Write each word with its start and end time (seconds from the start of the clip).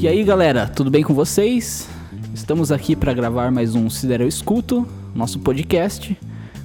E 0.00 0.08
aí, 0.08 0.24
galera, 0.24 0.66
tudo 0.66 0.90
bem 0.90 1.02
com 1.02 1.12
vocês? 1.12 1.86
Estamos 2.32 2.72
aqui 2.72 2.96
para 2.96 3.12
gravar 3.12 3.52
mais 3.52 3.74
um 3.74 3.90
Sidero 3.90 4.26
Escuto, 4.26 4.88
nosso 5.14 5.38
podcast, 5.40 6.18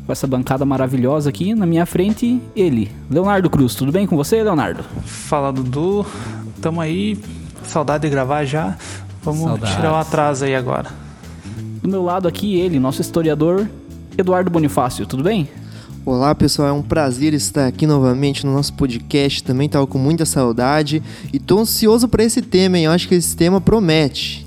com 0.05 0.09
essa 0.13 0.25
bancada 0.25 0.63
maravilhosa 0.63 1.31
aqui. 1.31 1.53
Na 1.53 1.65
minha 1.65 1.85
frente, 1.85 2.41
ele, 2.55 2.89
Leonardo 3.11 3.49
Cruz. 3.49 3.75
Tudo 3.75 3.91
bem 3.91 4.07
com 4.07 4.15
você, 4.15 4.41
Leonardo? 4.41 4.85
Fala, 5.03 5.51
Dudu. 5.51 6.05
Tamo 6.61 6.79
aí. 6.79 7.19
Saudade 7.65 8.03
de 8.03 8.09
gravar 8.09 8.45
já. 8.45 8.77
Vamos 9.21 9.41
Saudades. 9.41 9.75
tirar 9.75 9.91
o 9.91 9.95
atraso 9.97 10.45
aí 10.45 10.55
agora. 10.55 10.89
Do 11.81 11.89
meu 11.89 12.03
lado 12.03 12.29
aqui, 12.29 12.57
ele, 12.57 12.79
nosso 12.79 13.01
historiador, 13.01 13.67
Eduardo 14.17 14.49
Bonifácio. 14.49 15.05
Tudo 15.05 15.23
bem? 15.23 15.49
Olá 16.05 16.35
pessoal, 16.35 16.67
é 16.67 16.71
um 16.71 16.83
prazer 16.83 17.33
estar 17.33 17.65
aqui 17.65 17.87
novamente 17.87 18.45
no 18.45 18.53
nosso 18.53 18.71
podcast. 18.75 19.43
Também 19.43 19.67
tava 19.67 19.87
com 19.87 19.97
muita 19.97 20.23
saudade 20.23 21.01
e 21.33 21.39
tô 21.39 21.57
ansioso 21.57 22.07
para 22.07 22.23
esse 22.23 22.43
tema, 22.43 22.77
hein? 22.77 22.85
Eu 22.85 22.91
acho 22.91 23.07
que 23.07 23.15
esse 23.15 23.35
tema 23.35 23.59
promete. 23.59 24.45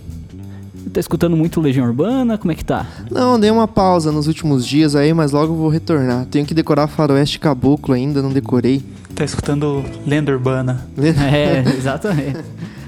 Tá 0.92 1.01
escutando 1.01 1.37
muito 1.37 1.60
Legião 1.60 1.84
Urbana? 1.84 2.38
Como 2.38 2.52
é 2.52 2.55
que 2.55 2.65
tá? 2.65 2.87
Não, 3.10 3.41
dei 3.41 3.51
uma 3.51 3.66
pausa 3.66 4.12
nos 4.12 4.29
últimos 4.29 4.65
dias 4.65 4.95
aí, 4.95 5.12
mas 5.12 5.32
logo 5.32 5.52
vou 5.52 5.68
retornar. 5.68 6.27
Tenho 6.27 6.46
que 6.46 6.55
decorar 6.55 6.87
Faroeste 6.87 7.41
Caboclo 7.41 7.93
ainda, 7.93 8.23
não 8.23 8.30
decorei. 8.30 8.80
Tá 9.16 9.24
escutando 9.24 9.84
Lenda 10.06 10.30
Urbana. 10.30 10.87
É, 10.96 11.68
exatamente. 11.77 12.38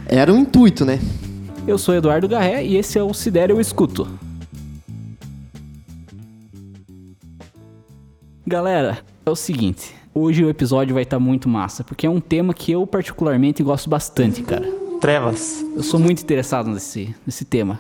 Era 0.07 0.33
um 0.33 0.39
intuito, 0.39 0.85
né? 0.85 1.01
Eu 1.67 1.77
sou 1.77 1.93
Eduardo 1.93 2.29
Garré 2.29 2.65
e 2.65 2.77
esse 2.77 2.97
é 2.97 3.03
o 3.03 3.13
Sidero 3.13 3.55
Eu 3.55 3.61
Escuto. 3.61 4.07
Galera, 8.55 8.99
é 9.25 9.31
o 9.31 9.37
seguinte, 9.37 9.95
hoje 10.13 10.45
o 10.45 10.51
episódio 10.51 10.93
vai 10.93 11.05
estar 11.05 11.21
muito 11.21 11.49
massa, 11.49 11.85
porque 11.85 12.05
é 12.05 12.11
um 12.11 12.19
tema 12.19 12.53
que 12.53 12.73
eu 12.73 12.85
particularmente 12.85 13.63
gosto 13.63 13.89
bastante, 13.89 14.43
cara. 14.43 14.69
Trevas. 15.01 15.65
Eu 15.77 15.85
sou 15.85 16.01
muito 16.01 16.21
interessado 16.21 16.69
nesse, 16.69 17.15
nesse 17.25 17.45
tema. 17.45 17.79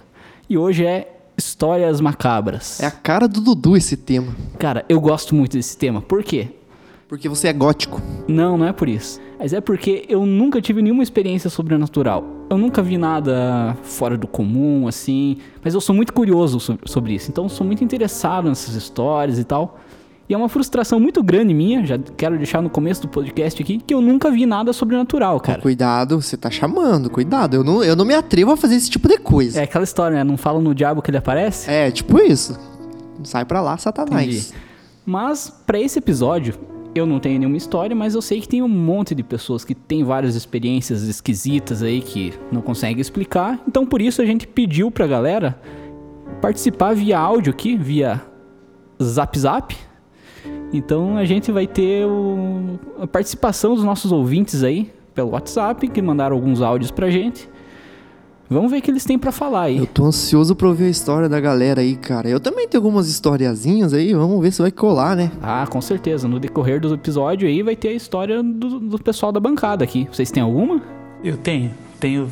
E 0.48 0.56
hoje 0.56 0.86
é 0.86 1.12
histórias 1.36 2.00
macabras. 2.00 2.78
É 2.80 2.86
a 2.86 2.90
cara 2.92 3.26
do 3.26 3.40
Dudu 3.40 3.76
esse 3.76 3.96
tema. 3.96 4.32
Cara, 4.60 4.84
eu 4.88 5.00
gosto 5.00 5.34
muito 5.34 5.56
desse 5.56 5.76
tema. 5.76 6.00
Por 6.00 6.22
quê? 6.22 6.50
Porque 7.08 7.28
você 7.28 7.48
é 7.48 7.52
gótico. 7.52 8.00
Não, 8.28 8.56
não 8.56 8.64
é 8.68 8.72
por 8.72 8.88
isso. 8.88 9.20
Mas 9.40 9.52
é 9.52 9.60
porque 9.60 10.06
eu 10.08 10.24
nunca 10.24 10.62
tive 10.62 10.80
nenhuma 10.82 11.02
experiência 11.02 11.50
sobrenatural. 11.50 12.24
Eu 12.48 12.56
nunca 12.56 12.80
vi 12.80 12.96
nada 12.96 13.76
fora 13.82 14.16
do 14.16 14.28
comum, 14.28 14.86
assim. 14.86 15.38
Mas 15.64 15.74
eu 15.74 15.80
sou 15.80 15.96
muito 15.96 16.12
curioso 16.12 16.60
so- 16.60 16.78
sobre 16.84 17.14
isso. 17.14 17.28
Então 17.28 17.46
eu 17.46 17.48
sou 17.48 17.66
muito 17.66 17.82
interessado 17.82 18.48
nessas 18.48 18.76
histórias 18.76 19.36
e 19.36 19.42
tal. 19.44 19.80
E 20.30 20.34
é 20.34 20.36
uma 20.36 20.48
frustração 20.48 21.00
muito 21.00 21.24
grande 21.24 21.52
minha, 21.52 21.84
já 21.84 21.98
quero 21.98 22.36
deixar 22.36 22.62
no 22.62 22.70
começo 22.70 23.02
do 23.02 23.08
podcast 23.08 23.60
aqui, 23.60 23.78
que 23.78 23.92
eu 23.92 24.00
nunca 24.00 24.30
vi 24.30 24.46
nada 24.46 24.72
sobrenatural, 24.72 25.40
cara. 25.40 25.60
Cuidado, 25.60 26.22
você 26.22 26.36
tá 26.36 26.48
chamando, 26.48 27.10
cuidado. 27.10 27.56
Eu 27.56 27.64
não, 27.64 27.82
eu 27.82 27.96
não 27.96 28.04
me 28.04 28.14
atrevo 28.14 28.52
a 28.52 28.56
fazer 28.56 28.76
esse 28.76 28.88
tipo 28.88 29.08
de 29.08 29.18
coisa. 29.18 29.58
É 29.58 29.64
aquela 29.64 29.82
história, 29.82 30.18
né? 30.18 30.22
Não 30.22 30.36
falam 30.36 30.62
no 30.62 30.72
diabo 30.72 31.02
que 31.02 31.10
ele 31.10 31.16
aparece? 31.16 31.68
É, 31.68 31.90
tipo 31.90 32.16
isso. 32.20 32.56
Sai 33.24 33.44
pra 33.44 33.60
lá, 33.60 33.76
Satanás. 33.76 34.24
Entendi. 34.24 34.54
Mas 35.04 35.52
pra 35.66 35.80
esse 35.80 35.98
episódio, 35.98 36.54
eu 36.94 37.06
não 37.06 37.18
tenho 37.18 37.40
nenhuma 37.40 37.56
história, 37.56 37.96
mas 37.96 38.14
eu 38.14 38.22
sei 38.22 38.40
que 38.40 38.46
tem 38.46 38.62
um 38.62 38.68
monte 38.68 39.16
de 39.16 39.24
pessoas 39.24 39.64
que 39.64 39.74
têm 39.74 40.04
várias 40.04 40.36
experiências 40.36 41.02
esquisitas 41.02 41.82
aí 41.82 42.00
que 42.00 42.32
não 42.52 42.60
conseguem 42.62 43.00
explicar. 43.00 43.58
Então 43.66 43.84
por 43.84 44.00
isso 44.00 44.22
a 44.22 44.24
gente 44.24 44.46
pediu 44.46 44.92
pra 44.92 45.08
galera 45.08 45.60
participar 46.40 46.94
via 46.94 47.18
áudio 47.18 47.52
aqui, 47.52 47.76
via 47.76 48.22
Zap 49.02 49.36
Zap. 49.36 49.89
Então 50.72 51.16
a 51.16 51.24
gente 51.24 51.50
vai 51.50 51.66
ter 51.66 52.06
o- 52.06 52.78
a 53.00 53.06
participação 53.06 53.74
dos 53.74 53.84
nossos 53.84 54.12
ouvintes 54.12 54.62
aí 54.62 54.90
pelo 55.14 55.30
WhatsApp, 55.30 55.88
que 55.88 56.00
mandaram 56.00 56.36
alguns 56.36 56.62
áudios 56.62 56.90
pra 56.90 57.10
gente. 57.10 57.48
Vamos 58.48 58.70
ver 58.70 58.78
o 58.78 58.82
que 58.82 58.90
eles 58.90 59.04
têm 59.04 59.16
pra 59.16 59.30
falar 59.30 59.62
aí. 59.62 59.78
Eu 59.78 59.86
tô 59.86 60.04
ansioso 60.04 60.56
pra 60.56 60.66
ouvir 60.66 60.84
a 60.84 60.88
história 60.88 61.28
da 61.28 61.38
galera 61.38 61.82
aí, 61.82 61.94
cara. 61.94 62.28
Eu 62.28 62.40
também 62.40 62.66
tenho 62.66 62.82
algumas 62.82 63.08
historiazinhas 63.08 63.92
aí, 63.94 64.12
vamos 64.12 64.40
ver 64.40 64.50
se 64.52 64.60
vai 64.60 64.72
colar, 64.72 65.14
né? 65.14 65.30
Ah, 65.40 65.64
com 65.70 65.80
certeza. 65.80 66.26
No 66.26 66.40
decorrer 66.40 66.80
do 66.80 66.92
episódio 66.94 67.46
aí 67.46 67.62
vai 67.62 67.76
ter 67.76 67.88
a 67.88 67.92
história 67.92 68.42
do, 68.42 68.80
do 68.80 68.98
pessoal 68.98 69.30
da 69.30 69.38
bancada 69.38 69.84
aqui. 69.84 70.08
Vocês 70.10 70.32
têm 70.32 70.42
alguma? 70.42 70.82
Eu 71.22 71.36
tenho. 71.36 71.70
Tenho 72.00 72.28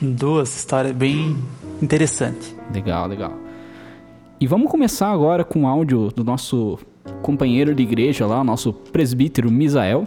duas 0.00 0.56
histórias 0.56 0.94
bem 0.94 1.36
interessantes. 1.82 2.54
Legal, 2.72 3.08
legal. 3.08 3.32
E 4.40 4.46
vamos 4.46 4.70
começar 4.70 5.08
agora 5.10 5.42
com 5.42 5.64
o 5.64 5.66
áudio 5.66 6.12
do 6.14 6.22
nosso 6.22 6.78
companheiro 7.22 7.74
de 7.74 7.82
igreja 7.82 8.26
lá, 8.26 8.42
nosso 8.42 8.72
presbítero 8.72 9.50
Misael. 9.50 10.04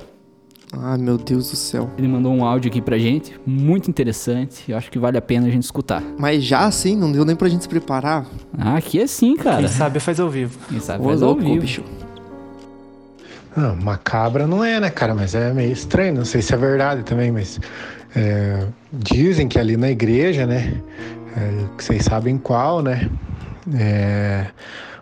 Ah, 0.72 0.98
meu 0.98 1.18
Deus 1.18 1.50
do 1.50 1.56
céu. 1.56 1.90
Ele 1.98 2.08
mandou 2.08 2.32
um 2.32 2.46
áudio 2.46 2.70
aqui 2.70 2.80
pra 2.80 2.98
gente, 2.98 3.40
muito 3.46 3.90
interessante. 3.90 4.72
Eu 4.72 4.78
acho 4.78 4.92
que 4.92 5.00
vale 5.00 5.18
a 5.18 5.22
pena 5.22 5.48
a 5.48 5.50
gente 5.50 5.64
escutar. 5.64 6.04
Mas 6.18 6.44
já 6.44 6.66
assim, 6.66 6.96
não 6.96 7.12
deu 7.12 7.26
nem 7.26 7.36
pra 7.36 7.50
gente 7.50 7.64
se 7.64 7.70
preparar. 7.70 8.26
Ah, 8.58 8.76
aqui 8.76 9.00
é 9.00 9.08
sim, 9.08 9.36
cara. 9.36 9.60
Quem 9.60 9.68
sabe 9.68 10.00
faz 10.00 10.20
ao 10.20 10.30
vivo. 10.30 10.60
Quem 10.70 10.80
sabe 10.80 11.04
Ô, 11.04 11.08
faz 11.08 11.24
ao 11.24 11.36
vivo. 11.36 11.60
bicho. 11.60 11.84
Não, 13.58 13.76
macabra 13.76 14.46
não 14.46 14.64
é, 14.64 14.80
né, 14.80 14.90
cara? 14.92 15.16
Mas 15.16 15.34
é 15.34 15.52
meio 15.52 15.72
estranho. 15.72 16.14
Não 16.14 16.26
sei 16.26 16.42
se 16.42 16.54
é 16.54 16.58
verdade 16.58 17.02
também, 17.02 17.32
mas 17.32 17.60
é, 18.16 18.68
dizem 18.94 19.48
que 19.48 19.58
ali 19.58 19.76
na 19.76 19.90
igreja, 19.90 20.46
né? 20.46 20.82
é, 21.36 21.66
que 21.78 21.84
vocês 21.84 22.04
sabem 22.04 22.38
qual, 22.38 22.82
né? 22.82 23.10
é, 23.78 24.48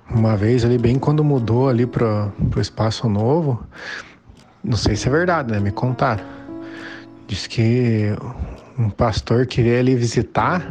uma 0.10 0.36
vez 0.36 0.64
ali, 0.64 0.78
bem 0.78 0.98
quando 0.98 1.24
mudou 1.24 1.70
ali 1.70 1.86
pro, 1.86 2.32
pro 2.50 2.62
espaço 2.62 3.10
novo, 3.10 3.62
não 4.64 4.78
sei 4.78 4.96
se 4.96 5.08
é 5.08 5.12
verdade, 5.12 5.52
né? 5.52 5.60
Me 5.60 5.72
contaram. 5.72 6.24
Diz 7.28 7.48
que 7.48 8.16
um 8.78 8.90
pastor 8.90 9.46
queria 9.46 9.80
ali 9.80 9.96
visitar. 9.96 10.66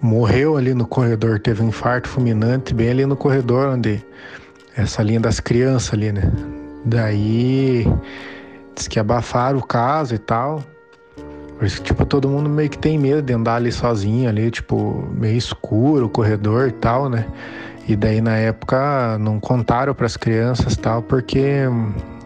Morreu 0.00 0.56
ali 0.56 0.74
no 0.74 0.86
corredor, 0.86 1.40
teve 1.40 1.62
um 1.62 1.68
infarto 1.68 2.08
fulminante, 2.08 2.72
bem 2.72 2.90
ali 2.90 3.06
no 3.06 3.16
corredor 3.16 3.68
onde 3.74 4.04
essa 4.76 5.02
linha 5.02 5.18
das 5.18 5.40
crianças 5.40 5.92
ali, 5.92 6.12
né? 6.12 6.30
Daí 6.84 7.84
diz 8.76 8.86
que 8.86 9.00
abafaram 9.00 9.58
o 9.58 9.62
caso 9.62 10.14
e 10.14 10.18
tal. 10.18 10.62
Por 11.58 11.66
isso 11.66 11.78
que, 11.78 11.88
tipo, 11.88 12.06
todo 12.06 12.28
mundo 12.28 12.48
meio 12.48 12.70
que 12.70 12.78
tem 12.78 12.96
medo 12.96 13.20
de 13.20 13.32
andar 13.32 13.56
ali 13.56 13.72
sozinho 13.72 14.28
ali, 14.28 14.48
tipo, 14.48 15.08
meio 15.12 15.36
escuro 15.36 16.06
o 16.06 16.08
corredor 16.08 16.68
e 16.68 16.72
tal, 16.72 17.08
né? 17.08 17.26
E 17.88 17.96
daí 17.96 18.20
na 18.20 18.36
época 18.36 19.18
não 19.18 19.40
contaram 19.40 19.92
para 19.92 20.06
as 20.06 20.16
crianças 20.16 20.76
tal, 20.76 21.02
porque 21.02 21.64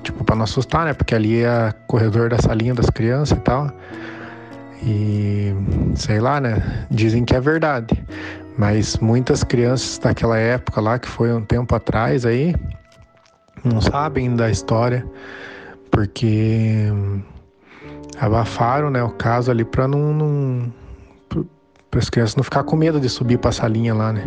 tipo, 0.02 0.24
para 0.24 0.36
não 0.36 0.44
assustar, 0.44 0.84
né? 0.84 0.92
Porque 0.92 1.14
ali 1.14 1.42
é 1.42 1.72
corredor 1.86 2.28
da 2.28 2.38
salinha 2.38 2.74
das 2.74 2.90
crianças 2.90 3.38
e 3.38 3.40
tal. 3.40 3.70
E 4.82 5.54
sei 5.94 6.20
lá, 6.20 6.40
né? 6.40 6.86
Dizem 6.90 7.24
que 7.24 7.34
é 7.34 7.40
verdade. 7.40 8.04
Mas 8.58 8.98
muitas 8.98 9.42
crianças 9.42 9.98
daquela 9.98 10.36
época 10.36 10.80
lá, 10.80 10.98
que 10.98 11.08
foi 11.08 11.32
um 11.32 11.42
tempo 11.42 11.74
atrás 11.74 12.26
aí, 12.26 12.54
não 13.64 13.80
sabem 13.80 14.34
da 14.34 14.50
história, 14.50 15.06
porque 15.90 16.88
abafaram 18.18 18.90
né, 18.90 19.02
o 19.02 19.10
caso 19.10 19.50
ali 19.50 19.64
para 19.64 19.86
não. 19.88 20.12
não 20.12 20.72
para 21.90 22.00
as 22.00 22.08
crianças 22.08 22.36
não 22.36 22.42
ficar 22.42 22.64
com 22.64 22.74
medo 22.74 22.98
de 22.98 23.06
subir 23.06 23.36
para 23.36 23.50
essa 23.50 23.68
linha 23.68 23.94
lá, 23.94 24.14
né? 24.14 24.26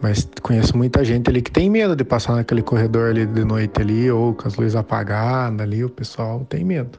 Mas 0.00 0.26
conheço 0.42 0.76
muita 0.76 1.04
gente 1.04 1.28
ali 1.28 1.42
que 1.42 1.50
tem 1.50 1.68
medo 1.68 1.94
de 1.94 2.04
passar 2.04 2.34
naquele 2.34 2.62
corredor 2.62 3.10
ali 3.10 3.26
de 3.26 3.44
noite 3.44 3.80
ali, 3.80 4.10
ou 4.10 4.32
com 4.32 4.48
as 4.48 4.56
luzes 4.56 4.74
apagadas 4.74 5.60
ali, 5.60 5.84
o 5.84 5.90
pessoal 5.90 6.44
tem 6.48 6.64
medo. 6.64 6.98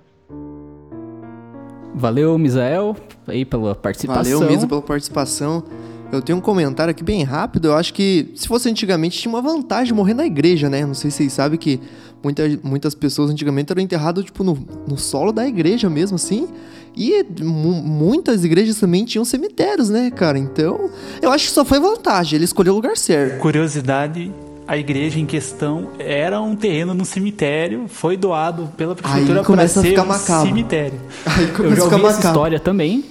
Valeu, 1.95 2.38
Misael, 2.38 2.95
aí 3.28 3.44
pela 3.44 3.73
participação. 3.73 4.39
Valeu 4.39 4.51
mesmo 4.51 4.69
pela 4.69 4.84
participação. 4.84 5.63
Eu 6.12 6.22
tenho 6.22 6.38
um 6.38 6.41
comentário 6.41 6.91
aqui 6.91 7.03
bem 7.03 7.23
rápido. 7.23 7.68
Eu 7.68 7.75
acho 7.75 7.94
que 7.94 8.31
se 8.35 8.47
fosse 8.47 8.69
antigamente 8.69 9.19
tinha 9.19 9.29
uma 9.29 9.41
vantagem 9.41 9.94
morrer 9.94 10.13
na 10.13 10.25
igreja, 10.25 10.69
né? 10.69 10.85
Não 10.85 10.94
sei 10.94 11.12
se 11.12 11.18
vocês 11.18 11.34
sabem 11.34 11.59
que 11.59 11.79
muita, 12.23 12.43
muitas 12.64 12.96
pessoas 12.96 13.29
antigamente 13.29 13.72
eram 13.72 13.82
enterradas 13.82 14.23
tipo 14.23 14.43
no, 14.43 14.58
no 14.87 14.97
solo 14.97 15.32
da 15.34 15.46
igreja 15.46 15.90
mesmo, 15.90 16.16
assim. 16.16 16.47
E 16.96 17.23
mu- 17.41 17.84
muitas 17.84 18.43
igrejas 18.46 18.78
também 18.79 19.03
tinham 19.05 19.26
cemitérios, 19.26 19.90
né, 19.90 20.09
cara? 20.09 20.40
Então, 20.40 20.90
eu 21.22 21.29
acho 21.29 21.46
que 21.47 21.52
só 21.52 21.64
foi 21.66 21.79
vantagem. 21.79 22.37
Ele 22.37 22.46
escolheu 22.46 22.73
o 22.73 22.76
lugar 22.78 22.96
certo. 22.97 23.37
Curiosidade, 23.40 24.32
a 24.66 24.78
igreja 24.78 25.20
em 25.20 25.26
questão 25.26 25.90
era 25.99 26.41
um 26.41 26.55
terreno 26.55 26.93
no 26.93 27.03
cemitério, 27.05 27.84
foi 27.87 28.16
doado 28.17 28.72
pela 28.78 28.96
prefeitura 28.96 29.43
para 29.43 29.67
ser 29.67 29.84
ficar 29.84 30.03
um 30.03 30.08
macabro. 30.08 30.47
cemitério. 30.47 30.99
Aí 31.26 31.43
Eu 31.43 31.53
começa 31.53 31.76
já 31.76 31.82
a 31.82 31.85
ficar 31.85 31.96
ouvi 31.97 32.05
essa 32.08 32.16
macabro. 32.17 32.28
história 32.29 32.59
também. 32.59 33.03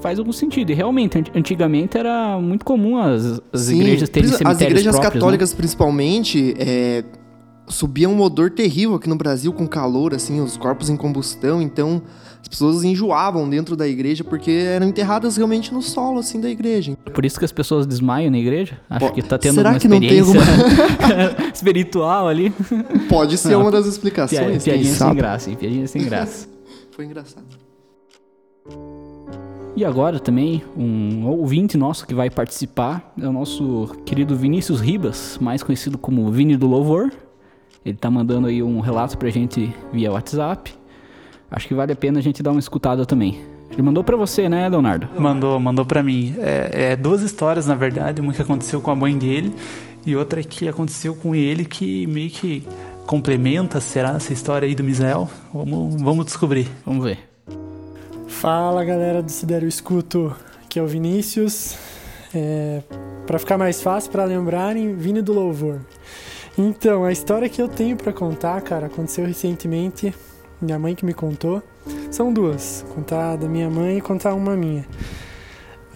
Faz 0.00 0.18
algum 0.18 0.32
sentido. 0.32 0.70
E 0.70 0.74
realmente, 0.74 1.18
ant- 1.18 1.30
antigamente 1.34 1.96
era 1.96 2.38
muito 2.40 2.64
comum 2.64 2.98
as, 2.98 3.40
as 3.52 3.60
Sim, 3.62 3.80
igrejas 3.80 4.08
terem 4.08 4.28
cemitérios 4.28 4.56
As 4.56 4.60
igrejas 4.60 4.84
próprios, 4.96 5.14
né? 5.14 5.20
católicas, 5.20 5.54
principalmente, 5.54 6.54
é, 6.58 7.04
subia 7.68 8.08
um 8.08 8.20
odor 8.20 8.50
terrível 8.50 8.94
aqui 8.96 9.08
no 9.08 9.16
Brasil 9.16 9.52
com 9.52 9.66
calor, 9.66 10.12
assim, 10.14 10.40
os 10.40 10.56
corpos 10.56 10.90
em 10.90 10.96
combustão. 10.96 11.62
Então, 11.62 12.02
as 12.42 12.48
pessoas 12.48 12.82
enjoavam 12.84 13.48
dentro 13.48 13.76
da 13.76 13.86
igreja 13.88 14.22
porque 14.24 14.50
eram 14.50 14.88
enterradas 14.88 15.36
realmente 15.36 15.72
no 15.72 15.80
solo, 15.82 16.18
assim, 16.18 16.40
da 16.40 16.50
igreja. 16.50 16.90
Né? 16.92 16.96
Por 17.12 17.24
isso 17.24 17.38
que 17.38 17.44
as 17.44 17.52
pessoas 17.52 17.86
desmaiam 17.86 18.30
na 18.30 18.38
igreja. 18.38 18.78
Acho 18.90 19.06
Pô, 19.06 19.12
que 19.12 19.22
tá 19.22 19.38
tendo 19.38 19.54
será 19.54 19.70
uma 19.70 19.78
que 19.78 19.86
não 19.88 20.00
tem 20.00 20.18
experiência 20.18 21.46
espiritual 21.54 22.26
ali. 22.28 22.52
Pode 23.08 23.36
ser 23.38 23.50
Não, 23.50 23.62
uma 23.62 23.70
das 23.70 23.86
explicações, 23.86 24.64
piadinha 24.64 24.84
sem 24.84 24.94
sabe? 24.94 25.16
graça, 25.16 25.48
hein? 25.50 25.56
Piadinha 25.58 25.86
sem 25.86 26.02
graça. 26.04 26.48
Foi 26.90 27.04
engraçado. 27.04 27.44
E 29.76 29.84
agora 29.84 30.18
também, 30.18 30.62
um 30.74 31.26
ouvinte 31.26 31.76
nosso 31.76 32.06
que 32.06 32.14
vai 32.14 32.30
participar 32.30 33.12
é 33.20 33.28
o 33.28 33.32
nosso 33.32 33.94
querido 34.06 34.34
Vinícius 34.34 34.80
Ribas, 34.80 35.38
mais 35.38 35.62
conhecido 35.62 35.98
como 35.98 36.30
Vini 36.30 36.56
do 36.56 36.66
Louvor. 36.66 37.12
Ele 37.84 37.98
tá 37.98 38.10
mandando 38.10 38.48
aí 38.48 38.62
um 38.62 38.80
relato 38.80 39.18
pra 39.18 39.28
gente 39.28 39.70
via 39.92 40.10
WhatsApp. 40.10 40.72
Acho 41.50 41.68
que 41.68 41.74
vale 41.74 41.92
a 41.92 41.96
pena 41.96 42.20
a 42.20 42.22
gente 42.22 42.42
dar 42.42 42.52
uma 42.52 42.58
escutada 42.58 43.04
também. 43.04 43.38
Ele 43.70 43.82
mandou 43.82 44.02
para 44.02 44.16
você, 44.16 44.48
né, 44.48 44.66
Leonardo? 44.66 45.08
Mandou, 45.18 45.60
mandou 45.60 45.84
para 45.84 46.02
mim. 46.02 46.34
É, 46.38 46.92
é, 46.92 46.96
duas 46.96 47.20
histórias, 47.20 47.66
na 47.66 47.74
verdade. 47.74 48.22
Uma 48.22 48.32
que 48.32 48.40
aconteceu 48.40 48.80
com 48.80 48.90
a 48.90 48.96
mãe 48.96 49.16
dele 49.18 49.54
e 50.06 50.16
outra 50.16 50.42
que 50.42 50.66
aconteceu 50.66 51.14
com 51.14 51.34
ele 51.34 51.66
que 51.66 52.06
meio 52.06 52.30
que 52.30 52.66
complementa, 53.06 53.78
será, 53.78 54.16
essa 54.16 54.32
história 54.32 54.66
aí 54.66 54.74
do 54.74 54.82
Misael? 54.82 55.28
Vamos, 55.52 56.00
vamos 56.00 56.24
descobrir. 56.24 56.66
Vamos 56.86 57.04
ver. 57.04 57.35
Fala 58.40 58.84
galera 58.84 59.22
do 59.22 59.32
Sidero 59.32 59.66
Escuto, 59.66 60.36
aqui 60.62 60.78
é 60.78 60.82
o 60.82 60.86
Vinícius. 60.86 61.74
É, 62.34 62.82
para 63.26 63.38
ficar 63.38 63.56
mais 63.56 63.80
fácil 63.80 64.10
para 64.12 64.24
lembrarem, 64.24 64.94
Vini 64.94 65.22
do 65.22 65.32
Louvor. 65.32 65.80
Então, 66.56 67.02
a 67.02 67.10
história 67.10 67.48
que 67.48 67.62
eu 67.62 67.66
tenho 67.66 67.96
para 67.96 68.12
contar, 68.12 68.60
cara, 68.60 68.88
aconteceu 68.88 69.24
recentemente. 69.24 70.14
Minha 70.60 70.78
mãe 70.78 70.94
que 70.94 71.04
me 71.04 71.14
contou. 71.14 71.62
São 72.10 72.30
duas, 72.30 72.84
contar 72.94 73.36
da 73.36 73.48
minha 73.48 73.70
mãe 73.70 73.96
e 73.96 74.00
contar 74.02 74.34
uma 74.34 74.54
minha. 74.54 74.86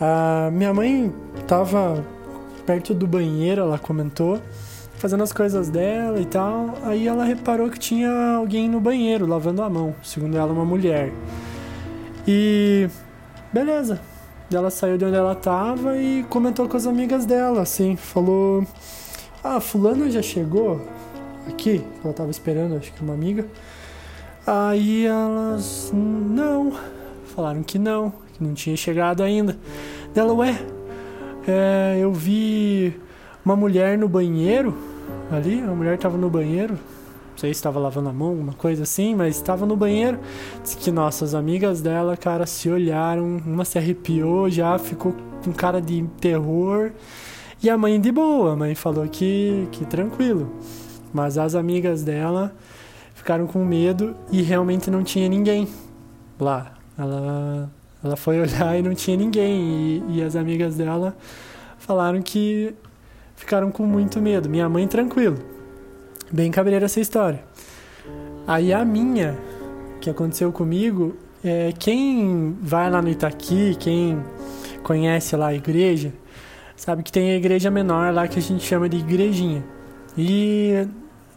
A 0.01 0.51
minha 0.51 0.73
mãe 0.73 1.13
tava 1.47 2.03
perto 2.65 2.95
do 2.95 3.07
banheiro, 3.07 3.61
ela 3.61 3.79
comentou, 3.79 4.41
fazendo 4.97 5.23
as 5.23 5.33
coisas 5.33 5.69
dela 5.69 6.19
e 6.19 6.25
tal. 6.25 6.75
Aí 6.85 7.07
ela 7.07 7.23
reparou 7.23 7.69
que 7.69 7.79
tinha 7.79 8.11
alguém 8.37 8.67
no 8.67 8.81
banheiro 8.81 9.27
lavando 9.27 9.63
a 9.63 9.69
mão, 9.69 9.95
segundo 10.03 10.39
ela, 10.39 10.51
uma 10.51 10.65
mulher. 10.65 11.13
E 12.27 12.89
beleza. 13.53 14.01
Ela 14.53 14.71
saiu 14.71 14.99
de 14.99 15.05
onde 15.05 15.17
ela 15.17 15.35
tava 15.35 15.97
e 15.97 16.25
comentou 16.29 16.69
com 16.69 16.77
as 16.77 16.85
amigas 16.87 17.25
dela, 17.25 17.63
assim, 17.63 17.95
falou: 17.95 18.67
"Ah, 19.45 19.61
fulano 19.61 20.11
já 20.11 20.21
chegou 20.21 20.81
aqui?" 21.49 21.85
Ela 22.05 22.13
tava 22.13 22.31
esperando, 22.31 22.77
acho 22.77 22.93
que 22.93 23.01
uma 23.01 23.15
amiga. 23.15 23.47
Aí 24.47 25.07
elas 25.07 25.93
não, 25.95 26.73
falaram 27.35 27.63
que 27.63 27.79
não, 27.79 28.13
que 28.33 28.43
não 28.43 28.53
tinha 28.55 28.77
chegado 28.77 29.23
ainda. 29.23 29.57
Ela, 30.15 30.33
ué, 30.33 30.61
é, 31.47 31.99
eu 32.01 32.13
vi 32.13 32.99
uma 33.45 33.55
mulher 33.55 33.97
no 33.97 34.09
banheiro 34.09 34.77
ali, 35.31 35.61
a 35.61 35.73
mulher 35.73 35.97
tava 35.99 36.19
no 36.19 36.29
banheiro, 36.29 36.77
sei 37.41 37.55
se 37.55 37.59
estava 37.59 37.81
lavando 37.81 38.11
a 38.11 38.13
mão, 38.13 38.35
uma 38.35 38.53
coisa 38.53 38.83
assim, 38.83 39.15
mas 39.15 39.37
estava 39.37 39.65
no 39.65 39.75
banheiro. 39.75 40.19
Diz 40.63 40.75
que 40.75 40.91
nossas 40.91 41.35
amigas 41.35 41.81
dela, 41.81 42.17
cara, 42.17 42.45
se 42.47 42.69
olharam, 42.69 43.39
uma 43.47 43.65
se 43.65 43.79
arrepiou, 43.79 44.51
já 44.51 44.79
ficou 44.79 45.15
com 45.43 45.53
cara 45.53 45.81
de 45.81 46.05
terror. 46.21 46.93
E 47.63 47.71
a 47.71 47.79
mãe 47.79 47.99
de 47.99 48.13
boa, 48.13 48.53
a 48.53 48.57
mãe 48.57 48.75
falou 48.75 49.09
que, 49.09 49.67
que 49.73 49.87
tranquilo. 49.87 50.55
Mas 51.13 51.39
as 51.39 51.55
amigas 51.55 52.03
dela 52.03 52.55
ficaram 53.15 53.47
com 53.47 53.65
medo 53.65 54.15
e 54.31 54.43
realmente 54.43 54.91
não 54.91 55.03
tinha 55.03 55.29
ninguém 55.29 55.67
lá. 56.39 56.75
Ela, 56.99 57.71
ela 58.05 58.17
foi 58.17 58.39
olhar 58.39 58.79
e 58.79 58.83
não 58.83 58.95
tinha 58.95 59.17
ninguém. 59.17 60.03
E, 60.11 60.19
e 60.19 60.23
as 60.23 60.37
amigas 60.37 60.77
dela 60.77 61.17
falaram 61.79 62.21
que 62.21 62.75
ficaram 63.35 63.71
com 63.71 63.87
muito 63.87 64.21
medo. 64.21 64.49
Minha 64.49 64.69
mãe, 64.69 64.87
tranquilo 64.87 65.50
Bem 66.33 66.49
cabreira 66.53 66.85
essa 66.85 67.01
história. 67.01 67.43
Aí 68.47 68.73
a 68.73 68.85
minha, 68.85 69.37
que 70.01 70.09
aconteceu 70.09 70.53
comigo, 70.53 71.17
é 71.43 71.73
quem 71.77 72.57
vai 72.63 72.89
lá 72.89 73.03
no 73.03 73.09
Itaqui, 73.09 73.75
quem 73.81 74.23
conhece 74.85 75.35
lá 75.35 75.49
a 75.49 75.55
igreja, 75.55 76.13
sabe 76.77 77.03
que 77.03 77.11
tem 77.11 77.33
a 77.33 77.37
igreja 77.37 77.69
menor 77.69 78.15
lá 78.15 78.29
que 78.29 78.39
a 78.39 78.43
gente 78.43 78.65
chama 78.65 78.89
de 78.89 78.99
igrejinha. 78.99 79.65
E 80.17 80.87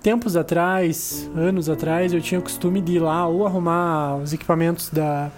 tempos 0.03 0.35
atrás, 0.35 1.27
anos 1.35 1.69
atrás, 1.69 2.13
eu 2.13 2.21
tinha 2.21 2.39
o 2.39 2.43
costume 2.43 2.79
de 2.79 2.97
ir 2.97 2.99
lá 2.99 3.27
ou 3.27 3.47
arrumar 3.47 4.17
os 4.17 4.31
equipamentos 4.31 4.89
da, 4.89 5.31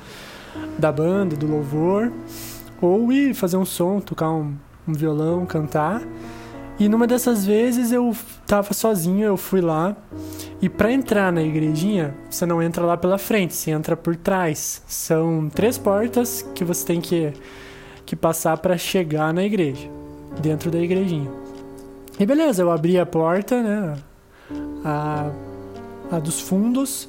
da 0.77 0.91
banda, 0.91 1.33
do 1.33 1.47
louvor, 1.47 2.11
ou 2.81 3.09
ir 3.09 3.33
fazer 3.33 3.55
um 3.55 3.65
som, 3.65 4.01
tocar 4.01 4.31
um, 4.31 4.53
um 4.85 4.91
violão, 4.91 5.45
cantar. 5.45 6.01
E 6.77 6.89
numa 6.89 7.07
dessas 7.07 7.45
vezes 7.45 7.91
eu 7.91 8.15
tava 8.45 8.73
sozinho, 8.73 9.25
eu 9.25 9.37
fui 9.37 9.61
lá. 9.61 9.95
E 10.61 10.67
para 10.67 10.91
entrar 10.91 11.31
na 11.31 11.41
igrejinha, 11.41 12.13
você 12.29 12.45
não 12.45 12.61
entra 12.61 12.85
lá 12.85 12.97
pela 12.97 13.17
frente, 13.17 13.53
você 13.53 13.71
entra 13.71 13.95
por 13.95 14.15
trás. 14.15 14.81
São 14.85 15.49
três 15.49 15.77
portas 15.77 16.45
que 16.53 16.65
você 16.65 16.85
tem 16.85 16.99
que, 16.99 17.31
que 18.05 18.15
passar 18.15 18.57
para 18.57 18.77
chegar 18.77 19.33
na 19.33 19.43
igreja, 19.43 19.89
dentro 20.41 20.69
da 20.69 20.79
igrejinha. 20.79 21.31
E 22.19 22.25
beleza, 22.25 22.61
eu 22.61 22.71
abri 22.71 22.99
a 22.99 23.05
porta, 23.05 23.61
né? 23.61 23.95
A, 24.83 25.31
a 26.11 26.19
dos 26.19 26.41
fundos. 26.41 27.07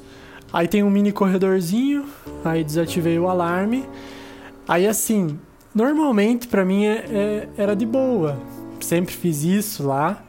Aí 0.51 0.67
tem 0.67 0.81
um 0.81 0.89
mini 0.89 1.11
corredorzinho. 1.11 2.05
Aí 2.43 2.63
desativei 2.63 3.19
o 3.19 3.27
alarme. 3.27 3.83
Aí 4.65 4.87
assim, 4.87 5.37
normalmente 5.75 6.47
para 6.47 6.63
mim 6.63 6.85
é, 6.85 7.05
é, 7.09 7.49
era 7.57 7.75
de 7.75 7.85
boa 7.85 8.37
sempre 8.85 9.13
fiz 9.13 9.43
isso 9.43 9.85
lá. 9.87 10.23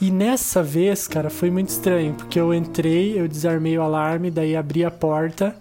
E 0.00 0.10
nessa 0.10 0.62
vez, 0.62 1.06
cara, 1.06 1.28
foi 1.28 1.50
muito 1.50 1.68
estranho, 1.68 2.14
porque 2.14 2.40
eu 2.40 2.54
entrei, 2.54 3.20
eu 3.20 3.28
desarmei 3.28 3.76
o 3.76 3.82
alarme, 3.82 4.30
daí 4.30 4.56
abri 4.56 4.84
a 4.84 4.90
porta 4.90 5.54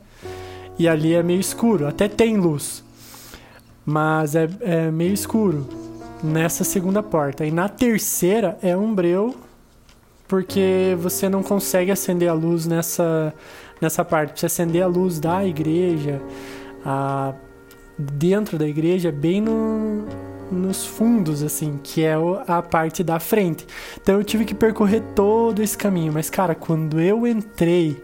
e 0.78 0.88
ali 0.88 1.14
é 1.14 1.22
meio 1.22 1.42
escuro. 1.42 1.86
Até 1.86 2.08
tem 2.08 2.38
luz, 2.38 2.84
mas 3.86 4.36
é, 4.36 4.50
é 4.62 4.92
meio 4.92 5.14
escuro 5.14 5.68
nessa 6.24 6.64
segunda 6.64 7.04
porta. 7.04 7.46
E 7.46 7.52
na 7.52 7.68
terceira 7.68 8.58
é 8.62 8.76
um 8.78 8.96
breu, 8.96 9.36
porque 10.28 10.96
você 11.00 11.28
não 11.28 11.44
consegue 11.44 11.92
acender 11.92 12.30
a 12.30 12.34
luz 12.34 12.66
nessa, 12.66 13.34
nessa 13.82 14.06
parte. 14.06 14.40
Você 14.40 14.46
acender 14.46 14.84
a 14.84 14.88
luz 14.88 15.20
da 15.20 15.46
igreja, 15.46 16.22
a, 16.86 17.34
dentro 17.98 18.58
da 18.58 18.68
igreja, 18.68 19.12
bem 19.12 19.42
no, 19.42 19.89
nos 20.52 20.86
fundos, 20.86 21.44
assim, 21.44 21.80
que 21.84 22.04
é 22.04 22.16
a 22.48 22.62
parte 22.62 23.04
da 23.04 23.20
frente. 23.20 23.66
Então 24.02 24.16
eu 24.16 24.24
tive 24.24 24.46
que 24.46 24.54
percorrer 24.54 25.02
todo 25.16 25.62
esse 25.62 25.78
caminho. 25.78 26.14
Mas, 26.14 26.30
cara, 26.30 26.56
quando 26.56 27.00
eu 27.00 27.26
entrei 27.28 28.02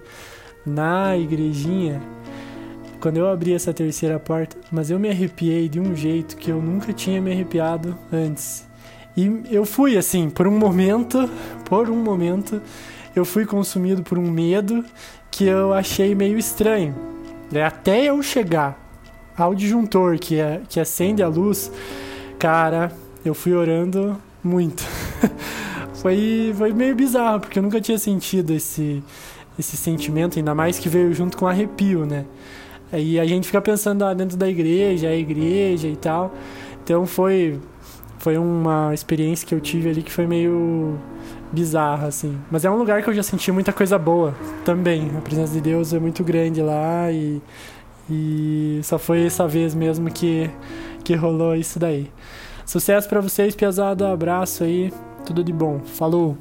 na 0.66 1.18
igrejinha, 1.18 2.02
quando 3.00 3.18
eu 3.18 3.28
abri 3.28 3.54
essa 3.54 3.74
terceira 3.74 4.20
porta, 4.20 4.58
mas 4.72 4.90
eu 4.90 5.00
me 5.00 5.10
arrepiei 5.10 5.70
de 5.70 5.80
um 5.80 5.96
jeito 5.96 6.36
que 6.38 6.52
eu 6.52 6.62
nunca 6.62 6.92
tinha 6.92 7.22
me 7.22 7.32
arrepiado 7.32 7.98
antes. 8.12 8.68
E 9.16 9.44
eu 9.50 9.66
fui 9.66 9.98
assim, 9.98 10.30
por 10.30 10.48
um 10.48 10.58
momento, 10.58 11.30
por 11.66 11.90
um 11.90 11.98
momento, 11.98 12.62
eu 13.16 13.24
fui 13.24 13.46
consumido 13.46 14.04
por 14.04 14.18
um 14.18 14.30
medo 14.30 14.84
que 15.30 15.46
eu 15.46 15.74
achei 15.74 16.16
meio 16.16 16.38
estranho. 16.38 16.96
Até 17.66 18.06
eu 18.06 18.22
chegar 18.24 18.84
ao 19.38 19.54
disjuntor 19.54 20.18
que, 20.18 20.40
é, 20.40 20.62
que 20.68 20.80
acende 20.80 21.22
a 21.22 21.28
luz, 21.28 21.72
Cara, 22.46 22.92
eu 23.26 23.34
fui 23.34 23.56
orando 23.56 24.22
muito. 24.44 24.84
foi, 26.00 26.54
foi 26.56 26.72
meio 26.74 26.96
bizarro, 26.96 27.40
porque 27.40 27.58
eu 27.58 27.64
nunca 27.64 27.82
tinha 27.82 27.98
sentido 27.98 28.54
esse, 28.54 29.04
esse 29.58 29.76
sentimento, 29.76 30.38
ainda 30.38 30.54
mais 30.54 30.78
que 30.78 30.88
veio 30.88 31.12
junto 31.12 31.38
com 31.38 31.48
arrepio, 31.48 32.06
né? 32.06 32.24
Aí 32.94 33.20
a 33.20 33.26
gente 33.26 33.48
fica 33.48 33.60
pensando 33.60 34.06
ah, 34.06 34.14
dentro 34.14 34.38
da 34.38 34.48
igreja, 34.48 35.08
a 35.08 35.16
igreja 35.16 35.88
e 35.88 35.96
tal. 35.96 36.36
Então 36.84 37.08
foi, 37.08 37.60
foi 38.20 38.38
uma 38.38 38.94
experiência 38.94 39.48
que 39.48 39.56
eu 39.56 39.60
tive 39.60 39.90
ali 39.90 40.04
que 40.04 40.12
foi 40.12 40.28
meio 40.28 41.00
bizarra, 41.52 42.10
assim. 42.10 42.38
Mas 42.52 42.64
é 42.64 42.70
um 42.70 42.78
lugar 42.78 43.02
que 43.02 43.10
eu 43.10 43.14
já 43.16 43.24
senti 43.24 43.52
muita 43.52 43.74
coisa 43.74 43.98
boa 43.98 44.36
também. 44.64 45.10
A 45.18 45.22
presença 45.22 45.52
de 45.52 45.62
Deus 45.62 45.96
é 45.96 46.00
muito 46.00 46.24
grande 46.24 46.62
lá 46.62 47.12
e, 47.12 47.42
e 48.08 48.82
só 48.84 49.00
foi 49.00 49.26
essa 49.26 49.48
vez 49.48 49.74
mesmo 49.74 50.12
que, 50.12 50.48
que 51.06 51.16
rolou 51.16 51.56
isso 51.56 51.78
daí. 51.78 52.12
Sucesso 52.66 53.08
para 53.08 53.22
vocês, 53.22 53.56
pesado. 53.56 54.04
Abraço 54.06 54.64
aí. 54.64 54.92
Tudo 55.24 55.44
de 55.44 55.54
bom. 55.54 55.80
Falou. 55.80 56.36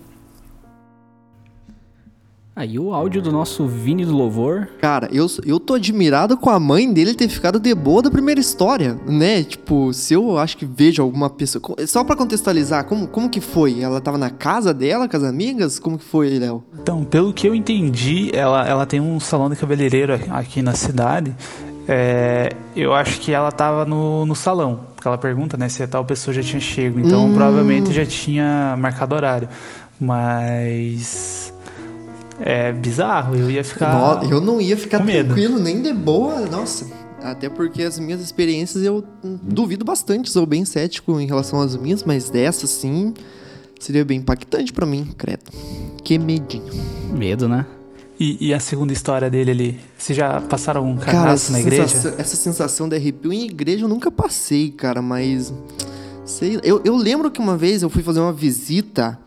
Aí 2.56 2.78
o 2.78 2.94
áudio 2.94 3.20
do 3.20 3.32
nosso 3.32 3.66
Vini 3.66 4.06
do 4.06 4.16
Louvor. 4.16 4.68
Cara, 4.80 5.08
eu, 5.12 5.26
eu 5.44 5.58
tô 5.58 5.74
admirado 5.74 6.36
com 6.36 6.48
a 6.48 6.60
mãe 6.60 6.90
dele 6.90 7.12
ter 7.12 7.28
ficado 7.28 7.58
de 7.58 7.74
boa 7.74 8.00
da 8.00 8.12
primeira 8.12 8.40
história, 8.40 8.94
né? 9.08 9.42
Tipo, 9.42 9.92
se 9.92 10.14
eu 10.14 10.38
acho 10.38 10.56
que 10.56 10.64
vejo 10.64 11.02
alguma 11.02 11.28
pessoa. 11.28 11.60
Só 11.86 12.04
para 12.04 12.14
contextualizar, 12.14 12.84
como, 12.84 13.08
como 13.08 13.28
que 13.28 13.40
foi? 13.40 13.82
Ela 13.82 14.00
tava 14.00 14.16
na 14.16 14.30
casa 14.30 14.72
dela, 14.72 15.08
com 15.08 15.16
as 15.16 15.24
amigas? 15.24 15.80
Como 15.80 15.98
que 15.98 16.04
foi, 16.04 16.38
Léo? 16.38 16.62
Então, 16.80 17.02
pelo 17.04 17.32
que 17.32 17.46
eu 17.46 17.56
entendi, 17.56 18.30
ela, 18.32 18.66
ela 18.66 18.86
tem 18.86 19.00
um 19.00 19.18
salão 19.18 19.50
de 19.50 19.56
cabeleireiro 19.56 20.14
aqui 20.30 20.62
na 20.62 20.74
cidade. 20.74 21.34
É, 21.86 22.52
eu 22.74 22.94
acho 22.94 23.20
que 23.20 23.32
ela 23.32 23.52
tava 23.52 23.84
no, 23.84 24.24
no 24.24 24.34
salão. 24.34 24.80
Porque 24.94 25.06
ela 25.06 25.18
pergunta, 25.18 25.56
né, 25.56 25.68
se 25.68 25.82
a 25.82 25.86
tal 25.86 26.04
pessoa 26.04 26.34
já 26.34 26.42
tinha 26.42 26.60
chego. 26.60 26.98
Então, 26.98 27.26
hum. 27.26 27.34
provavelmente 27.34 27.92
já 27.92 28.06
tinha 28.06 28.76
marcado 28.78 29.14
horário. 29.14 29.48
Mas. 30.00 31.52
É 32.40 32.72
bizarro, 32.72 33.36
eu 33.36 33.48
ia 33.48 33.62
ficar. 33.62 34.24
eu 34.28 34.40
não 34.40 34.60
ia 34.60 34.76
ficar 34.76 35.04
tranquilo, 35.04 35.58
nem 35.58 35.80
de 35.80 35.92
boa. 35.92 36.40
Nossa. 36.46 36.86
Até 37.22 37.48
porque 37.48 37.82
as 37.82 37.98
minhas 37.98 38.20
experiências 38.20 38.84
eu 38.84 39.02
duvido 39.22 39.82
bastante, 39.84 40.30
sou 40.30 40.44
bem 40.44 40.64
cético 40.64 41.18
em 41.18 41.26
relação 41.26 41.60
às 41.60 41.74
minhas, 41.74 42.02
mas 42.02 42.28
dessa 42.28 42.66
sim 42.66 43.14
seria 43.80 44.04
bem 44.04 44.18
impactante 44.18 44.72
para 44.72 44.84
mim, 44.84 45.08
credo. 45.16 45.44
Que 46.02 46.18
medinho. 46.18 46.72
Medo, 47.12 47.48
né? 47.48 47.64
E, 48.18 48.48
e, 48.48 48.54
a 48.54 48.60
segunda 48.60 48.92
história 48.92 49.28
dele 49.28 49.50
ali? 49.50 49.80
Vocês 49.98 50.16
já 50.16 50.40
passaram 50.40 50.88
um 50.88 50.96
cagaço 50.96 51.50
na 51.50 51.60
igreja? 51.60 51.88
Sensação, 51.88 52.14
essa 52.18 52.36
sensação 52.36 52.88
de 52.88 52.94
arrepio 52.94 53.32
em 53.32 53.44
igreja 53.44 53.84
eu 53.84 53.88
nunca 53.88 54.10
passei, 54.10 54.70
cara, 54.70 55.02
mas. 55.02 55.52
Sei, 56.24 56.60
eu, 56.62 56.80
eu 56.84 56.96
lembro 56.96 57.30
que 57.30 57.40
uma 57.40 57.56
vez 57.56 57.82
eu 57.82 57.90
fui 57.90 58.02
fazer 58.02 58.20
uma 58.20 58.32
visita, 58.32 59.18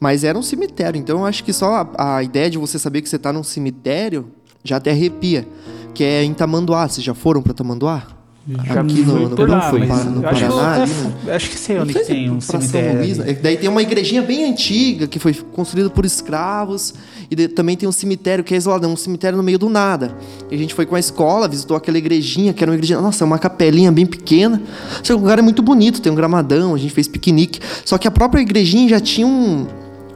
mas 0.00 0.24
era 0.24 0.36
um 0.36 0.42
cemitério, 0.42 0.98
então 0.98 1.20
eu 1.20 1.26
acho 1.26 1.44
que 1.44 1.52
só 1.52 1.88
a, 1.96 2.16
a 2.16 2.22
ideia 2.22 2.50
de 2.50 2.58
você 2.58 2.78
saber 2.78 3.00
que 3.00 3.08
você 3.08 3.18
tá 3.18 3.32
num 3.32 3.44
cemitério 3.44 4.26
já 4.64 4.76
até 4.76 4.90
arrepia. 4.90 5.46
Que 5.94 6.04
é 6.04 6.24
em 6.24 6.32
Tamanduá. 6.32 6.88
Vocês 6.88 7.04
já 7.04 7.14
foram 7.14 7.42
pra 7.42 7.52
Tamanduá? 7.52 8.06
Já 8.48 8.80
aqui 8.80 9.02
no, 9.02 9.28
no, 9.28 9.46
lá, 9.46 9.72
no, 9.72 10.10
no 10.10 10.22
Paraná. 10.22 10.82
Acho, 10.82 10.94
ali, 11.22 11.30
acho 11.30 11.50
que 11.50 11.58
sei 11.58 11.78
onde 11.78 11.94
tem 11.94 12.28
um 12.28 12.40
cemitério. 12.40 12.98
Luís, 12.98 13.18
né? 13.18 13.38
daí 13.40 13.56
tem 13.56 13.68
uma 13.68 13.80
igrejinha 13.80 14.20
bem 14.20 14.50
antiga 14.50 15.06
que 15.06 15.20
foi 15.20 15.32
construída 15.32 15.88
por 15.88 16.04
escravos. 16.04 16.92
E 17.30 17.36
de, 17.36 17.46
também 17.46 17.76
tem 17.76 17.88
um 17.88 17.92
cemitério 17.92 18.42
que 18.42 18.52
é 18.52 18.56
isolado, 18.56 18.88
um 18.88 18.96
cemitério 18.96 19.36
no 19.36 19.44
meio 19.44 19.60
do 19.60 19.68
nada. 19.68 20.16
E 20.50 20.56
a 20.56 20.58
gente 20.58 20.74
foi 20.74 20.84
com 20.84 20.96
a 20.96 21.00
escola, 21.00 21.46
visitou 21.46 21.76
aquela 21.76 21.96
igrejinha, 21.96 22.52
que 22.52 22.64
era 22.64 22.70
uma 22.70 22.74
igrejinha, 22.74 23.00
nossa, 23.00 23.24
uma 23.24 23.38
capelinha 23.38 23.92
bem 23.92 24.06
pequena. 24.06 24.60
Só 25.04 25.14
que 25.14 25.18
o 25.18 25.18
lugar 25.18 25.38
é 25.38 25.42
muito 25.42 25.62
bonito, 25.62 26.02
tem 26.02 26.10
um 26.10 26.16
gramadão, 26.16 26.74
a 26.74 26.78
gente 26.78 26.92
fez 26.92 27.06
piquenique. 27.06 27.60
Só 27.84 27.96
que 27.96 28.08
a 28.08 28.10
própria 28.10 28.40
igrejinha 28.40 28.88
já 28.88 29.00
tinha 29.00 29.26
um, 29.26 29.68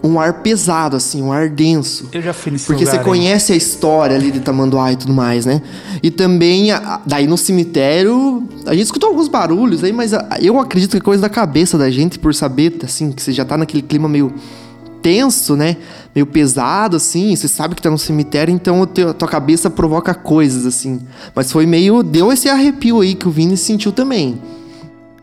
um 0.06 0.20
ar 0.20 0.42
pesado, 0.42 0.96
assim, 0.96 1.22
um 1.22 1.32
ar 1.32 1.48
denso. 1.48 2.08
Eu 2.12 2.22
já 2.22 2.32
fui 2.32 2.52
nesse 2.52 2.66
Porque 2.66 2.84
lugar, 2.84 2.98
você 2.98 3.04
conhece 3.04 3.52
a 3.52 3.56
história 3.56 4.14
ali 4.16 4.30
de 4.30 4.40
Tamanduá 4.40 4.92
e 4.92 4.96
tudo 4.96 5.12
mais, 5.12 5.44
né? 5.44 5.60
E 6.02 6.10
também, 6.10 6.68
daí 7.04 7.26
no 7.26 7.36
cemitério, 7.36 8.46
a 8.66 8.72
gente 8.72 8.84
escutou 8.84 9.08
alguns 9.10 9.28
barulhos 9.28 9.82
aí, 9.82 9.92
mas 9.92 10.12
eu 10.40 10.58
acredito 10.58 10.92
que 10.92 10.96
é 10.98 11.00
coisa 11.00 11.22
da 11.22 11.28
cabeça 11.28 11.76
da 11.76 11.90
gente, 11.90 12.18
por 12.18 12.34
saber, 12.34 12.78
assim, 12.82 13.12
que 13.12 13.22
você 13.22 13.32
já 13.32 13.44
tá 13.44 13.56
naquele 13.56 13.82
clima 13.82 14.08
meio 14.08 14.32
tenso, 15.02 15.54
né? 15.54 15.76
Meio 16.14 16.26
pesado, 16.26 16.96
assim, 16.96 17.36
você 17.36 17.46
sabe 17.46 17.74
que 17.74 17.82
tá 17.82 17.90
no 17.90 17.98
cemitério, 17.98 18.52
então 18.52 18.82
a 18.82 18.86
tua 18.86 19.28
cabeça 19.28 19.70
provoca 19.70 20.14
coisas, 20.14 20.66
assim. 20.66 21.00
Mas 21.34 21.52
foi 21.52 21.66
meio. 21.66 22.02
Deu 22.02 22.32
esse 22.32 22.48
arrepio 22.48 23.00
aí 23.00 23.14
que 23.14 23.28
o 23.28 23.30
Vini 23.30 23.56
sentiu 23.56 23.92
também. 23.92 24.40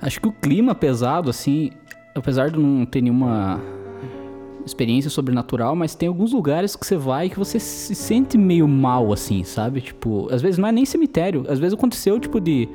Acho 0.02 0.22
que 0.22 0.28
o 0.28 0.32
clima 0.32 0.74
pesado, 0.76 1.30
assim, 1.30 1.72
apesar 2.16 2.50
de 2.50 2.60
não 2.60 2.86
ter 2.86 3.02
nenhuma 3.02 3.60
experiência 4.66 5.10
sobrenatural, 5.10 5.76
mas 5.76 5.96
tem 5.96 6.08
alguns 6.08 6.32
lugares 6.32 6.76
que 6.76 6.86
você 6.86 6.96
vai 6.96 7.30
que 7.30 7.38
você 7.38 7.60
se 7.60 7.94
sente 7.96 8.38
meio 8.38 8.68
mal, 8.68 9.12
assim, 9.12 9.44
sabe? 9.44 9.82
Tipo, 9.82 10.28
às 10.32 10.42
vezes 10.42 10.58
não 10.58 10.68
é 10.68 10.72
nem 10.72 10.86
cemitério, 10.86 11.46
às 11.48 11.60
vezes 11.60 11.74
aconteceu, 11.74 12.20
tipo, 12.20 12.40
de. 12.40 12.70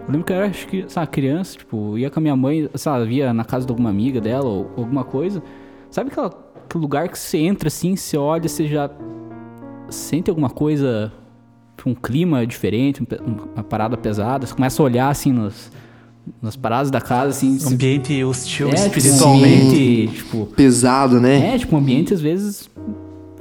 Eu 0.00 0.12
lembro 0.12 0.24
que 0.24 0.32
eu 0.32 0.36
era, 0.36 0.46
acho 0.46 0.66
que, 0.66 0.84
sabe, 0.88 1.06
criança, 1.08 1.58
tipo, 1.58 1.96
ia 1.98 2.10
com 2.10 2.18
a 2.18 2.22
minha 2.22 2.36
mãe, 2.36 2.68
sabe, 2.74 3.06
via 3.06 3.32
na 3.32 3.44
casa 3.44 3.66
de 3.66 3.72
alguma 3.72 3.90
amiga 3.90 4.20
dela 4.20 4.46
ou 4.46 4.70
alguma 4.76 5.04
coisa. 5.04 5.42
Sabe 5.90 6.10
aquela, 6.10 6.28
aquele 6.28 6.82
lugar 6.82 7.08
que 7.08 7.18
você 7.18 7.38
entra 7.38 7.68
assim, 7.68 7.96
você 7.96 8.16
olha, 8.16 8.48
você 8.48 8.66
já 8.66 8.90
sente 9.88 10.30
alguma 10.30 10.50
coisa, 10.50 11.12
um 11.84 11.94
clima 11.94 12.46
diferente, 12.46 13.02
uma 13.54 13.62
parada 13.64 13.96
pesada, 13.96 14.46
você 14.46 14.54
começa 14.54 14.82
a 14.82 14.84
olhar 14.84 15.08
assim 15.08 15.32
nos 15.32 15.70
nas 16.42 16.56
paradas 16.56 16.90
da 16.90 17.00
casa, 17.00 17.30
assim. 17.30 17.58
Um 17.64 17.70
ambiente 17.70 18.22
hostil 18.24 18.68
é, 18.70 18.74
espiritualmente. 18.74 20.08
Tipo, 20.14 20.36
um 20.36 20.44
tipo, 20.44 20.46
pesado, 20.54 21.20
né? 21.20 21.54
É, 21.54 21.58
tipo, 21.58 21.74
um 21.74 21.78
ambiente 21.78 22.14
às 22.14 22.20
vezes. 22.20 22.68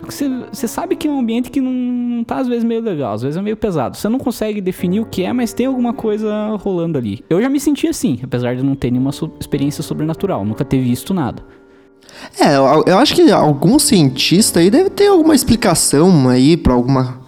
Você, 0.04 0.28
você 0.52 0.68
sabe 0.68 0.96
que 0.96 1.08
é 1.08 1.12
um 1.12 1.20
ambiente 1.20 1.52
que 1.52 1.62
não, 1.62 2.24
tá 2.24 2.38
às 2.38 2.48
vezes 2.48 2.64
meio 2.64 2.82
legal, 2.82 3.14
às 3.14 3.22
vezes 3.22 3.38
é 3.38 3.42
meio 3.42 3.58
pesado. 3.58 3.96
Você 3.96 4.10
não 4.10 4.18
consegue 4.18 4.60
definir 4.60 5.02
o 5.02 5.06
que 5.06 5.24
é, 5.24 5.32
mas 5.32 5.54
tem 5.54 5.68
alguma 5.68 5.94
coisa 5.94 6.56
rolando 6.58 6.98
ali. 6.98 7.24
Eu 7.30 7.42
já 7.42 7.50
me 7.50 7.60
senti 7.60 7.88
assim, 7.88 8.20
apesar 8.24 8.56
de 8.56 8.64
não 8.64 8.76
ter 8.76 8.90
nenhuma 8.90 9.12
experiência 9.40 9.84
sobrenatural, 9.84 10.44
nunca 10.44 10.66
ter 10.66 10.82
visto 10.82 11.14
nada. 11.14 11.44
É, 12.40 12.56
eu, 12.56 12.84
eu 12.88 12.98
acho 12.98 13.14
que 13.14 13.32
algum 13.32 13.78
cientista 13.78 14.60
aí 14.60 14.72
deve 14.72 14.90
ter 14.90 15.08
alguma 15.08 15.36
explicação 15.36 16.28
aí 16.28 16.58
para 16.58 16.74
alguma 16.74 17.20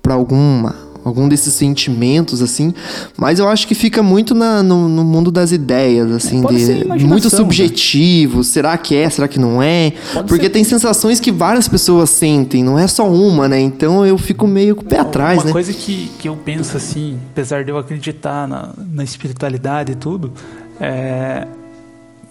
para 0.00 0.14
alguma 0.14 0.83
algum 1.04 1.28
desses 1.28 1.52
sentimentos, 1.54 2.40
assim. 2.42 2.72
Mas 3.16 3.38
eu 3.38 3.48
acho 3.48 3.68
que 3.68 3.74
fica 3.74 4.02
muito 4.02 4.34
na, 4.34 4.62
no, 4.62 4.88
no, 4.88 5.04
mundo 5.04 5.30
das 5.30 5.52
ideias, 5.52 6.10
assim, 6.10 6.40
de 6.40 7.04
muito 7.04 7.24
né? 7.24 7.30
subjetivo. 7.30 8.38
Né? 8.38 8.44
Será 8.44 8.76
que 8.78 8.96
é? 8.96 9.08
Será 9.10 9.28
que 9.28 9.38
não 9.38 9.62
é? 9.62 9.92
Pode 10.12 10.28
Porque 10.28 10.46
ser. 10.46 10.50
tem 10.50 10.64
sensações 10.64 11.20
que 11.20 11.30
várias 11.30 11.68
pessoas 11.68 12.10
sentem, 12.10 12.64
não 12.64 12.78
é 12.78 12.86
só 12.86 13.08
uma, 13.08 13.48
né? 13.48 13.60
Então 13.60 14.04
eu 14.06 14.16
fico 14.16 14.46
meio 14.46 14.74
com 14.74 14.82
o 14.82 14.86
pé 14.86 15.00
atrás, 15.00 15.38
uma 15.38 15.44
né? 15.44 15.50
Uma 15.50 15.52
coisa 15.52 15.72
que, 15.72 16.10
que 16.18 16.28
eu 16.28 16.36
penso 16.36 16.76
assim, 16.76 17.18
apesar 17.32 17.64
de 17.64 17.70
eu 17.70 17.78
acreditar 17.78 18.48
na, 18.48 18.70
na 18.92 19.04
espiritualidade 19.04 19.92
e 19.92 19.94
tudo, 19.94 20.32
é 20.80 21.46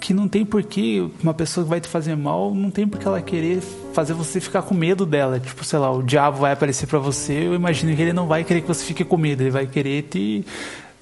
que 0.03 0.13
não 0.13 0.27
tem 0.27 0.43
porquê 0.43 1.07
uma 1.23 1.33
pessoa 1.33 1.63
que 1.63 1.69
vai 1.69 1.79
te 1.79 1.87
fazer 1.87 2.13
mal, 2.17 2.53
não 2.53 2.69
tem 2.69 2.85
porque 2.85 3.07
ela 3.07 3.21
querer 3.21 3.61
fazer 3.93 4.13
você 4.13 4.41
ficar 4.41 4.61
com 4.61 4.75
medo 4.75 5.05
dela. 5.05 5.39
Tipo, 5.39 5.63
sei 5.63 5.79
lá, 5.79 5.89
o 5.89 6.03
diabo 6.03 6.39
vai 6.39 6.51
aparecer 6.51 6.87
para 6.87 6.99
você, 6.99 7.31
eu 7.31 7.55
imagino 7.55 7.95
que 7.95 8.01
ele 8.01 8.11
não 8.11 8.27
vai 8.27 8.43
querer 8.43 8.59
que 8.59 8.67
você 8.67 8.83
fique 8.83 9.05
com 9.05 9.15
medo, 9.15 9.43
ele 9.43 9.49
vai 9.49 9.65
querer 9.65 10.01
te, 10.03 10.45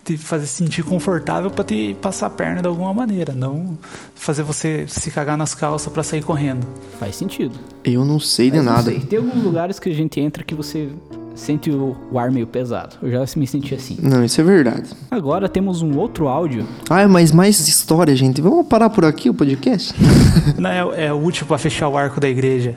te 0.05 0.17
fazer 0.20 0.46
sentir 0.46 0.84
confortável 0.84 1.50
para 1.50 1.63
te 1.63 1.96
passar 2.00 2.27
a 2.27 2.29
perna 2.29 2.62
de 2.62 2.67
alguma 2.67 2.93
maneira, 2.93 3.34
não 3.34 3.75
fazer 4.13 4.43
você 4.43 4.86
se 4.88 5.10
cagar 5.10 5.36
nas 5.36 5.55
calças 5.55 5.91
para 5.91 6.03
sair 6.03 6.22
correndo. 6.22 6.67
Faz 7.00 7.15
sentido. 7.15 7.58
Eu 7.84 8.05
não 8.05 8.20
sei 8.20 8.51
Mas 8.51 8.60
de 8.60 8.65
nada. 8.65 8.84
Sei. 8.84 9.00
Tem 9.00 9.17
alguns 9.17 9.43
lugares 9.43 9.79
que 9.79 9.89
a 9.89 9.96
gente 9.96 10.20
entra 10.20 10.43
que 10.43 10.53
você 10.53 10.89
sente 11.36 11.70
o, 11.70 11.96
o, 12.12 12.20
ar 12.20 12.32
meio 12.32 12.48
pesado. 12.48 12.96
Eu 13.02 13.12
já 13.12 13.20
me 13.38 13.48
senti 13.48 13.74
assim. 13.76 13.98
Não, 14.02 14.24
isso 14.24 14.40
é 14.40 14.44
verdade. 14.44 14.90
Agora 15.10 15.48
temos 15.50 15.82
um 15.82 15.98
outro 15.98 16.28
áudio. 16.28 16.66
Ah, 16.90 17.08
mas 17.08 17.32
mais 17.32 17.60
história, 17.68 18.16
gente. 18.16 18.42
Vamos 18.42 18.68
parar 18.68 18.90
por 18.90 19.06
aqui 19.06 19.30
o 19.30 19.34
podcast? 19.34 19.94
Não, 20.58 20.70
é, 20.70 21.06
é 21.06 21.14
útil 21.14 21.46
para 21.46 21.58
fechar 21.58 21.88
o 21.88 21.98
arco 21.98 22.20
da 22.20 22.30
igreja. 22.30 22.76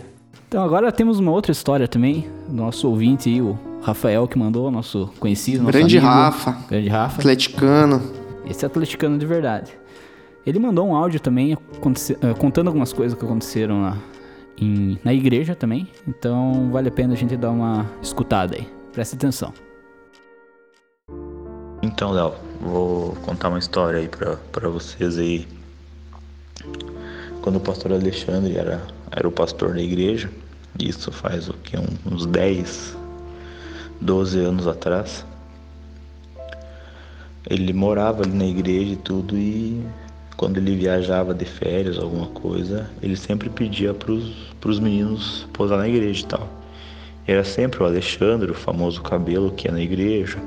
Então 0.49 0.63
agora 0.63 0.91
temos 0.93 1.19
uma 1.19 1.33
outra 1.33 1.53
história 1.53 1.89
também. 1.89 2.27
Nosso 2.49 2.89
ouvinte 2.89 3.29
aí, 3.29 3.41
o 3.41 3.59
Rafael, 3.83 4.27
que 4.29 4.39
mandou, 4.39 4.71
nosso 4.71 5.11
conhecido, 5.19 5.63
nosso 5.63 5.73
Grande 5.73 5.99
amigo, 5.99 6.13
Rafa. 6.13 6.57
Grande 6.69 6.89
Rafa. 6.89 7.21
Atleticano. 7.21 8.03
Esse 8.49 8.65
é 8.65 8.67
atleticano 8.67 9.19
de 9.19 9.27
verdade. 9.27 9.73
Ele 10.47 10.59
mandou 10.59 10.87
um 10.87 10.95
áudio 10.95 11.19
também 11.21 11.53
eh, 11.55 12.35
contando 12.39 12.69
algumas 12.69 12.93
coisas 12.93 13.19
que 13.19 13.25
aconteceram 13.25 13.83
lá 13.83 13.97
em, 14.59 14.99
na 15.05 15.13
igreja 15.13 15.55
também. 15.55 15.89
Então 16.07 16.71
vale 16.71 16.89
a 16.89 16.93
pena 16.93 17.15
a 17.15 17.17
gente 17.17 17.37
dar 17.37 17.51
uma 17.51 17.87
escutada 18.03 18.57
aí. 18.57 18.69
Presta 18.93 19.17
atenção. 19.17 19.53
Então, 21.83 22.13
Léo, 22.13 22.35
vou 22.61 23.13
contar 23.17 23.51
uma 23.51 23.59
história 23.59 24.01
aí 24.01 24.09
pra 24.09 24.69
vocês 24.69 25.19
aí. 25.19 25.47
Quando 27.43 27.57
o 27.57 27.61
pastor 27.61 27.93
Alexandre 27.93 28.57
era, 28.57 28.81
era 29.11 29.29
o 29.29 29.31
pastor 29.31 29.75
da 29.75 29.83
igreja, 29.83 30.31
isso 30.79 31.13
faz 31.13 31.49
o 31.49 31.53
que? 31.53 31.77
Uns 32.11 32.25
10, 32.25 32.97
12 34.01 34.39
anos 34.39 34.67
atrás. 34.67 35.27
Ele 37.49 37.73
morava 37.75 38.23
ali 38.23 38.33
na 38.33 38.47
igreja 38.47 38.95
e 38.95 38.97
tudo 38.97 39.37
e 39.37 39.85
quando 40.37 40.59
ele 40.59 40.76
viajava 40.76 41.33
de 41.33 41.45
férias, 41.45 41.99
alguma 41.99 42.26
coisa, 42.26 42.91
ele 43.03 43.17
sempre 43.17 43.49
pedia 43.49 43.95
para 43.95 44.12
os 44.12 44.81
meninos 44.81 45.47
posar 45.53 45.79
na 45.79 45.88
igreja 45.88 46.23
e 46.23 46.26
tal. 46.26 46.49
Era 47.26 47.45
sempre 47.45 47.83
o 47.83 47.87
Alexandre, 47.87 48.50
o 48.50 48.55
famoso 48.55 49.00
cabelo 49.00 49.50
que 49.53 49.69
ia 49.69 49.73
na 49.73 49.81
igreja, 49.81 50.38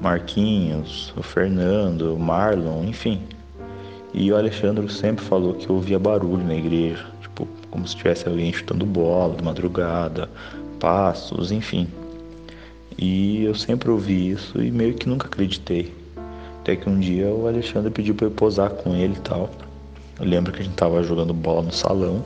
Marquinhos, 0.00 1.12
o 1.16 1.22
Fernando, 1.22 2.14
o 2.14 2.18
Marlon, 2.18 2.84
enfim. 2.84 3.20
E 4.12 4.32
o 4.32 4.36
Alexandre 4.36 4.90
sempre 4.90 5.24
falou 5.24 5.54
que 5.54 5.70
ouvia 5.70 5.98
barulho 5.98 6.44
na 6.44 6.54
igreja, 6.54 7.06
tipo, 7.20 7.46
como 7.70 7.86
se 7.86 7.96
tivesse 7.96 8.26
alguém 8.26 8.52
chutando 8.52 8.86
bola 8.86 9.36
de 9.36 9.44
madrugada, 9.44 10.28
passos, 10.80 11.52
enfim. 11.52 11.86
E 12.98 13.44
eu 13.44 13.54
sempre 13.54 13.90
ouvi 13.90 14.30
isso 14.30 14.62
e 14.62 14.70
meio 14.70 14.94
que 14.94 15.08
nunca 15.08 15.26
acreditei. 15.26 15.92
Até 16.66 16.74
que 16.74 16.88
um 16.90 16.98
dia 16.98 17.28
o 17.28 17.46
Alexandre 17.46 17.92
pediu 17.92 18.12
para 18.12 18.26
eu 18.26 18.30
posar 18.32 18.70
com 18.70 18.92
ele 18.92 19.14
e 19.14 19.20
tal. 19.20 19.48
Eu 20.18 20.26
lembro 20.26 20.52
que 20.52 20.58
a 20.58 20.64
gente 20.64 20.74
tava 20.74 21.00
jogando 21.00 21.32
bola 21.32 21.62
no 21.62 21.72
salão. 21.72 22.24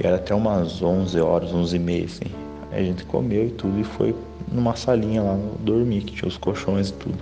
E 0.00 0.06
era 0.06 0.16
até 0.16 0.34
umas 0.34 0.80
11 0.80 1.20
horas, 1.20 1.52
11 1.52 1.76
e 1.76 1.78
meia, 1.78 2.06
assim. 2.06 2.32
Aí 2.72 2.80
a 2.80 2.82
gente 2.82 3.04
comeu 3.04 3.46
e 3.46 3.50
tudo 3.50 3.78
e 3.78 3.84
foi 3.84 4.16
numa 4.50 4.74
salinha 4.74 5.20
lá 5.20 5.38
dormir, 5.60 6.00
que 6.04 6.14
tinha 6.14 6.26
os 6.26 6.38
colchões 6.38 6.88
e 6.88 6.92
tudo. 6.94 7.18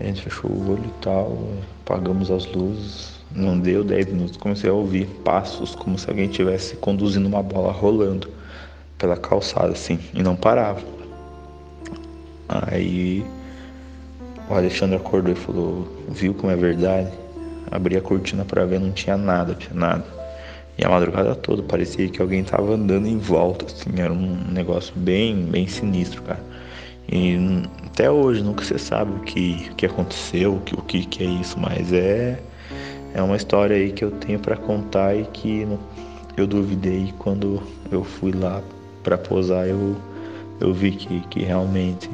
A 0.00 0.04
gente 0.04 0.22
fechou 0.22 0.50
o 0.50 0.72
olho 0.72 0.86
e 0.86 1.02
tal, 1.02 1.36
apagamos 1.84 2.30
as 2.30 2.46
luzes. 2.46 3.20
Não 3.30 3.58
deu 3.58 3.84
10 3.84 4.06
minutos, 4.06 4.38
comecei 4.38 4.70
a 4.70 4.72
ouvir 4.72 5.04
passos, 5.22 5.74
como 5.74 5.98
se 5.98 6.08
alguém 6.08 6.30
estivesse 6.30 6.76
conduzindo 6.76 7.28
uma 7.28 7.42
bola 7.42 7.70
rolando 7.70 8.26
pela 8.96 9.18
calçada, 9.18 9.72
assim, 9.72 9.98
e 10.14 10.22
não 10.22 10.34
parava. 10.34 10.80
Aí 12.48 13.22
o 14.50 14.54
Alexandre 14.54 14.96
acordou 14.96 15.32
e 15.32 15.36
falou: 15.36 15.88
Viu 16.08 16.34
como 16.34 16.52
é 16.52 16.56
verdade? 16.56 17.10
Abri 17.70 17.96
a 17.96 18.00
cortina 18.00 18.44
para 18.44 18.66
ver, 18.66 18.80
não 18.80 18.90
tinha 18.90 19.16
nada, 19.16 19.54
tinha 19.54 19.74
nada. 19.74 20.04
E 20.76 20.84
a 20.84 20.88
madrugada 20.88 21.34
toda 21.34 21.62
parecia 21.62 22.08
que 22.08 22.20
alguém 22.20 22.42
tava 22.42 22.74
andando 22.74 23.06
em 23.06 23.18
volta, 23.18 23.66
assim, 23.66 23.90
era 24.00 24.12
um 24.12 24.36
negócio 24.50 24.92
bem, 24.96 25.44
bem 25.44 25.68
sinistro, 25.68 26.22
cara. 26.22 26.40
E 27.08 27.36
até 27.86 28.10
hoje 28.10 28.42
nunca 28.42 28.64
se 28.64 28.78
sabe 28.78 29.12
o 29.12 29.20
que, 29.20 29.68
o 29.70 29.74
que 29.74 29.86
aconteceu, 29.86 30.54
o 30.54 30.60
que, 30.60 30.74
o 30.74 30.82
que, 30.82 31.04
que 31.04 31.24
é 31.24 31.26
isso, 31.26 31.58
mas 31.58 31.92
é, 31.92 32.40
é 33.14 33.22
uma 33.22 33.36
história 33.36 33.76
aí 33.76 33.92
que 33.92 34.04
eu 34.04 34.10
tenho 34.10 34.38
para 34.38 34.56
contar 34.56 35.14
e 35.14 35.24
que 35.24 35.66
eu 36.36 36.46
duvidei 36.46 37.12
quando 37.18 37.62
eu 37.90 38.02
fui 38.02 38.32
lá 38.32 38.62
para 39.02 39.18
posar, 39.18 39.66
eu, 39.66 39.96
eu 40.60 40.72
vi 40.72 40.92
que, 40.92 41.20
que 41.28 41.40
realmente 41.40 42.08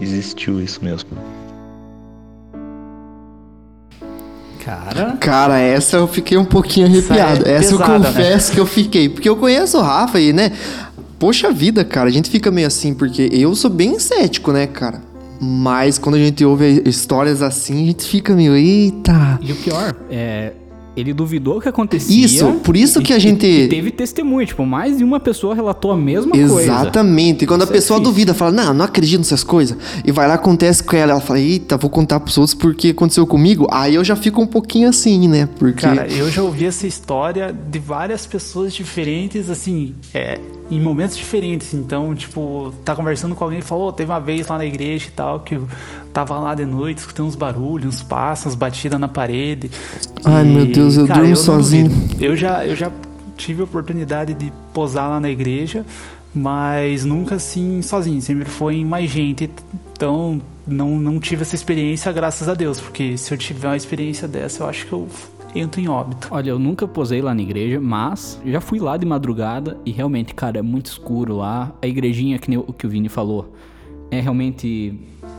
existiu 0.00 0.60
isso 0.60 0.84
mesmo. 0.84 1.41
Cara. 4.64 5.16
Cara, 5.18 5.58
essa 5.58 5.96
eu 5.96 6.06
fiquei 6.06 6.38
um 6.38 6.44
pouquinho 6.44 6.86
arrepiado. 6.86 7.46
é 7.46 7.54
essa, 7.54 7.76
pesada, 7.76 7.94
eu 7.94 8.00
confesso 8.00 8.52
que 8.52 8.60
eu 8.60 8.66
fiquei. 8.66 9.08
Porque 9.08 9.28
eu 9.28 9.36
conheço 9.36 9.78
o 9.78 9.82
Rafa 9.82 10.20
e, 10.20 10.32
né? 10.32 10.52
Poxa 11.18 11.50
vida, 11.50 11.84
cara, 11.84 12.08
a 12.08 12.12
gente 12.12 12.30
fica 12.30 12.50
meio 12.50 12.66
assim, 12.66 12.94
porque 12.94 13.28
eu 13.32 13.54
sou 13.54 13.70
bem 13.70 13.98
cético, 13.98 14.52
né, 14.52 14.66
cara? 14.66 15.00
Mas 15.40 15.98
quando 15.98 16.14
a 16.14 16.18
gente 16.18 16.44
ouve 16.44 16.82
histórias 16.86 17.42
assim, 17.42 17.82
a 17.82 17.86
gente 17.86 18.04
fica 18.04 18.34
meio, 18.34 18.56
eita. 18.56 19.38
E 19.42 19.50
o 19.50 19.56
pior, 19.56 19.94
é, 20.08 20.52
ele 20.96 21.12
duvidou 21.12 21.60
que 21.60 21.68
acontecia. 21.68 22.24
Isso, 22.24 22.52
por 22.64 22.76
isso 22.76 23.00
que 23.00 23.12
a 23.12 23.16
e- 23.16 23.20
gente- 23.20 23.46
e 23.46 23.68
teve 23.68 23.90
testemunho, 23.90 24.46
tipo, 24.46 24.64
mais 24.66 24.98
de 24.98 25.04
uma 25.04 25.18
pessoa 25.18 25.54
relatou 25.54 25.90
a 25.90 25.96
mesma 25.96 26.32
coisa. 26.32 26.62
Exatamente. 26.62 27.44
E 27.44 27.46
quando 27.46 27.62
Isso 27.62 27.70
a 27.70 27.74
é 27.74 27.76
pessoa 27.76 27.98
difícil. 28.00 28.12
duvida, 28.12 28.34
fala, 28.34 28.52
não, 28.52 28.74
não 28.74 28.84
acredito 28.84 29.18
nessas 29.20 29.42
coisas. 29.44 29.76
E 30.04 30.12
vai 30.12 30.28
lá, 30.28 30.34
acontece 30.34 30.82
com 30.82 30.94
ela. 30.96 31.12
Ela 31.12 31.20
fala, 31.20 31.40
eita, 31.40 31.76
vou 31.76 31.90
contar 31.90 32.20
pros 32.20 32.36
outros 32.38 32.54
porque 32.54 32.88
aconteceu 32.88 33.26
comigo. 33.26 33.66
Aí 33.70 33.94
eu 33.94 34.04
já 34.04 34.14
fico 34.16 34.40
um 34.40 34.46
pouquinho 34.46 34.88
assim, 34.88 35.26
né? 35.28 35.48
Porque. 35.58 35.80
Cara, 35.82 36.06
eu 36.08 36.30
já 36.30 36.42
ouvi 36.42 36.66
essa 36.66 36.86
história 36.86 37.54
de 37.70 37.78
várias 37.78 38.26
pessoas 38.26 38.74
diferentes, 38.74 39.48
assim, 39.50 39.94
é, 40.14 40.38
em 40.70 40.80
momentos 40.80 41.16
diferentes. 41.16 41.72
Então, 41.74 42.14
tipo, 42.14 42.72
tá 42.84 42.94
conversando 42.94 43.34
com 43.34 43.44
alguém 43.44 43.58
e 43.60 43.62
falou, 43.62 43.88
"Ô, 43.88 43.92
teve 43.92 44.10
uma 44.10 44.20
vez 44.20 44.46
lá 44.46 44.58
na 44.58 44.64
igreja 44.66 45.06
e 45.08 45.10
tal, 45.10 45.40
que 45.40 45.58
tava 46.12 46.38
lá 46.38 46.54
de 46.54 46.64
noite, 46.64 46.98
escutando 46.98 47.28
uns 47.28 47.36
barulhos, 47.36 47.96
uns 47.96 48.02
passos, 48.02 48.54
batida 48.54 48.98
na 48.98 49.08
parede. 49.08 49.70
Ai, 50.24 50.44
meu 50.44 50.66
Deus, 50.66 50.96
eu 50.96 51.06
durmo 51.06 51.28
não 51.28 51.36
sozinho. 51.36 51.88
duvido. 51.88 52.24
Eu 52.24 52.36
já, 52.36 52.66
eu 52.66 52.76
já 52.76 52.90
tive 53.36 53.62
a 53.62 53.64
oportunidade 53.64 54.34
de 54.34 54.52
posar 54.72 55.08
lá 55.08 55.18
na 55.18 55.30
igreja, 55.30 55.84
mas 56.34 57.04
nunca 57.04 57.36
assim 57.36 57.82
sozinho, 57.82 58.20
sempre 58.20 58.44
foi 58.44 58.76
em 58.76 58.84
mais 58.84 59.10
gente. 59.10 59.50
Então, 59.92 60.40
não, 60.66 60.98
não 60.98 61.18
tive 61.18 61.42
essa 61.42 61.54
experiência, 61.54 62.12
graças 62.12 62.48
a 62.48 62.54
Deus, 62.54 62.80
porque 62.80 63.16
se 63.16 63.32
eu 63.32 63.38
tiver 63.38 63.68
uma 63.68 63.76
experiência 63.76 64.28
dessa, 64.28 64.62
eu 64.62 64.68
acho 64.68 64.86
que 64.86 64.92
eu 64.92 65.08
entro 65.54 65.80
em 65.80 65.88
óbito. 65.88 66.28
Olha, 66.30 66.50
eu 66.50 66.58
nunca 66.58 66.86
posei 66.86 67.20
lá 67.20 67.34
na 67.34 67.42
igreja, 67.42 67.80
mas 67.80 68.40
já 68.44 68.60
fui 68.60 68.78
lá 68.78 68.96
de 68.96 69.06
madrugada 69.06 69.78
e 69.84 69.90
realmente, 69.90 70.34
cara, 70.34 70.58
é 70.58 70.62
muito 70.62 70.86
escuro 70.86 71.36
lá. 71.36 71.72
A 71.82 71.86
igrejinha, 71.86 72.38
que 72.38 72.48
nem 72.48 72.58
o 72.58 72.72
que 72.72 72.86
o 72.86 72.90
Vini 72.90 73.08
falou, 73.08 73.52
é 74.10 74.20
realmente 74.20 74.98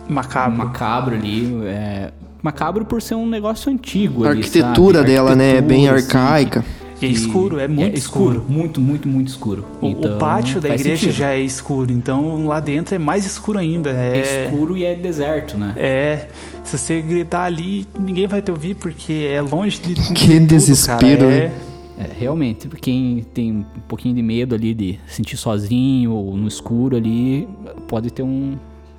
Macabro. 0.09 0.57
macabro 0.57 1.15
ali. 1.15 1.53
É... 1.65 2.11
Macabro 2.41 2.83
por 2.85 3.01
ser 3.01 3.15
um 3.15 3.25
negócio 3.27 3.71
antigo 3.71 4.25
A 4.25 4.29
ali, 4.29 4.39
arquitetura 4.39 4.99
sabe? 4.99 5.11
dela, 5.11 5.35
né? 5.35 5.57
É 5.57 5.61
bem 5.61 5.87
Arquitetura, 5.87 5.95
assim, 6.23 6.33
arcaica. 6.33 6.65
É 6.95 6.99
que- 7.07 7.13
escuro, 7.13 7.59
é 7.59 7.67
muito 7.67 7.97
escuro. 7.97 8.45
Muito, 8.47 8.79
muito, 8.81 9.07
muito 9.09 9.27
escuro. 9.29 9.65
O, 9.81 9.87
o 9.87 9.89
Então, 9.89 10.17
pátio 10.17 10.61
da 10.61 10.69
igreja 10.69 11.01
sentido. 11.01 11.17
já 11.17 11.31
é 11.31 11.39
escuro, 11.41 11.91
então 11.91 12.45
lá 12.45 12.59
dentro 12.61 12.95
é 12.95 12.97
mais 12.99 13.25
escuro 13.25 13.59
ainda. 13.59 13.89
é 13.91 14.17
É, 14.19 14.45
escuro 14.45 14.77
e 14.77 14.85
é 14.85 14.95
deserto, 14.95 15.57
né? 15.57 15.73
é 15.77 16.27
se 16.63 16.77
você 16.77 17.01
gritar 17.01 17.43
ali, 17.43 17.85
ninguém 17.99 18.25
vai 18.27 18.41
te 18.41 18.51
ouvir 18.51 18.75
porque 18.75 19.29
é 19.33 19.41
longe 19.41 19.79
de. 19.81 19.93
de 19.95 20.13
Que 20.13 20.33
tudo, 20.39 20.47
desespero, 20.47 21.19
cara. 21.25 21.29
né? 21.29 21.37
É, 21.45 22.03
É, 22.03 22.09
realmente, 22.19 22.67
quem 22.81 23.23
tem 23.33 23.51
um 23.51 23.63
pouquinho 23.87 24.15
de 24.15 24.21
medo 24.23 24.55
ali 24.55 24.73
de 24.73 24.99
sentir 25.07 25.37
sozinho 25.37 26.11
ou 26.11 26.35
no 26.35 26.47
escuro 26.47 26.95
ali, 26.97 27.47
pode 27.87 28.11
ter 28.11 28.23
um, 28.23 28.55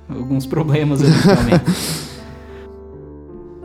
alguns 0.09 0.45
problemas 0.45 1.01
ali, 1.01 1.11
realmente. 1.11 1.65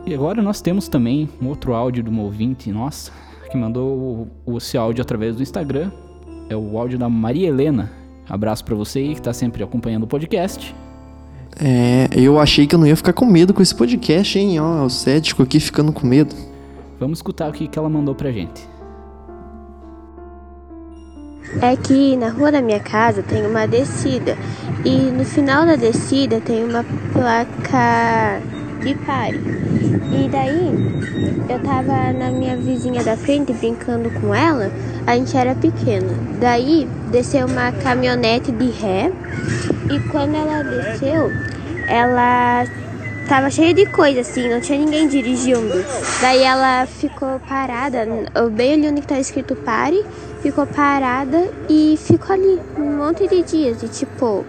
e 0.05 0.13
agora 0.13 0.41
nós 0.41 0.61
temos 0.61 0.87
também 0.87 1.29
um 1.41 1.47
outro 1.47 1.73
áudio 1.73 2.03
de 2.03 2.09
uma 2.09 2.23
ouvinte 2.23 2.71
nossa, 2.71 3.11
que 3.51 3.57
mandou 3.57 4.27
o- 4.45 4.57
esse 4.57 4.77
áudio 4.77 5.01
através 5.01 5.35
do 5.35 5.43
Instagram. 5.43 5.91
É 6.49 6.55
o 6.55 6.77
áudio 6.77 6.97
da 6.99 7.07
Maria 7.09 7.47
Helena. 7.47 7.91
Abraço 8.29 8.63
pra 8.65 8.75
você 8.75 8.99
aí 8.99 9.15
que 9.15 9.21
tá 9.21 9.33
sempre 9.33 9.63
acompanhando 9.63 10.03
o 10.03 10.07
podcast. 10.07 10.75
É, 11.59 12.07
eu 12.15 12.39
achei 12.39 12.65
que 12.65 12.73
eu 12.75 12.79
não 12.79 12.87
ia 12.87 12.95
ficar 12.95 13.13
com 13.13 13.25
medo 13.25 13.53
com 13.53 13.61
esse 13.61 13.75
podcast, 13.75 14.37
hein? 14.39 14.59
Ó, 14.59 14.85
o 14.85 14.89
cético 14.89 15.43
aqui 15.43 15.59
ficando 15.59 15.91
com 15.91 16.07
medo. 16.07 16.33
Vamos 16.99 17.19
escutar 17.19 17.49
o 17.49 17.53
que, 17.53 17.67
que 17.67 17.77
ela 17.77 17.89
mandou 17.89 18.15
pra 18.15 18.31
gente. 18.31 18.67
É 21.59 21.75
que 21.75 22.15
na 22.15 22.29
rua 22.29 22.51
da 22.51 22.61
minha 22.61 22.79
casa 22.79 23.21
tem 23.23 23.45
uma 23.45 23.67
descida 23.67 24.37
e 24.85 25.11
no 25.11 25.25
final 25.25 25.65
da 25.65 25.75
descida 25.75 26.39
tem 26.39 26.63
uma 26.63 26.85
placa 27.11 28.41
de 28.81 28.95
pare. 29.05 29.39
E 30.13 30.29
daí 30.29 30.71
eu 31.49 31.59
tava 31.59 32.13
na 32.13 32.31
minha 32.31 32.55
vizinha 32.55 33.03
da 33.03 33.17
frente 33.17 33.53
brincando 33.53 34.09
com 34.11 34.33
ela, 34.33 34.71
a 35.05 35.15
gente 35.15 35.35
era 35.35 35.53
pequena. 35.53 36.13
Daí 36.39 36.87
desceu 37.11 37.45
uma 37.45 37.71
caminhonete 37.71 38.51
de 38.51 38.71
ré 38.71 39.11
e 39.89 39.99
quando 40.09 40.35
ela 40.35 40.63
desceu, 40.63 41.31
ela 41.87 42.65
tava 43.27 43.49
cheia 43.49 43.73
de 43.73 43.85
coisa 43.85 44.21
assim, 44.21 44.49
não 44.49 44.61
tinha 44.61 44.79
ninguém 44.79 45.07
dirigindo. 45.07 45.85
Daí 46.21 46.41
ela 46.43 46.85
ficou 46.85 47.39
parada, 47.47 48.07
bem 48.51 48.73
ali 48.73 48.87
onde 48.89 49.01
tá 49.01 49.19
escrito 49.19 49.55
pare, 49.55 50.03
ficou 50.41 50.65
parada 50.65 51.49
e 51.69 51.97
ficou 51.97 52.33
ali 52.33 52.59
um 52.77 52.97
monte 52.97 53.27
de 53.27 53.43
dias. 53.43 53.81
E 53.83 53.87
tipo, 53.87 54.45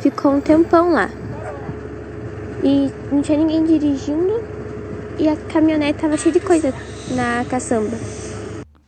ficou 0.00 0.32
um 0.32 0.40
tempão 0.40 0.92
lá. 0.92 1.10
E 2.62 2.90
não 3.12 3.20
tinha 3.22 3.38
ninguém 3.38 3.64
dirigindo 3.64 4.42
e 5.18 5.28
a 5.28 5.36
caminhonete 5.36 6.00
tava 6.00 6.16
cheia 6.16 6.32
de 6.32 6.40
coisa 6.40 6.72
na 7.14 7.44
caçamba. 7.48 7.96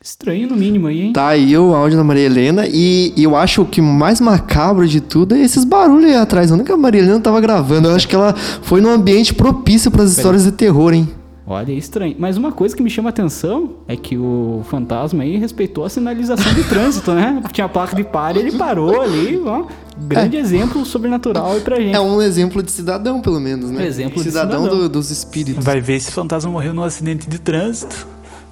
Estranho 0.02 0.48
no 0.48 0.56
mínimo 0.56 0.86
aí, 0.86 1.00
hein? 1.02 1.12
Tá 1.12 1.28
aí 1.28 1.58
o 1.58 1.74
áudio 1.74 1.98
da 1.98 2.04
Maria 2.04 2.26
Helena 2.26 2.64
e, 2.66 3.12
e 3.16 3.24
eu 3.24 3.34
acho 3.34 3.64
que 3.64 3.80
o 3.80 3.84
mais 3.84 4.20
macabro 4.20 4.86
de 4.86 5.00
tudo 5.00 5.34
é 5.34 5.40
esses 5.40 5.64
barulhos 5.64 6.10
aí 6.10 6.16
atrás. 6.16 6.50
Onde 6.50 6.62
que 6.62 6.70
a 6.70 6.76
Maria 6.76 7.00
Helena 7.00 7.18
tava 7.18 7.40
gravando? 7.40 7.88
Eu 7.88 7.96
acho 7.96 8.06
que 8.06 8.14
ela 8.14 8.32
foi 8.62 8.80
num 8.80 8.90
ambiente 8.90 9.34
propício 9.34 9.90
para 9.90 10.04
as 10.04 10.16
histórias 10.16 10.44
de 10.44 10.52
terror, 10.52 10.94
hein? 10.94 11.08
Olha, 11.46 11.70
é 11.70 11.74
estranho. 11.76 12.16
Mas 12.18 12.36
uma 12.36 12.50
coisa 12.50 12.74
que 12.76 12.82
me 12.82 12.90
chama 12.90 13.08
a 13.08 13.10
atenção 13.10 13.74
é 13.86 13.94
que 13.96 14.18
o 14.18 14.62
fantasma 14.68 15.22
aí 15.22 15.36
respeitou 15.36 15.84
a 15.84 15.88
sinalização 15.88 16.52
de 16.54 16.64
trânsito, 16.64 17.12
né? 17.12 17.40
Tinha 17.52 17.66
a 17.66 17.68
placa 17.68 17.94
de 17.94 18.02
pare, 18.02 18.40
ele 18.40 18.52
parou 18.52 19.00
ali, 19.00 19.40
ó. 19.44 19.64
Grande 19.96 20.36
exemplo 20.36 20.84
sobrenatural 20.84 21.52
aí 21.52 21.60
pra 21.60 21.76
gente. 21.76 21.94
É 21.94 22.00
um 22.00 22.20
exemplo 22.20 22.62
de 22.62 22.70
cidadão, 22.72 23.20
pelo 23.20 23.38
menos, 23.38 23.70
né? 23.70 23.82
Um 23.82 23.86
exemplo 23.86 24.22
de 24.22 24.28
cidadão, 24.28 24.62
cidadão. 24.64 24.78
do- 24.82 24.88
dos 24.88 25.10
espíritos. 25.12 25.64
Vai 25.64 25.80
ver 25.80 26.00
se 26.00 26.08
o 26.08 26.12
fantasma 26.12 26.50
morreu 26.50 26.74
num 26.74 26.82
acidente 26.82 27.28
de 27.30 27.38
trânsito 27.38 28.06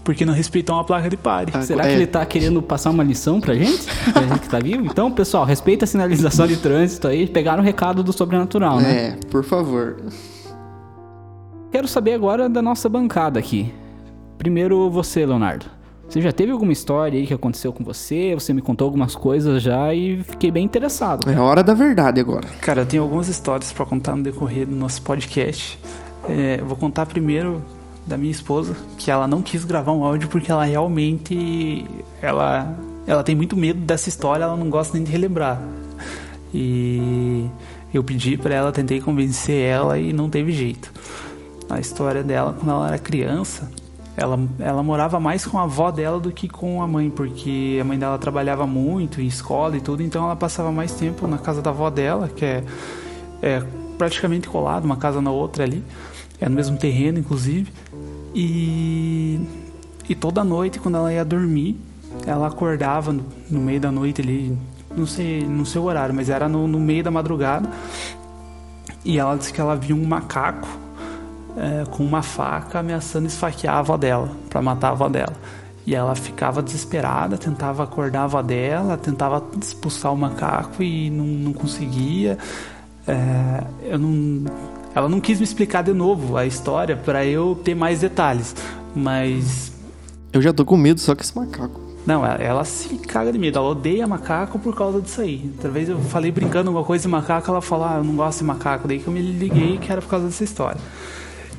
porque 0.05 0.25
não 0.25 0.35
respeitou 0.35 0.77
uma 0.77 0.85
placa 0.85 1.09
de 1.11 1.17
pare. 1.17 1.51
Ah, 1.55 1.63
Será 1.63 1.85
é. 1.87 1.89
que 1.89 1.95
ele 1.95 2.07
tá 2.07 2.25
querendo 2.27 2.61
passar 2.63 2.91
uma 2.91 3.03
lição 3.03 3.41
pra 3.41 3.55
gente? 3.55 3.85
Pra 4.13 4.23
gente 4.23 4.39
que 4.41 4.49
tá 4.49 4.59
vivo? 4.61 4.85
Então, 4.87 5.11
pessoal, 5.11 5.45
respeita 5.45 5.85
a 5.85 5.89
sinalização 5.89 6.47
de 6.47 6.57
trânsito 6.59 7.09
aí. 7.09 7.27
Pegaram 7.27 7.63
o 7.63 7.65
recado 7.67 8.03
do 8.05 8.13
sobrenatural, 8.13 8.79
né? 8.81 8.95
É, 8.95 9.17
por 9.31 9.43
favor. 9.43 9.97
Quero 11.75 11.89
saber 11.89 12.13
agora 12.13 12.49
da 12.49 12.63
nossa 12.63 12.89
bancada 12.89 13.41
aqui. 13.41 13.75
Primeiro 14.39 14.89
você, 14.89 15.27
Leonardo. 15.27 15.67
Você 16.09 16.21
já 16.21 16.31
teve 16.31 16.53
alguma 16.53 16.73
história 16.73 17.19
aí 17.19 17.27
que 17.27 17.35
aconteceu 17.35 17.73
com 17.73 17.83
você? 17.83 18.33
Você 18.33 18.53
me 18.53 18.63
contou 18.63 18.85
algumas 18.85 19.17
coisas 19.17 19.61
já 19.61 19.93
e 19.93 20.23
fiquei 20.23 20.53
bem 20.53 20.65
interessado. 20.65 21.29
É 21.29 21.35
a 21.35 21.43
hora 21.43 21.65
da 21.65 21.75
verdade 21.75 22.21
agora. 22.21 22.47
Cara, 22.61 22.83
eu 22.83 22.87
tenho 22.87 23.03
algumas 23.03 23.27
histórias 23.27 23.73
pra 23.73 23.85
contar 23.85 24.15
no 24.15 24.23
decorrer 24.23 24.69
do 24.69 24.77
nosso 24.77 25.03
podcast. 25.03 25.77
É, 26.29 26.59
vou 26.59 26.77
contar 26.77 27.07
primeiro 27.07 27.61
da 28.07 28.17
minha 28.17 28.31
esposa, 28.31 28.77
que 28.97 29.11
ela 29.11 29.27
não 29.27 29.43
quis 29.43 29.65
gravar 29.65 29.91
um 29.91 30.05
áudio 30.05 30.29
porque 30.29 30.53
ela 30.53 30.65
realmente 30.65 31.85
ela 32.23 32.73
ela 33.05 33.25
tem 33.25 33.35
muito 33.35 33.57
medo 33.57 33.81
dessa 33.81 34.09
história, 34.09 34.45
ela 34.45 34.57
não 34.57 34.71
gosta 34.71 34.97
nem 34.97 35.03
de 35.03 35.11
relembrar. 35.11 35.61
E 36.55 37.51
eu 37.93 38.05
pedi 38.05 38.37
pra 38.37 38.55
ela, 38.55 38.71
tentei 38.71 39.01
convencer 39.01 39.61
ela 39.61 39.99
e 39.99 40.13
não 40.13 40.31
teve 40.31 40.53
jeito. 40.53 40.93
A 41.75 41.81
história 41.81 42.23
dela 42.23 42.53
quando 42.53 42.71
ela 42.71 42.87
era 42.87 42.99
criança, 42.99 43.69
ela, 44.17 44.39
ela 44.61 44.83
morava 44.83 45.19
mais 45.19 45.45
com 45.45 45.59
a 45.59 45.65
avó 45.65 45.91
dela 45.91 46.21
do 46.21 46.31
que 46.31 46.49
com 46.49 46.81
a 46.81 46.87
mãe, 46.87 47.11
porque 47.11 47.79
a 47.81 47.85
mãe 47.85 47.99
dela 47.99 48.17
trabalhava 48.17 48.65
muito 48.65 49.21
em 49.21 49.27
escola 49.27 49.77
e 49.77 49.81
tudo, 49.81 50.03
então 50.03 50.25
ela 50.25 50.37
passava 50.37 50.71
mais 50.71 50.93
tempo 50.93 51.27
na 51.27 51.37
casa 51.37 51.61
da 51.61 51.71
avó 51.71 51.91
dela, 51.91 52.29
que 52.29 52.45
é, 52.45 52.65
é 53.43 53.63
praticamente 53.99 54.49
colado, 54.49 54.85
uma 54.85 54.97
casa 54.97 55.21
na 55.21 55.33
outra 55.33 55.65
ali, 55.65 55.83
é 56.41 56.49
no 56.49 56.55
mesmo 56.55 56.77
terreno, 56.77 57.19
inclusive. 57.19 57.73
E, 58.33 59.41
e 60.09 60.15
toda 60.15 60.45
noite, 60.45 60.79
quando 60.79 60.97
ela 60.97 61.13
ia 61.13 61.25
dormir, 61.25 61.77
ela 62.25 62.47
acordava 62.47 63.13
no, 63.13 63.25
no 63.51 63.61
meio 63.61 63.81
da 63.81 63.91
noite 63.91 64.23
ali, 64.23 64.57
não 64.97 65.07
sei, 65.07 65.45
não 65.45 65.65
sei 65.65 65.81
o 65.81 65.85
horário, 65.85 66.15
mas 66.15 66.29
era 66.29 66.49
no, 66.49 66.69
no 66.69 66.79
meio 66.79 67.03
da 67.03 67.11
madrugada. 67.11 67.69
E 69.05 69.19
ela 69.19 69.37
disse 69.37 69.53
que 69.53 69.61
ela 69.61 69.75
viu 69.75 69.97
um 69.97 70.07
macaco 70.07 70.84
é, 71.57 71.85
com 71.91 72.05
uma 72.05 72.23
faca 72.23 72.81
ameaçando 72.81 73.27
esfaquear 73.27 73.77
a 73.77 73.79
avó 73.79 73.97
dela, 73.97 74.31
para 74.49 74.61
matar 74.61 74.89
a 74.89 74.93
avó 74.93 75.09
dela. 75.09 75.35
E 75.87 75.95
ela 75.95 76.15
ficava 76.15 76.63
desesperada, 76.63 77.37
tentava 77.37 77.83
acordar 77.83 78.23
a 78.23 78.25
avó 78.25 78.43
dela, 78.43 78.97
tentava 78.97 79.45
expulsar 79.61 80.13
o 80.13 80.17
macaco 80.17 80.83
e 80.83 81.11
não, 81.11 81.27
não 81.27 81.53
conseguia. 81.53 82.39
É, 83.07 83.65
eu 83.83 83.99
não, 83.99 84.45
ela 84.95 85.09
não 85.09 85.21
quis 85.21 85.39
me 85.39 85.45
explicar 85.45 85.83
de 85.83 85.93
novo 85.93 86.37
a 86.37 86.47
história 86.47 86.97
para 86.97 87.27
eu 87.27 87.61
ter 87.63 87.75
mais 87.75 88.01
detalhes. 88.01 88.55
Mas. 88.95 89.73
Eu 90.33 90.41
já 90.41 90.53
tô 90.53 90.65
com 90.65 90.77
medo 90.77 91.01
só 91.01 91.15
com 91.15 91.21
esse 91.21 91.37
macaco. 91.37 91.81
Não, 92.07 92.25
ela, 92.25 92.43
ela 92.43 92.65
se 92.65 92.97
caga 92.99 93.33
de 93.33 93.39
medo. 93.39 93.59
Ela 93.59 93.69
odeia 93.69 94.07
macaco 94.07 94.59
por 94.59 94.75
causa 94.75 95.01
disso 95.01 95.21
aí. 95.21 95.51
Outra 95.55 95.71
vez 95.71 95.89
eu 95.89 95.99
falei 96.01 96.31
brincando 96.31 96.71
alguma 96.71 96.85
coisa 96.85 97.03
de 97.03 97.09
macaco, 97.09 97.51
ela 97.51 97.61
falou, 97.61 97.87
ah, 97.87 97.97
eu 97.97 98.05
não 98.05 98.15
gosto 98.15 98.39
de 98.39 98.45
macaco. 98.45 98.87
Daí 98.87 99.01
que 99.01 99.07
eu 99.07 99.13
me 99.13 99.21
liguei 99.21 99.79
que 99.79 99.91
era 99.91 100.01
por 100.01 100.09
causa 100.09 100.27
dessa 100.27 100.45
história. 100.45 100.81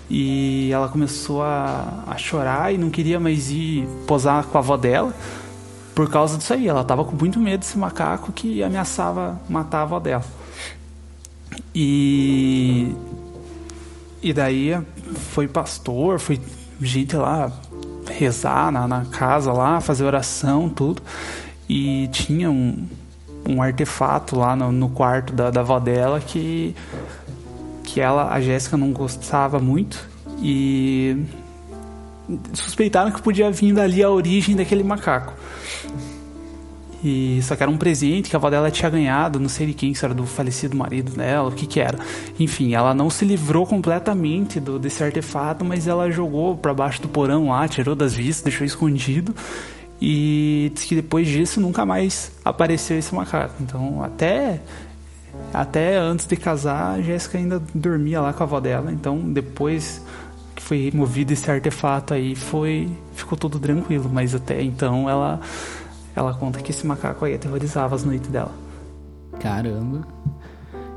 E 0.10 0.70
ela 0.72 0.88
começou 0.88 1.42
a, 1.42 2.04
a 2.08 2.18
chorar 2.18 2.74
e 2.74 2.78
não 2.78 2.90
queria 2.90 3.20
mais 3.20 3.50
ir 3.50 3.88
posar 4.06 4.46
com 4.46 4.58
a 4.58 4.62
avó 4.62 4.78
dela 4.78 5.14
por 5.96 6.10
causa 6.10 6.38
disso 6.38 6.54
aí. 6.54 6.68
Ela 6.68 6.84
tava 6.84 7.04
com 7.04 7.16
muito 7.16 7.40
medo 7.40 7.62
desse 7.62 7.78
macaco 7.78 8.32
que 8.32 8.62
ameaçava 8.62 9.40
matar 9.50 9.80
a 9.80 9.84
avó 9.84 10.00
dela. 10.00 10.26
E. 11.74 12.94
E 14.22 14.34
daí 14.34 14.76
foi 15.34 15.48
pastor, 15.48 16.20
foi 16.20 16.42
gente 16.82 17.16
lá 17.16 17.52
rezar 18.10 18.72
na, 18.72 18.88
na 18.88 19.06
casa 19.06 19.54
lá, 19.54 19.80
fazer 19.80 20.04
oração, 20.04 20.68
tudo. 20.68 21.02
E 21.70 22.08
tinha 22.10 22.50
um, 22.50 22.88
um 23.48 23.62
artefato 23.62 24.38
lá 24.38 24.56
no, 24.56 24.72
no 24.72 24.90
quarto 24.90 25.34
da, 25.34 25.52
da 25.52 25.62
avó 25.62 25.80
dela 25.80 26.20
que 26.20 26.76
que 27.96 28.02
ela, 28.02 28.30
a 28.30 28.42
Jéssica 28.42 28.76
não 28.76 28.92
gostava 28.92 29.58
muito 29.58 30.06
e 30.42 31.16
suspeitaram 32.52 33.10
que 33.10 33.22
podia 33.22 33.50
vir 33.50 33.74
dali 33.74 34.04
a 34.04 34.10
origem 34.10 34.54
daquele 34.54 34.84
macaco. 34.84 35.34
E 37.02 37.40
só 37.42 37.56
que 37.56 37.64
era 37.64 37.72
um 37.72 37.78
presente 37.78 38.30
que 38.30 38.36
a 38.36 38.38
avó 38.38 38.50
dela 38.50 38.70
tinha 38.70 38.90
ganhado, 38.90 39.40
não 39.40 39.48
sei 39.48 39.68
de 39.68 39.74
quem, 39.74 39.94
se 39.94 40.04
era 40.04 40.14
do 40.14 40.26
falecido 40.26 40.76
marido 40.76 41.14
dela, 41.14 41.48
o 41.48 41.54
que 41.54 41.66
que 41.66 41.80
era. 41.80 41.98
Enfim, 42.38 42.74
ela 42.74 42.94
não 42.94 43.10
se 43.10 43.24
livrou 43.24 43.66
completamente 43.66 44.60
do, 44.60 44.78
desse 44.78 45.02
artefato, 45.02 45.64
mas 45.64 45.88
ela 45.88 46.12
jogou 46.12 46.58
para 46.58 46.74
baixo 46.74 47.02
do 47.02 47.08
porão 47.08 47.48
lá, 47.48 47.66
tirou 47.66 47.96
das 47.96 48.14
vistas, 48.14 48.44
deixou 48.44 48.68
escondido. 48.68 49.34
E 50.02 50.70
disse 50.76 50.88
que 50.88 50.96
depois 50.96 51.30
disso 51.30 51.62
nunca 51.62 51.86
mais 51.86 52.30
apareceu 52.44 53.00
esse 53.00 53.16
macaco. 53.16 53.54
Então, 53.62 54.04
até 54.04 54.60
até 55.54 55.98
antes 55.98 56.26
de 56.26 56.36
casar, 56.36 56.96
a 56.96 57.02
Jéssica 57.02 57.38
ainda 57.38 57.62
dormia 57.74 58.20
lá 58.22 58.34
com 58.34 58.44
a 58.44 58.46
avó 58.46 58.60
dela. 58.60 58.92
Então, 58.92 59.20
depois 59.32 60.02
que 60.56 60.62
foi 60.62 60.90
removido 60.90 61.34
esse 61.34 61.50
artefato 61.50 62.14
aí, 62.14 62.36
foi 62.36 62.90
ficou 63.14 63.38
tudo 63.38 63.60
tranquilo. 63.60 64.10
Mas 64.12 64.36
até 64.36 64.62
então, 64.62 65.10
ela 65.10 65.40
ela 66.16 66.34
conta 66.34 66.60
que 66.60 66.72
esse 66.72 66.86
macaco 66.86 67.26
aí 67.26 67.36
aterrorizava 67.36 67.96
as 67.96 68.04
noites 68.04 68.30
dela. 68.30 68.52
Caramba. 69.40 70.08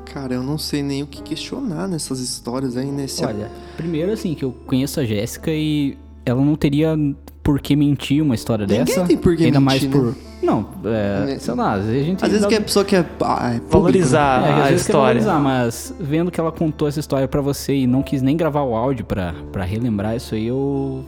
Cara, 0.05 0.33
eu 0.33 0.41
não 0.43 0.57
sei 0.57 0.81
nem 0.81 1.03
o 1.03 1.07
que 1.07 1.21
questionar 1.21 1.87
nessas 1.87 2.19
histórias 2.19 2.75
aí, 2.75 2.89
nesse. 2.91 3.23
Olha, 3.23 3.51
primeiro 3.77 4.11
assim, 4.11 4.33
que 4.33 4.43
eu 4.43 4.51
conheço 4.65 4.99
a 4.99 5.05
Jéssica 5.05 5.51
e 5.51 5.97
ela 6.25 6.43
não 6.43 6.55
teria 6.55 6.97
por 7.43 7.59
que 7.61 7.75
mentir 7.75 8.23
uma 8.23 8.33
história 8.35 8.65
Ninguém 8.65 8.85
dessa. 8.85 9.05
tem 9.05 9.17
por 9.17 9.35
que 9.35 9.45
ainda 9.45 9.59
mentir, 9.59 9.89
mais 9.89 9.93
por. 9.93 10.05
né? 10.07 10.28
Não, 10.41 10.65
é, 10.85 11.37
sei 11.39 11.53
lá, 11.53 11.73
às 11.73 11.85
vezes 11.85 12.01
a 12.01 12.05
gente. 12.05 12.23
Às 12.23 12.29
vezes 12.29 12.43
dá- 12.43 12.47
que 12.49 12.55
a 12.55 12.61
pessoa 12.61 12.85
quer 12.85 13.05
ah, 13.21 13.49
é 13.49 13.59
público, 13.59 13.69
Valorizar 13.79 14.41
É, 14.47 14.51
às 14.53 14.59
a 14.59 14.67
quer 14.69 14.73
história. 14.75 15.21
valorizar, 15.21 15.39
mas 15.39 15.93
vendo 15.99 16.31
que 16.31 16.39
ela 16.39 16.51
contou 16.51 16.87
essa 16.87 16.99
história 16.99 17.27
pra 17.27 17.41
você 17.41 17.75
e 17.75 17.85
não 17.87 18.01
quis 18.01 18.21
nem 18.21 18.37
gravar 18.37 18.61
o 18.63 18.73
áudio 18.75 19.05
pra, 19.05 19.33
pra 19.51 19.63
relembrar 19.65 20.15
isso 20.15 20.35
aí, 20.35 20.47
eu 20.47 21.03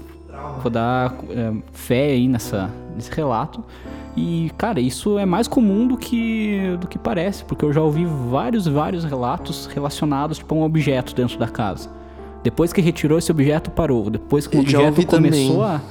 vou 0.62 0.70
dar 0.70 1.16
é, 1.30 1.52
fé 1.72 2.08
aí 2.12 2.28
nessa, 2.28 2.70
nesse 2.96 3.12
relato. 3.12 3.64
E, 4.18 4.52
cara, 4.58 4.82
isso 4.82 5.18
é 5.18 5.26
mais 5.26 5.48
comum 5.48 5.88
do 5.88 5.96
que, 5.96 6.76
do 6.82 6.86
que 6.88 7.00
parece, 7.00 7.46
porque 7.46 7.64
eu 7.64 7.72
já 7.72 7.80
ouvi 7.82 8.06
vários, 8.30 8.68
vários 8.68 9.06
relatos 9.06 9.68
relacionados 9.68 10.40
tipo, 10.40 10.54
a 10.54 10.58
um 10.58 10.64
objeto 10.64 11.16
dentro 11.16 11.40
da 11.40 11.48
casa. 11.48 11.90
Depois 12.44 12.74
que 12.74 12.82
retirou 12.82 13.18
esse 13.18 13.32
objeto, 13.32 13.72
parou. 13.72 14.10
Depois 14.10 14.48
que 14.48 14.58
o 14.58 14.60
objeto 14.60 15.06
começou 15.06 15.56
também. 15.56 15.62
a, 15.64 15.82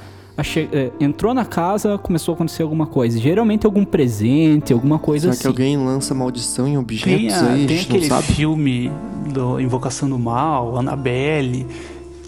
entrou 0.98 1.34
na 1.34 1.44
casa, 1.44 1.98
começou 1.98 2.32
a 2.32 2.34
acontecer 2.34 2.62
alguma 2.62 2.86
coisa. 2.86 3.18
Geralmente 3.18 3.66
algum 3.66 3.84
presente, 3.84 4.72
alguma 4.72 4.98
coisa 4.98 5.22
Será 5.24 5.32
assim. 5.32 5.40
que 5.42 5.46
alguém 5.48 5.76
lança 5.76 6.14
maldição 6.14 6.66
em 6.66 6.78
objetos 6.78 7.14
Tem, 7.14 7.28
a- 7.32 7.52
aí? 7.52 7.66
Tem 7.66 7.80
aquele 7.80 8.10
filme 8.22 8.90
do 9.32 9.60
Invocação 9.60 10.08
do 10.08 10.18
Mal, 10.18 10.76
Annabelle, 10.78 11.66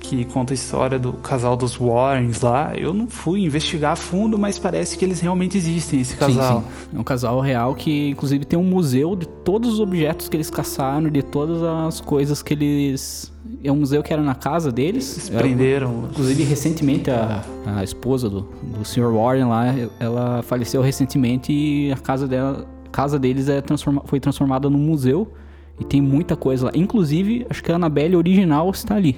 que 0.00 0.24
conta 0.26 0.52
a 0.52 0.54
história 0.56 0.98
do 0.98 1.12
casal 1.14 1.56
dos 1.56 1.78
Warrens 1.80 2.40
lá. 2.42 2.72
Eu 2.76 2.92
não 2.92 3.06
fui 3.06 3.44
investigar 3.44 3.92
a 3.92 3.96
fundo, 3.96 4.36
mas 4.38 4.58
parece 4.58 4.98
que 4.98 5.04
eles 5.04 5.20
realmente 5.20 5.56
existem, 5.56 6.00
esse 6.00 6.16
casal. 6.16 6.60
Sim, 6.60 6.66
sim. 6.90 6.96
É 6.96 7.00
um 7.00 7.04
casal 7.04 7.40
real 7.40 7.74
que, 7.74 8.10
inclusive, 8.10 8.44
tem 8.44 8.58
um 8.58 8.64
museu 8.64 9.16
de 9.16 9.26
todos 9.26 9.72
os 9.74 9.80
objetos 9.80 10.28
que 10.28 10.36
eles 10.36 10.50
caçaram, 10.50 11.08
de 11.08 11.22
todas 11.22 11.62
as 11.62 12.00
coisas 12.00 12.42
que 12.42 12.52
eles. 12.52 13.32
É 13.64 13.70
um 13.70 13.77
museu 13.77 14.03
que 14.03 14.12
era 14.12 14.22
na 14.22 14.35
casa 14.35 14.72
deles. 14.72 15.16
Eles 15.16 15.31
Era- 15.31 15.38
prenderam. 15.40 16.09
Inclusive, 16.11 16.42
recentemente, 16.42 17.11
a, 17.11 17.44
a 17.77 17.85
esposa 17.85 18.29
do, 18.29 18.48
do 18.62 18.85
Sr. 18.85 19.12
Warren 19.12 19.44
lá, 19.44 19.66
ela 20.01 20.42
faleceu 20.42 20.83
recentemente 20.83 21.53
e 21.53 21.92
a 21.92 21.96
casa 21.96 22.27
dela, 22.27 22.66
a 22.87 22.88
casa 22.90 23.18
deles 23.18 23.48
é 23.48 23.61
transforma, 23.61 24.03
foi 24.05 24.18
transformada 24.18 24.68
num 24.68 24.79
museu 24.79 25.33
e 25.79 25.85
tem 25.85 26.01
muita 26.01 26.35
coisa 26.37 26.66
lá. 26.66 26.72
Inclusive, 26.75 27.46
acho 27.48 27.62
que 27.62 27.70
a 27.70 27.77
Annabelle 27.77 28.16
original 28.16 28.68
está 28.70 28.96
ali, 28.96 29.16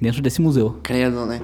dentro 0.00 0.22
desse 0.22 0.40
museu. 0.40 0.76
Credo, 0.82 1.26
né? 1.26 1.40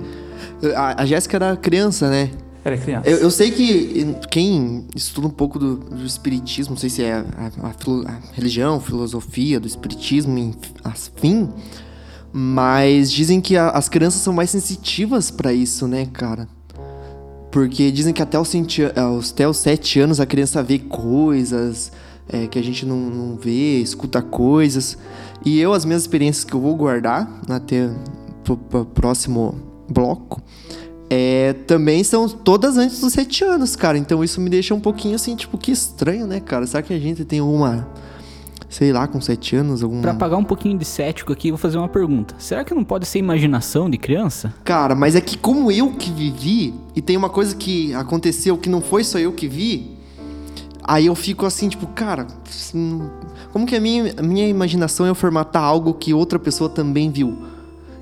A, 0.77 1.03
a 1.03 1.07
Jéssica 1.07 1.37
era 1.39 1.57
criança, 1.57 2.09
né? 2.09 2.31
Era 2.65 2.77
criança. 2.79 3.11
Eu, 3.11 3.17
eu 3.19 3.31
sei 3.33 3.51
que 3.51 4.15
quem 4.31 4.87
estuda 4.95 5.27
um 5.27 5.31
pouco 5.31 5.59
do, 5.59 5.77
do 5.77 6.05
espiritismo, 6.05 6.75
não 6.75 6.79
sei 6.79 6.89
se 6.89 7.03
é 7.03 7.15
a, 7.15 7.25
a 7.61 7.69
a 7.69 8.19
religião, 8.33 8.79
filosofia 8.81 9.59
do 9.59 9.67
espiritismo, 9.67 10.39
enfim, 10.39 11.49
mas 12.33 13.11
dizem 13.11 13.41
que 13.41 13.57
a- 13.57 13.71
as 13.71 13.89
crianças 13.89 14.23
são 14.23 14.33
mais 14.33 14.51
sensitivas 14.51 15.31
pra 15.31 15.53
isso, 15.53 15.87
né, 15.87 16.07
cara? 16.13 16.49
Porque 17.51 17.91
dizem 17.91 18.15
que 18.15 18.23
até 18.23 18.39
os, 18.39 18.49
sete, 18.49 18.83
até 18.85 19.47
os 19.47 19.59
sete 19.59 20.01
anos 20.01 20.19
a 20.21 20.25
criança 20.27 20.63
vê 20.63 20.79
coisas 20.79 21.93
é, 22.29 22.47
que 22.47 22.59
a 22.59 22.63
gente 22.63 22.87
não, 22.87 22.97
não 22.97 23.37
vê, 23.37 23.81
escuta 23.81 24.23
coisas. 24.23 24.97
E 25.45 25.61
eu, 25.61 25.73
as 25.75 25.85
minhas 25.85 26.03
experiências 26.03 26.45
que 26.45 26.55
eu 26.55 26.61
vou 26.61 26.75
guardar 26.75 27.29
até 27.49 27.91
pro 28.43 28.57
próximo 28.87 29.55
bloco, 29.89 30.41
é, 31.11 31.53
também 31.67 32.03
são 32.03 32.27
todas 32.27 32.79
antes 32.79 33.01
dos 33.01 33.13
sete 33.13 33.45
anos, 33.45 33.77
cara. 33.77 33.99
Então 33.99 34.25
isso 34.25 34.41
me 34.41 34.49
deixa 34.49 34.73
um 34.75 34.81
pouquinho 34.81 35.15
assim, 35.17 35.37
tipo, 35.37 35.59
que 35.59 35.71
estranho, 35.71 36.27
né, 36.27 36.41
cara? 36.41 36.67
Será 36.67 36.83
que 36.83 36.95
a 36.95 36.99
gente 36.99 37.23
tem 37.25 37.43
uma, 37.43 37.87
sei 38.73 38.91
lá, 38.91 39.07
com 39.07 39.21
sete 39.21 39.55
anos, 39.55 39.83
algum... 39.83 40.01
Pra 40.01 40.15
pagar 40.15 40.39
um 40.39 40.45
pouquinho 40.45 40.79
de 40.79 40.85
cético 40.87 41.31
aqui, 41.31 41.49
eu 41.49 41.53
vou 41.53 41.59
fazer 41.59 41.77
uma 41.77 41.91
pergunta. 41.91 42.35
Será 42.39 42.65
que 42.65 42.73
não 42.73 42.83
pode 42.83 43.05
ser 43.05 43.19
imaginação 43.19 43.89
de 43.89 43.99
criança? 43.99 44.55
Cara, 44.65 44.95
mas 44.95 45.15
é 45.15 45.21
que 45.21 45.37
como 45.37 45.71
eu 45.71 45.93
que 45.93 46.11
vivi, 46.11 46.73
e 46.97 47.03
tem 47.03 47.15
uma 47.15 47.29
coisa 47.29 47.55
que 47.55 47.93
aconteceu 47.93 48.57
que 48.57 48.71
não 48.71 48.81
foi 48.81 49.05
só 49.05 49.19
eu 49.19 49.31
que 49.31 49.47
vi, 49.47 49.99
aí 50.83 51.05
eu 51.05 51.15
fico 51.15 51.45
assim, 51.45 51.69
tipo, 51.69 51.87
cara, 51.89 52.27
assim, 52.49 53.03
como 53.53 53.67
que 53.67 53.77
a 53.77 53.81
minha, 53.81 54.15
a 54.17 54.23
minha 54.23 54.49
imaginação 54.49 55.05
é 55.05 55.13
formatar 55.13 55.63
algo 55.63 55.93
que 55.93 56.15
outra 56.15 56.39
pessoa 56.39 56.71
também 56.71 57.11
viu? 57.11 57.37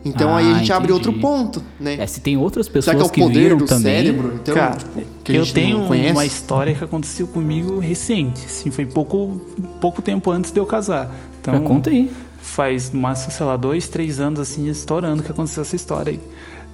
Então 0.04 0.34
aí 0.34 0.46
a 0.46 0.54
Ah, 0.54 0.58
gente 0.58 0.72
abre 0.72 0.92
entendi. 0.92 1.08
outro 1.08 1.20
ponto, 1.20 1.62
né? 1.78 1.96
É, 2.00 2.06
se 2.06 2.20
tem 2.20 2.36
outras 2.36 2.66
Será 2.66 2.74
pessoas 2.74 2.96
que 2.96 3.02
é 3.02 3.04
o 3.06 3.10
que 3.10 3.20
poder 3.20 3.40
viram 3.44 3.56
do 3.58 3.66
também. 3.66 3.82
cérebro? 3.96 4.32
Então, 4.42 4.54
Cara, 4.54 4.76
tipo, 4.76 5.02
que 5.24 5.34
eu 5.34 5.46
tenho 5.46 5.78
uma 5.82 6.24
história 6.24 6.74
que 6.74 6.82
aconteceu 6.82 7.26
comigo 7.26 7.78
recente. 7.78 8.44
Assim, 8.46 8.70
foi 8.70 8.86
pouco, 8.86 9.40
pouco 9.80 10.00
tempo 10.00 10.30
antes 10.30 10.50
de 10.52 10.58
eu 10.58 10.64
casar. 10.64 11.14
Então, 11.40 11.54
Já 11.54 11.60
conta 11.60 11.90
aí. 11.90 12.10
faz, 12.40 12.90
mas, 12.92 13.18
sei 13.18 13.44
lá, 13.44 13.56
dois, 13.56 13.88
três 13.88 14.18
anos, 14.20 14.40
assim, 14.40 14.68
estourando 14.68 15.22
que 15.22 15.30
aconteceu 15.30 15.60
essa 15.62 15.76
história 15.76 16.12
aí. 16.12 16.20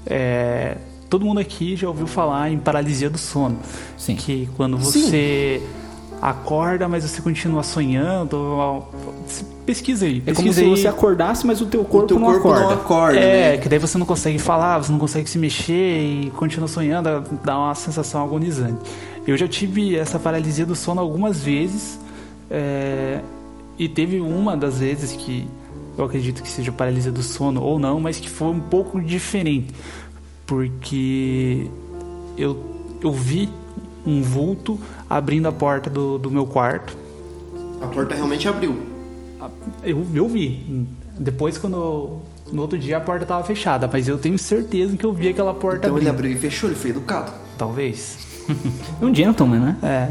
É, 0.06 0.76
todo 1.10 1.24
mundo 1.24 1.40
aqui 1.40 1.74
já 1.74 1.88
ouviu 1.88 2.06
falar 2.06 2.50
em 2.52 2.58
paralisia 2.58 3.10
do 3.10 3.18
sono. 3.18 3.58
Sim. 3.98 4.14
Que 4.14 4.48
quando 4.56 4.78
você 4.78 5.60
acorda, 6.20 6.88
mas 6.88 7.04
você 7.04 7.20
continua 7.22 7.62
sonhando. 7.62 8.82
Pesquisa 9.64 10.06
aí. 10.06 10.22
É 10.26 10.32
como 10.32 10.52
se 10.52 10.64
você 10.64 10.86
acordasse, 10.88 11.46
mas 11.46 11.60
o 11.60 11.66
teu 11.66 11.84
corpo, 11.84 12.06
teu 12.06 12.18
não, 12.18 12.26
corpo 12.26 12.48
acorda. 12.48 12.62
não 12.62 12.72
acorda, 12.72 13.18
É, 13.18 13.52
né? 13.52 13.58
que 13.58 13.68
daí 13.68 13.78
você 13.78 13.98
não 13.98 14.06
consegue 14.06 14.38
falar, 14.38 14.78
você 14.78 14.92
não 14.92 14.98
consegue 14.98 15.28
se 15.28 15.38
mexer 15.38 15.98
e 15.98 16.32
continua 16.36 16.68
sonhando, 16.68 17.08
dá 17.44 17.58
uma 17.58 17.74
sensação 17.74 18.22
agonizante. 18.24 18.78
Eu 19.26 19.36
já 19.36 19.48
tive 19.48 19.96
essa 19.96 20.18
paralisia 20.20 20.64
do 20.64 20.76
sono 20.76 21.00
algumas 21.00 21.42
vezes, 21.42 21.98
é, 22.48 23.20
e 23.76 23.88
teve 23.88 24.20
uma 24.20 24.56
das 24.56 24.78
vezes 24.78 25.12
que 25.12 25.48
eu 25.98 26.04
acredito 26.04 26.42
que 26.42 26.48
seja 26.48 26.70
paralisia 26.70 27.10
do 27.10 27.22
sono 27.22 27.60
ou 27.60 27.78
não, 27.78 27.98
mas 27.98 28.20
que 28.20 28.30
foi 28.30 28.48
um 28.48 28.60
pouco 28.60 29.00
diferente, 29.00 29.74
porque 30.46 31.68
eu, 32.38 32.56
eu 33.02 33.12
vi 33.12 33.48
um 34.06 34.22
vulto 34.22 34.78
abrindo 35.08 35.46
a 35.48 35.52
porta 35.52 35.88
do, 35.90 36.18
do 36.18 36.30
meu 36.30 36.46
quarto. 36.46 36.96
A 37.80 37.86
porta 37.86 38.14
realmente 38.14 38.48
abriu. 38.48 38.76
Eu, 39.82 40.06
eu 40.14 40.28
vi. 40.28 40.86
Depois, 41.18 41.58
quando. 41.58 42.20
No 42.52 42.62
outro 42.62 42.78
dia 42.78 42.96
a 42.98 43.00
porta 43.00 43.26
tava 43.26 43.42
fechada, 43.42 43.90
mas 43.92 44.06
eu 44.06 44.16
tenho 44.18 44.38
certeza 44.38 44.96
que 44.96 45.04
eu 45.04 45.12
vi 45.12 45.28
aquela 45.28 45.52
porta 45.52 45.88
Então 45.88 45.98
ele 45.98 46.08
abrindo. 46.08 46.28
abriu 46.28 46.32
e 46.32 46.40
fechou, 46.40 46.68
ele 46.70 46.78
foi 46.78 46.90
educado. 46.90 47.32
Talvez. 47.58 48.18
Um 49.02 49.12
gentleman, 49.12 49.58
né? 49.58 49.76
É. 49.82 50.08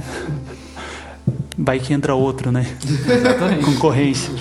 Vai 1.57 1.79
que 1.79 1.93
entra 1.93 2.13
outro, 2.13 2.51
né? 2.51 2.65
Concorrência. 3.63 4.33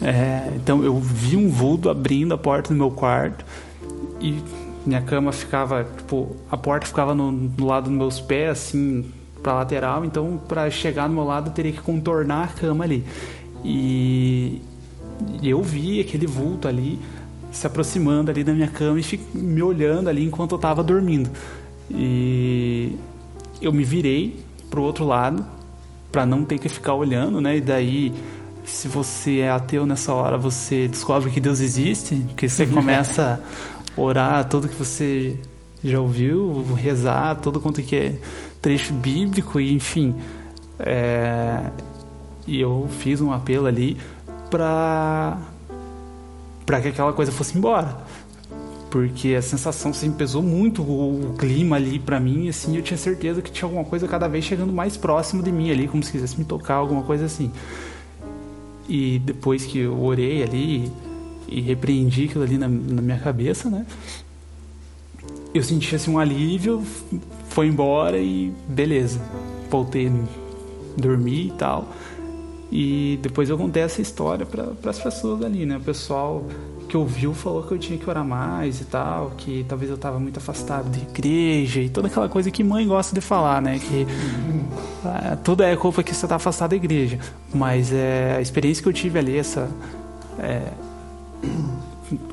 É, 0.00 0.52
então 0.54 0.84
eu 0.84 0.98
vi 1.00 1.36
um 1.36 1.48
vulto 1.50 1.90
abrindo 1.90 2.32
a 2.32 2.38
porta 2.38 2.72
do 2.72 2.76
meu 2.76 2.92
quarto 2.92 3.44
e 4.20 4.40
minha 4.86 5.00
cama 5.02 5.32
ficava, 5.32 5.84
tipo, 5.96 6.36
a 6.50 6.56
porta 6.56 6.86
ficava 6.86 7.12
no, 7.14 7.32
no 7.32 7.66
lado 7.66 7.84
dos 7.90 7.92
meus 7.98 8.20
pés, 8.20 8.50
assim, 8.50 9.04
pra 9.42 9.54
lateral, 9.54 10.04
então 10.04 10.40
para 10.46 10.70
chegar 10.70 11.08
no 11.08 11.14
meu 11.14 11.24
lado 11.24 11.48
eu 11.48 11.52
teria 11.52 11.72
que 11.72 11.80
contornar 11.80 12.44
a 12.44 12.48
cama 12.48 12.84
ali. 12.84 13.04
E, 13.64 14.60
eu 15.42 15.62
vi 15.62 16.00
aquele 16.00 16.26
vulto 16.26 16.66
ali 16.66 16.98
se 17.50 17.66
aproximando 17.66 18.30
ali 18.30 18.42
da 18.42 18.52
minha 18.52 18.68
cama 18.68 18.98
e 18.98 19.20
me 19.34 19.62
olhando 19.62 20.08
ali 20.08 20.24
enquanto 20.24 20.52
eu 20.52 20.58
tava 20.58 20.82
dormindo. 20.82 21.30
E 21.90 22.96
eu 23.60 23.72
me 23.72 23.84
virei 23.84 24.40
pro 24.70 24.82
outro 24.82 25.04
lado 25.04 25.44
para 26.10 26.24
não 26.24 26.44
ter 26.44 26.58
que 26.58 26.68
ficar 26.68 26.94
olhando, 26.94 27.40
né? 27.40 27.56
E 27.56 27.60
daí 27.60 28.12
se 28.64 28.88
você 28.88 29.40
é 29.40 29.50
ateu 29.50 29.84
nessa 29.84 30.12
hora, 30.12 30.38
você 30.38 30.88
descobre 30.88 31.30
que 31.30 31.40
Deus 31.40 31.60
existe, 31.60 32.24
que 32.36 32.48
você 32.48 32.64
começa 32.66 33.40
a 33.96 34.00
orar 34.00 34.48
tudo 34.48 34.68
que 34.68 34.74
você 34.74 35.36
já 35.82 36.00
ouviu, 36.00 36.64
rezar 36.74 37.36
todo 37.36 37.60
quanto 37.60 37.82
que 37.82 37.96
é 37.96 38.18
trecho 38.62 38.94
bíblico 38.94 39.60
e 39.60 39.74
enfim. 39.74 40.14
É... 40.78 41.70
E 42.46 42.60
eu 42.60 42.88
fiz 42.98 43.20
um 43.20 43.32
apelo 43.32 43.66
ali 43.66 43.98
para 44.50 45.38
para 46.64 46.80
que 46.80 46.88
aquela 46.88 47.12
coisa 47.12 47.32
fosse 47.32 47.58
embora. 47.58 47.98
Porque 48.90 49.34
a 49.34 49.42
sensação 49.42 49.90
assim, 49.90 50.12
pesou 50.12 50.42
muito 50.42 50.82
o, 50.82 51.34
clima 51.38 51.76
ali 51.76 51.98
para 51.98 52.20
mim, 52.20 52.48
assim, 52.48 52.76
eu 52.76 52.82
tinha 52.82 52.98
certeza 52.98 53.40
que 53.40 53.50
tinha 53.50 53.66
alguma 53.66 53.84
coisa 53.84 54.06
cada 54.06 54.28
vez 54.28 54.44
chegando 54.44 54.72
mais 54.72 54.98
próximo 54.98 55.42
de 55.42 55.50
mim 55.50 55.70
ali, 55.70 55.88
como 55.88 56.02
se 56.02 56.12
quisesse 56.12 56.38
me 56.38 56.44
tocar, 56.44 56.74
alguma 56.74 57.02
coisa 57.02 57.24
assim. 57.24 57.50
E 58.86 59.18
depois 59.18 59.64
que 59.64 59.78
eu 59.78 59.98
orei 59.98 60.42
ali 60.42 60.92
e 61.48 61.60
repreendi 61.60 62.24
aquilo 62.24 62.44
ali 62.44 62.58
na, 62.58 62.68
na 62.68 63.00
minha 63.00 63.18
cabeça, 63.18 63.70
né? 63.70 63.86
Eu 65.54 65.62
senti 65.62 65.94
assim 65.94 66.10
um 66.10 66.18
alívio, 66.18 66.82
foi 67.52 67.66
embora 67.66 68.18
e 68.18 68.52
beleza. 68.66 69.20
Voltei 69.70 70.10
dormir 70.96 71.48
e 71.48 71.52
tal. 71.52 71.88
E 72.70 73.18
depois 73.22 73.50
eu 73.50 73.58
contei 73.58 73.82
essa 73.82 74.00
história 74.00 74.46
para 74.46 74.90
as 74.90 74.98
pessoas 74.98 75.42
ali, 75.42 75.66
né? 75.66 75.76
O 75.76 75.80
pessoal 75.80 76.44
que 76.88 76.96
ouviu 76.96 77.32
falou 77.32 77.62
que 77.62 77.72
eu 77.72 77.78
tinha 77.78 77.98
que 77.98 78.08
orar 78.08 78.24
mais 78.24 78.80
e 78.80 78.84
tal, 78.84 79.32
que 79.36 79.64
talvez 79.68 79.90
eu 79.90 79.96
estava 79.96 80.18
muito 80.18 80.38
afastado 80.38 80.90
da 80.90 80.98
igreja 80.98 81.80
e 81.80 81.88
toda 81.88 82.08
aquela 82.08 82.28
coisa 82.28 82.50
que 82.50 82.64
mãe 82.64 82.86
gosta 82.86 83.14
de 83.14 83.20
falar, 83.20 83.60
né? 83.60 83.78
Que 83.78 84.06
é, 85.30 85.36
tudo 85.36 85.62
é 85.62 85.76
culpa 85.76 86.02
que 86.02 86.14
você 86.14 86.24
está 86.24 86.36
afastado 86.36 86.70
da 86.70 86.76
igreja. 86.76 87.18
Mas 87.52 87.92
é, 87.92 88.36
a 88.38 88.40
experiência 88.40 88.82
que 88.82 88.88
eu 88.88 88.92
tive 88.92 89.18
ali, 89.18 89.36
essa 89.36 89.70
é, 90.38 90.62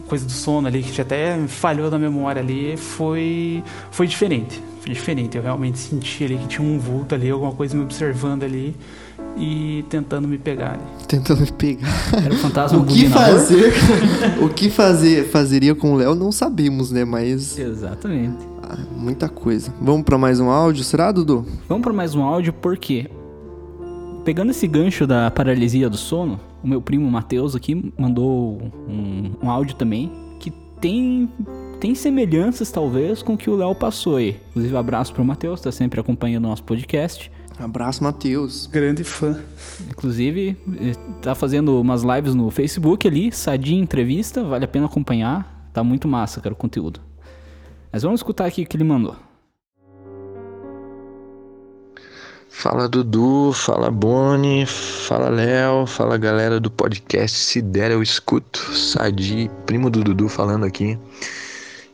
coisa 0.08 0.26
do 0.26 0.32
sono 0.32 0.68
ali, 0.68 0.84
que 0.84 1.00
até 1.02 1.38
falhou 1.48 1.89
na 1.89 1.98
memória 2.00 2.42
ali, 2.42 2.76
foi, 2.78 3.63
foi 3.92 4.08
diferente. 4.08 4.62
Foi 4.82 4.94
diferente. 4.94 5.38
Eu 5.38 5.44
realmente 5.44 5.78
senti 5.78 6.24
ali 6.24 6.38
que 6.38 6.48
tinha 6.48 6.68
um 6.68 6.80
vulto 6.80 7.15
ali, 7.15 7.30
alguma 7.30 7.52
coisa 7.52 7.76
me 7.76 7.84
observando 7.84 8.44
ali 8.44 8.76
e 9.38 9.84
tentando 9.89 10.28
me 10.28 10.38
pegar. 10.38 10.80
Tentando 11.08 11.42
me 11.42 11.52
pegar. 11.52 11.88
Era 12.24 12.34
o 12.34 12.38
fantasma 12.38 12.80
O 12.80 12.86
que 12.86 13.08
fazer? 13.10 13.74
o 14.42 14.50
que 14.50 14.70
fazer 14.70 15.30
fazeria 15.30 15.76
com 15.76 15.94
o 15.94 15.96
Léo 15.98 16.15
não 16.15 16.32
sabemos, 16.32 16.92
né? 16.92 17.06
Mas 17.06 17.58
Exatamente. 17.58 18.38
ah, 18.63 18.78
muita 18.96 19.28
coisa. 19.30 19.74
Vamos 19.82 20.04
para 20.04 20.18
mais 20.18 20.39
um 20.39 20.50
áudio, 20.50 20.84
será, 20.84 21.12
Dudu? 21.12 21.46
Vamos 21.68 21.84
para 21.84 21.94
mais 21.94 22.15
um 22.15 22.24
áudio 22.24 22.54
porque 22.54 23.10
pegando 24.24 24.52
esse 24.52 24.68
gancho 24.68 25.08
da 25.08 25.32
paralisia 25.32 25.89
do 25.89 25.98
sono, 25.98 26.39
o 26.63 26.67
meu 26.67 26.82
primo 26.82 27.10
Matheus 27.10 27.56
aqui 27.56 27.93
mandou 27.98 28.62
um, 28.88 29.32
um 29.41 29.50
áudio 29.50 29.76
também 29.76 30.12
que 30.39 30.52
tem 30.82 31.30
tem 31.80 31.95
semelhanças 31.95 32.72
talvez 32.72 33.24
com 33.24 33.34
o 33.34 33.38
que 33.38 33.50
o 33.50 33.56
Léo 33.56 33.74
passou 33.74 34.17
aí. 34.17 34.38
Inclusive 34.50 34.76
abraço 34.76 35.13
pro 35.13 35.24
Matheus, 35.24 35.62
tá 35.62 35.72
sempre 35.72 36.00
acompanhando 36.00 36.45
o 36.45 36.50
nosso 36.50 36.63
podcast. 36.63 37.32
Abraço, 37.58 38.04
Matheus. 38.04 38.67
Grande 38.67 39.04
fã. 39.04 39.38
Inclusive, 39.89 40.58
eh, 40.80 40.93
tá 41.22 41.36
fazendo 41.36 41.80
umas 41.80 42.04
lives 42.04 42.34
no 42.34 42.50
Facebook 42.50 43.06
ali, 43.06 43.32
Sadia 43.32 43.78
Entrevista, 43.78 44.43
vale 44.43 44.63
a 44.65 44.67
pena 44.67 44.86
acompanhar. 44.86 45.69
Tá 45.74 45.84
muito 45.84 46.08
massa, 46.08 46.39
cara, 46.39 46.54
o 46.54 46.56
conteúdo. 46.58 47.02
Mas 47.91 48.04
vamos 48.04 48.19
escutar 48.19 48.45
aqui 48.45 48.63
o 48.63 48.65
que 48.65 48.78
ele 48.78 48.86
mandou. 48.86 49.15
Fala 52.50 52.90
Dudu, 52.90 53.54
fala 53.54 53.90
Boni, 53.90 54.66
fala 54.66 55.30
Léo, 55.30 55.86
fala 55.86 56.18
galera 56.18 56.60
do 56.60 56.70
podcast 56.70 57.38
Se 57.38 57.62
Der 57.62 57.92
Eu 57.92 58.04
Escuto, 58.04 58.60
Sadi, 58.76 59.50
primo 59.66 59.90
do 59.90 60.04
Dudu 60.04 60.28
falando 60.28 60.66
aqui. 60.66 60.98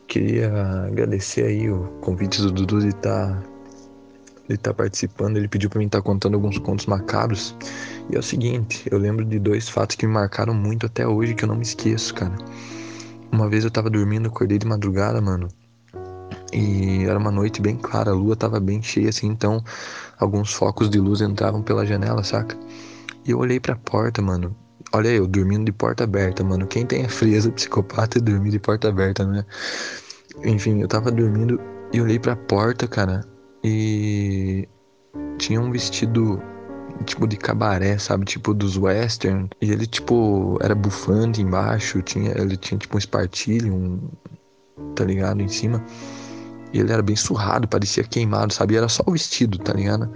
Queria 0.08 0.50
agradecer 0.86 1.44
aí 1.44 1.70
o 1.70 1.84
convite 2.00 2.40
do 2.40 2.50
Dudu 2.50 2.80
de 2.80 2.88
estar 2.88 3.34
tá 3.34 3.42
ele 4.48 4.58
tá 4.58 4.72
participando, 4.72 5.36
ele 5.36 5.48
pediu 5.48 5.68
para 5.68 5.78
mim 5.78 5.86
estar 5.86 5.98
tá 5.98 6.04
contando 6.04 6.34
alguns 6.34 6.58
contos 6.58 6.86
macabros. 6.86 7.54
E 8.10 8.16
é 8.16 8.18
o 8.18 8.22
seguinte, 8.22 8.84
eu 8.90 8.98
lembro 8.98 9.24
de 9.24 9.38
dois 9.38 9.68
fatos 9.68 9.94
que 9.96 10.06
me 10.06 10.12
marcaram 10.12 10.54
muito 10.54 10.86
até 10.86 11.06
hoje 11.06 11.34
que 11.34 11.44
eu 11.44 11.48
não 11.48 11.56
me 11.56 11.62
esqueço, 11.62 12.14
cara. 12.14 12.34
Uma 13.30 13.48
vez 13.48 13.64
eu 13.64 13.70
tava 13.70 13.90
dormindo, 13.90 14.28
acordei 14.28 14.58
de 14.58 14.66
madrugada, 14.66 15.20
mano. 15.20 15.48
E 16.52 17.04
era 17.04 17.18
uma 17.18 17.30
noite 17.30 17.60
bem 17.60 17.76
clara, 17.76 18.10
a 18.10 18.14
lua 18.14 18.36
tava 18.36 18.60
bem 18.60 18.82
cheia 18.82 19.08
assim, 19.08 19.26
então 19.26 19.62
alguns 20.18 20.52
focos 20.52 20.88
de 20.88 20.98
luz 20.98 21.20
entravam 21.20 21.62
pela 21.62 21.84
janela, 21.84 22.22
saca? 22.22 22.56
E 23.24 23.30
eu 23.32 23.38
olhei 23.38 23.58
pra 23.58 23.76
porta, 23.76 24.22
mano. 24.22 24.56
Olha 24.92 25.08
eu, 25.08 25.26
dormindo 25.26 25.64
de 25.64 25.72
porta 25.72 26.04
aberta, 26.04 26.44
mano. 26.44 26.66
Quem 26.66 26.86
tem 26.86 27.04
a 27.04 27.08
frieza 27.08 27.50
psicopata 27.52 28.18
é 28.18 28.20
dormir 28.20 28.50
de 28.50 28.58
porta 28.58 28.88
aberta, 28.88 29.26
né? 29.26 29.44
Enfim, 30.44 30.80
eu 30.80 30.88
tava 30.88 31.10
dormindo 31.10 31.60
e 31.92 32.00
olhei 32.00 32.18
pra 32.18 32.36
porta, 32.36 32.86
cara. 32.86 33.24
E 33.64 34.68
tinha 35.38 35.60
um 35.60 35.70
vestido 35.72 36.40
tipo 37.04 37.26
de 37.26 37.36
cabaré, 37.36 37.98
sabe? 37.98 38.24
Tipo 38.24 38.54
dos 38.54 38.76
western. 38.76 39.48
E 39.60 39.70
ele, 39.70 39.86
tipo, 39.86 40.58
era 40.62 40.74
bufante 40.74 41.42
embaixo. 41.42 42.00
Tinha, 42.02 42.30
ele 42.38 42.56
tinha, 42.56 42.78
tipo, 42.78 42.96
um 42.96 42.98
espartilho, 42.98 43.74
um, 43.74 44.08
tá 44.94 45.04
ligado? 45.04 45.42
Em 45.42 45.48
cima. 45.48 45.84
Ele 46.72 46.92
era 46.92 47.02
bem 47.02 47.16
surrado, 47.16 47.66
parecia 47.66 48.04
queimado, 48.04 48.52
sabe? 48.52 48.76
Era 48.76 48.88
só 48.88 49.02
o 49.06 49.12
vestido, 49.12 49.58
tá 49.58 49.72
ligado? 49.72 50.10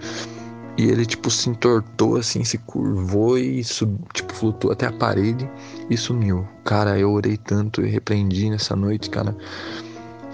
E 0.77 0.85
ele, 0.89 1.05
tipo, 1.05 1.31
se 1.31 1.51
entortou, 1.51 2.17
assim, 2.17 2.45
se 2.45 2.59
curvou 2.59 3.37
e, 3.37 3.63
sub, 3.65 3.99
tipo, 4.15 4.33
flutuou 4.33 4.73
até 4.73 4.87
a 4.87 4.93
parede 4.93 5.49
e 5.89 5.97
sumiu. 5.97 6.47
Cara, 6.65 6.99
eu 6.99 7.13
orei 7.13 7.37
tanto 7.37 7.83
e 7.83 7.89
repreendi 7.89 8.51
nessa 8.51 8.75
noite, 8.77 9.11
cara. 9.11 9.37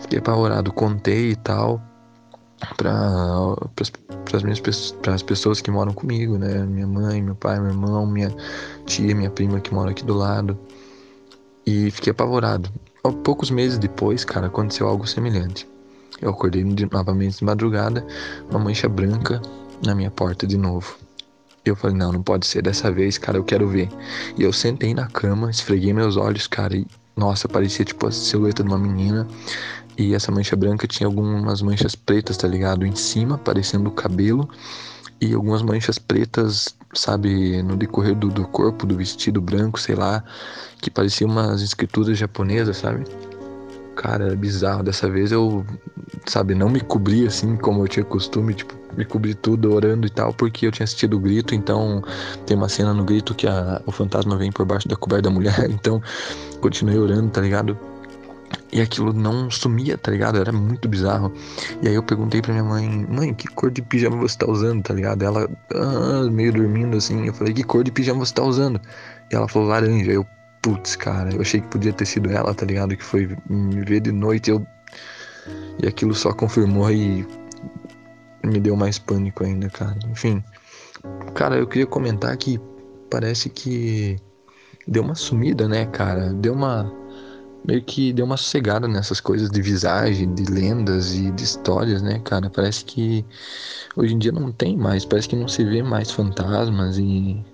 Fiquei 0.02 0.18
apavorado, 0.18 0.72
contei 0.72 1.32
e 1.32 1.36
tal 1.36 1.82
para 2.76 3.56
as 4.32 4.42
minhas 4.42 4.60
para 5.02 5.14
as 5.14 5.22
pessoas 5.22 5.60
que 5.60 5.70
moram 5.70 5.92
comigo, 5.92 6.38
né? 6.38 6.64
Minha 6.64 6.86
mãe, 6.86 7.22
meu 7.22 7.34
pai, 7.34 7.60
meu 7.60 7.70
irmão, 7.70 8.06
minha 8.06 8.34
tia, 8.86 9.14
minha 9.14 9.30
prima 9.30 9.60
que 9.60 9.72
mora 9.74 9.90
aqui 9.90 10.04
do 10.04 10.14
lado. 10.14 10.58
E 11.66 11.90
fiquei 11.90 12.12
apavorado. 12.12 12.70
Poucos 13.24 13.50
meses 13.50 13.78
depois, 13.78 14.24
cara, 14.24 14.46
aconteceu 14.46 14.88
algo 14.88 15.06
semelhante. 15.06 15.68
Eu 16.20 16.30
acordei 16.30 16.64
de, 16.64 16.90
novamente 16.90 17.38
de 17.38 17.44
madrugada, 17.44 18.06
uma 18.50 18.58
mancha 18.58 18.88
branca 18.88 19.40
na 19.84 19.94
minha 19.94 20.10
porta 20.10 20.46
de 20.46 20.56
novo. 20.56 20.96
Eu 21.64 21.74
falei, 21.74 21.96
não, 21.96 22.12
não 22.12 22.22
pode 22.22 22.46
ser 22.46 22.62
dessa 22.62 22.90
vez, 22.92 23.18
cara, 23.18 23.38
eu 23.38 23.44
quero 23.44 23.68
ver. 23.68 23.88
E 24.38 24.42
eu 24.42 24.52
sentei 24.52 24.94
na 24.94 25.08
cama, 25.08 25.50
esfreguei 25.50 25.92
meus 25.92 26.16
olhos, 26.16 26.46
cara, 26.46 26.76
e 26.76 26.86
nossa, 27.16 27.48
parecia 27.48 27.84
tipo 27.84 28.06
a 28.06 28.12
silhueta 28.12 28.62
de 28.62 28.68
uma 28.68 28.78
menina. 28.78 29.26
E 29.98 30.14
essa 30.14 30.30
mancha 30.30 30.54
branca 30.54 30.86
tinha 30.86 31.06
algumas 31.06 31.62
manchas 31.62 31.94
pretas, 31.94 32.36
tá 32.36 32.46
ligado? 32.46 32.86
Em 32.86 32.94
cima, 32.94 33.38
parecendo 33.38 33.88
o 33.88 33.92
cabelo. 33.92 34.48
E 35.18 35.32
algumas 35.32 35.62
manchas 35.62 35.98
pretas, 35.98 36.76
sabe, 36.92 37.62
no 37.62 37.76
decorrer 37.76 38.14
do, 38.14 38.28
do 38.28 38.46
corpo, 38.46 38.86
do 38.86 38.94
vestido 38.94 39.40
branco, 39.40 39.80
sei 39.80 39.94
lá. 39.94 40.22
Que 40.80 40.90
pareciam 40.90 41.30
umas 41.30 41.62
escrituras 41.62 42.18
japonesas, 42.18 42.76
sabe? 42.76 43.04
Cara, 43.96 44.26
era 44.26 44.36
bizarro. 44.36 44.82
Dessa 44.82 45.08
vez 45.08 45.32
eu, 45.32 45.64
sabe, 46.26 46.54
não 46.54 46.68
me 46.68 46.80
cobri 46.80 47.26
assim 47.26 47.56
como 47.56 47.82
eu 47.82 47.88
tinha 47.88 48.04
costume, 48.04 48.54
tipo, 48.54 48.74
me 48.96 49.04
cobri 49.04 49.34
tudo 49.34 49.74
orando 49.74 50.06
e 50.06 50.10
tal, 50.10 50.32
porque 50.32 50.66
eu 50.66 50.72
tinha 50.72 50.84
assistido 50.84 51.16
o 51.16 51.20
grito. 51.20 51.54
Então, 51.54 52.02
tem 52.46 52.56
uma 52.56 52.68
cena 52.68 52.92
no 52.92 53.04
grito 53.04 53.34
que 53.34 53.46
a, 53.46 53.80
o 53.86 53.92
fantasma 53.92 54.36
vem 54.36 54.52
por 54.52 54.64
baixo 54.66 54.86
da 54.86 54.96
coberta 54.96 55.28
da 55.28 55.30
mulher. 55.30 55.68
Então, 55.70 56.02
continuei 56.60 56.98
orando, 56.98 57.30
tá 57.30 57.40
ligado? 57.40 57.78
E 58.72 58.80
aquilo 58.80 59.12
não 59.12 59.50
sumia, 59.50 59.96
tá 59.96 60.10
ligado? 60.10 60.38
Era 60.38 60.52
muito 60.52 60.88
bizarro. 60.88 61.32
E 61.82 61.88
aí 61.88 61.94
eu 61.94 62.02
perguntei 62.02 62.42
pra 62.42 62.52
minha 62.52 62.64
mãe, 62.64 63.06
mãe, 63.08 63.34
que 63.34 63.46
cor 63.48 63.70
de 63.70 63.80
pijama 63.82 64.16
você 64.16 64.36
tá 64.38 64.50
usando, 64.50 64.82
tá 64.82 64.92
ligado? 64.92 65.22
Ela, 65.22 65.48
ah, 65.74 66.30
meio 66.30 66.52
dormindo 66.52 66.96
assim. 66.96 67.26
Eu 67.26 67.34
falei, 67.34 67.54
que 67.54 67.62
cor 67.62 67.84
de 67.84 67.90
pijama 67.90 68.24
você 68.24 68.34
tá 68.34 68.42
usando? 68.42 68.80
E 69.30 69.34
ela 69.34 69.48
falou, 69.48 69.68
laranja. 69.68 70.10
Eu, 70.10 70.26
putz, 70.66 70.96
cara, 70.96 71.32
eu 71.32 71.40
achei 71.40 71.60
que 71.60 71.68
podia 71.68 71.92
ter 71.92 72.04
sido 72.04 72.28
ela, 72.28 72.52
tá 72.52 72.66
ligado? 72.66 72.96
Que 72.96 73.04
foi 73.04 73.38
me 73.48 73.84
ver 73.84 74.00
de 74.00 74.10
noite. 74.10 74.50
Eu... 74.50 74.66
E 75.80 75.86
aquilo 75.86 76.12
só 76.12 76.32
confirmou 76.32 76.90
e 76.90 77.24
me 78.42 78.58
deu 78.58 78.74
mais 78.74 78.98
pânico 78.98 79.44
ainda, 79.44 79.70
cara. 79.70 79.96
Enfim. 80.10 80.42
Cara, 81.34 81.56
eu 81.56 81.68
queria 81.68 81.86
comentar 81.86 82.36
que 82.36 82.60
parece 83.08 83.48
que 83.48 84.16
deu 84.88 85.04
uma 85.04 85.14
sumida, 85.14 85.68
né, 85.68 85.86
cara? 85.86 86.32
Deu 86.32 86.52
uma 86.52 86.92
meio 87.64 87.82
que 87.84 88.12
deu 88.12 88.24
uma 88.24 88.36
sossegada 88.36 88.88
nessas 88.88 89.20
coisas 89.20 89.48
de 89.48 89.62
visagem, 89.62 90.34
de 90.34 90.44
lendas 90.46 91.14
e 91.14 91.30
de 91.30 91.44
histórias, 91.44 92.02
né, 92.02 92.18
cara? 92.24 92.50
Parece 92.50 92.84
que 92.84 93.24
hoje 93.94 94.14
em 94.14 94.18
dia 94.18 94.32
não 94.32 94.50
tem 94.50 94.76
mais, 94.76 95.04
parece 95.04 95.28
que 95.28 95.36
não 95.36 95.46
se 95.46 95.64
vê 95.64 95.80
mais 95.80 96.10
fantasmas 96.10 96.98
e 96.98 97.44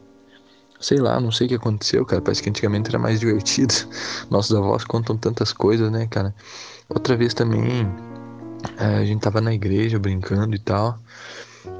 sei 0.83 0.99
lá, 0.99 1.19
não 1.21 1.31
sei 1.31 1.47
o 1.47 1.49
que 1.49 1.55
aconteceu, 1.55 2.05
cara. 2.05 2.21
Parece 2.21 2.43
que 2.43 2.51
antigamente 2.51 2.91
era 2.91 2.99
mais 2.99 3.19
divertido. 3.21 3.75
Nossos 4.31 4.55
avós 4.55 4.85
contam 4.85 5.17
tantas 5.17 5.53
coisas, 5.53 5.91
né, 5.91 6.07
cara? 6.09 6.35
Outra 6.89 7.17
vez 7.17 7.33
também 7.33 7.87
é, 8.79 8.97
a 8.97 9.05
gente 9.05 9.21
tava 9.21 9.41
na 9.41 9.55
igreja 9.55 9.99
brincando 9.99 10.55
e 10.55 10.59
tal. 10.59 10.99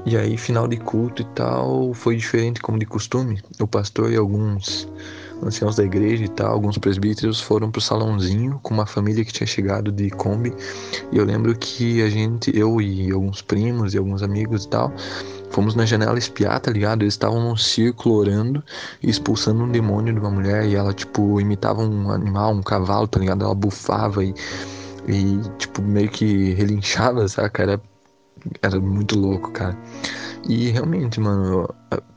E 0.05 0.17
aí, 0.17 0.37
final 0.37 0.67
de 0.67 0.77
culto 0.77 1.21
e 1.21 1.25
tal, 1.25 1.93
foi 1.93 2.15
diferente 2.15 2.61
como 2.61 2.79
de 2.79 2.85
costume. 2.85 3.41
O 3.59 3.67
pastor 3.67 4.11
e 4.11 4.15
alguns 4.15 4.87
anciãos 5.43 5.75
da 5.75 5.83
igreja 5.83 6.23
e 6.23 6.29
tal, 6.29 6.51
alguns 6.51 6.77
presbíteros 6.77 7.39
foram 7.39 7.69
pro 7.69 7.81
salãozinho 7.81 8.59
com 8.63 8.73
uma 8.73 8.85
família 8.85 9.23
que 9.23 9.31
tinha 9.31 9.47
chegado 9.47 9.91
de 9.91 10.09
Kombi. 10.09 10.53
E 11.11 11.17
eu 11.17 11.25
lembro 11.25 11.55
que 11.55 12.01
a 12.01 12.09
gente, 12.09 12.55
eu 12.57 12.81
e 12.81 13.11
alguns 13.11 13.41
primos 13.41 13.93
e 13.93 13.97
alguns 13.97 14.23
amigos 14.23 14.65
e 14.65 14.69
tal, 14.69 14.91
fomos 15.51 15.75
na 15.75 15.85
janela 15.85 16.17
espiar, 16.17 16.59
tá 16.59 16.71
ligado? 16.71 17.03
Eles 17.03 17.13
estavam 17.13 17.39
num 17.41 17.55
círculo 17.55 18.15
orando 18.15 18.63
e 19.01 19.09
expulsando 19.09 19.63
um 19.63 19.71
demônio 19.71 20.13
de 20.13 20.19
uma 20.19 20.31
mulher 20.31 20.65
e 20.65 20.75
ela, 20.75 20.93
tipo, 20.93 21.39
imitava 21.39 21.81
um 21.81 22.11
animal, 22.11 22.53
um 22.53 22.63
cavalo, 22.63 23.07
tá 23.07 23.19
ligado? 23.19 23.45
Ela 23.45 23.55
bufava 23.55 24.23
e, 24.23 24.33
e 25.07 25.39
tipo, 25.57 25.81
meio 25.81 26.09
que 26.09 26.53
relinchava, 26.53 27.27
saca? 27.27 27.63
Era, 27.63 27.81
era 28.61 28.79
muito 28.79 29.17
louco, 29.17 29.51
cara. 29.51 29.77
E 30.47 30.69
realmente, 30.71 31.19
mano, 31.19 31.67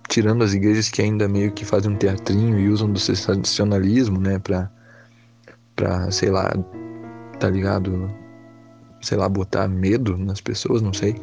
tirando 0.09 0.43
as 0.43 0.53
igrejas 0.53 0.89
que 0.89 1.03
ainda 1.03 1.29
meio 1.29 1.53
que 1.53 1.65
fazem 1.65 1.93
um 1.93 1.97
teatrinho 1.97 2.59
e 2.59 2.69
usam 2.69 2.91
do 2.91 2.99
sensacionalismo, 2.99 4.21
né, 4.21 4.39
pra, 4.39 4.71
pra 5.75 6.11
sei 6.11 6.31
lá, 6.31 6.53
tá 7.39 7.49
ligado? 7.49 8.11
Sei 9.03 9.17
lá, 9.17 9.29
botar 9.29 9.69
medo 9.69 10.17
nas 10.17 10.41
pessoas, 10.41 10.83
não 10.83 10.93
sei. 10.93 11.21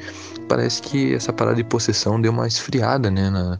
Parece 0.48 0.82
que 0.82 1.13
essa 1.13 1.34
parada 1.34 1.58
de 1.58 1.63
possessão 1.63 2.22
deu 2.22 2.32
uma 2.32 2.48
esfriada, 2.48 3.12
né, 3.12 3.30
na, 3.30 3.60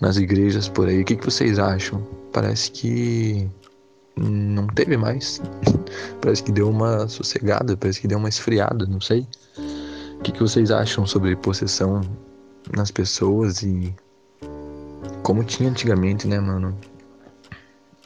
nas 0.00 0.16
igrejas 0.16 0.68
por 0.68 0.88
aí. 0.88 1.02
O 1.02 1.04
que, 1.04 1.16
que 1.16 1.24
vocês 1.24 1.58
acham? 1.58 2.06
Parece 2.32 2.70
que 2.70 3.48
não 4.16 4.66
teve 4.68 4.96
mais. 4.96 5.40
parece 6.20 6.42
que 6.42 6.52
deu 6.52 6.68
uma 6.68 7.08
sossegada, 7.08 7.76
parece 7.76 8.00
que 8.00 8.08
deu 8.08 8.18
uma 8.18 8.28
esfriada, 8.28 8.86
não 8.86 9.00
sei. 9.00 9.26
O 10.18 10.22
que, 10.22 10.32
que 10.32 10.40
vocês 10.40 10.70
acham 10.70 11.06
sobre 11.06 11.34
possessão 11.34 12.00
nas 12.72 12.90
pessoas 12.90 13.62
e 13.62 13.94
como 15.22 15.42
tinha 15.44 15.70
antigamente, 15.70 16.26
né, 16.26 16.38
mano? 16.38 16.76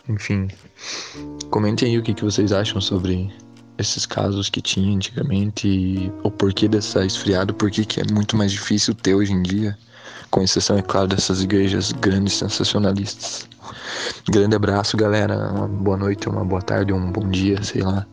Enfim, 0.08 0.48
comentem 1.50 1.90
aí 1.90 1.98
o 1.98 2.02
que, 2.02 2.14
que 2.14 2.24
vocês 2.24 2.52
acham 2.52 2.80
sobre 2.80 3.30
esses 3.76 4.06
casos 4.06 4.48
que 4.48 4.60
tinha 4.60 4.94
antigamente 4.94 5.68
e 5.68 6.12
o 6.22 6.30
porquê 6.30 6.66
dessa 6.66 7.04
esfriada, 7.04 7.52
por 7.52 7.70
que 7.70 8.00
é 8.00 8.04
muito 8.12 8.36
mais 8.36 8.50
difícil 8.50 8.94
ter 8.94 9.14
hoje 9.14 9.32
em 9.32 9.42
dia, 9.42 9.76
com 10.30 10.42
exceção, 10.42 10.76
é 10.76 10.82
claro, 10.82 11.06
dessas 11.06 11.42
igrejas 11.42 11.92
grandes 11.92 12.34
sensacionalistas. 12.34 13.48
Grande 14.28 14.56
abraço, 14.56 14.96
galera. 14.96 15.50
Uma 15.52 15.68
boa 15.68 15.96
noite, 15.96 16.28
uma 16.28 16.44
boa 16.44 16.62
tarde, 16.62 16.92
um 16.92 17.10
bom 17.10 17.28
dia, 17.28 17.62
sei 17.62 17.82
lá. 17.82 18.06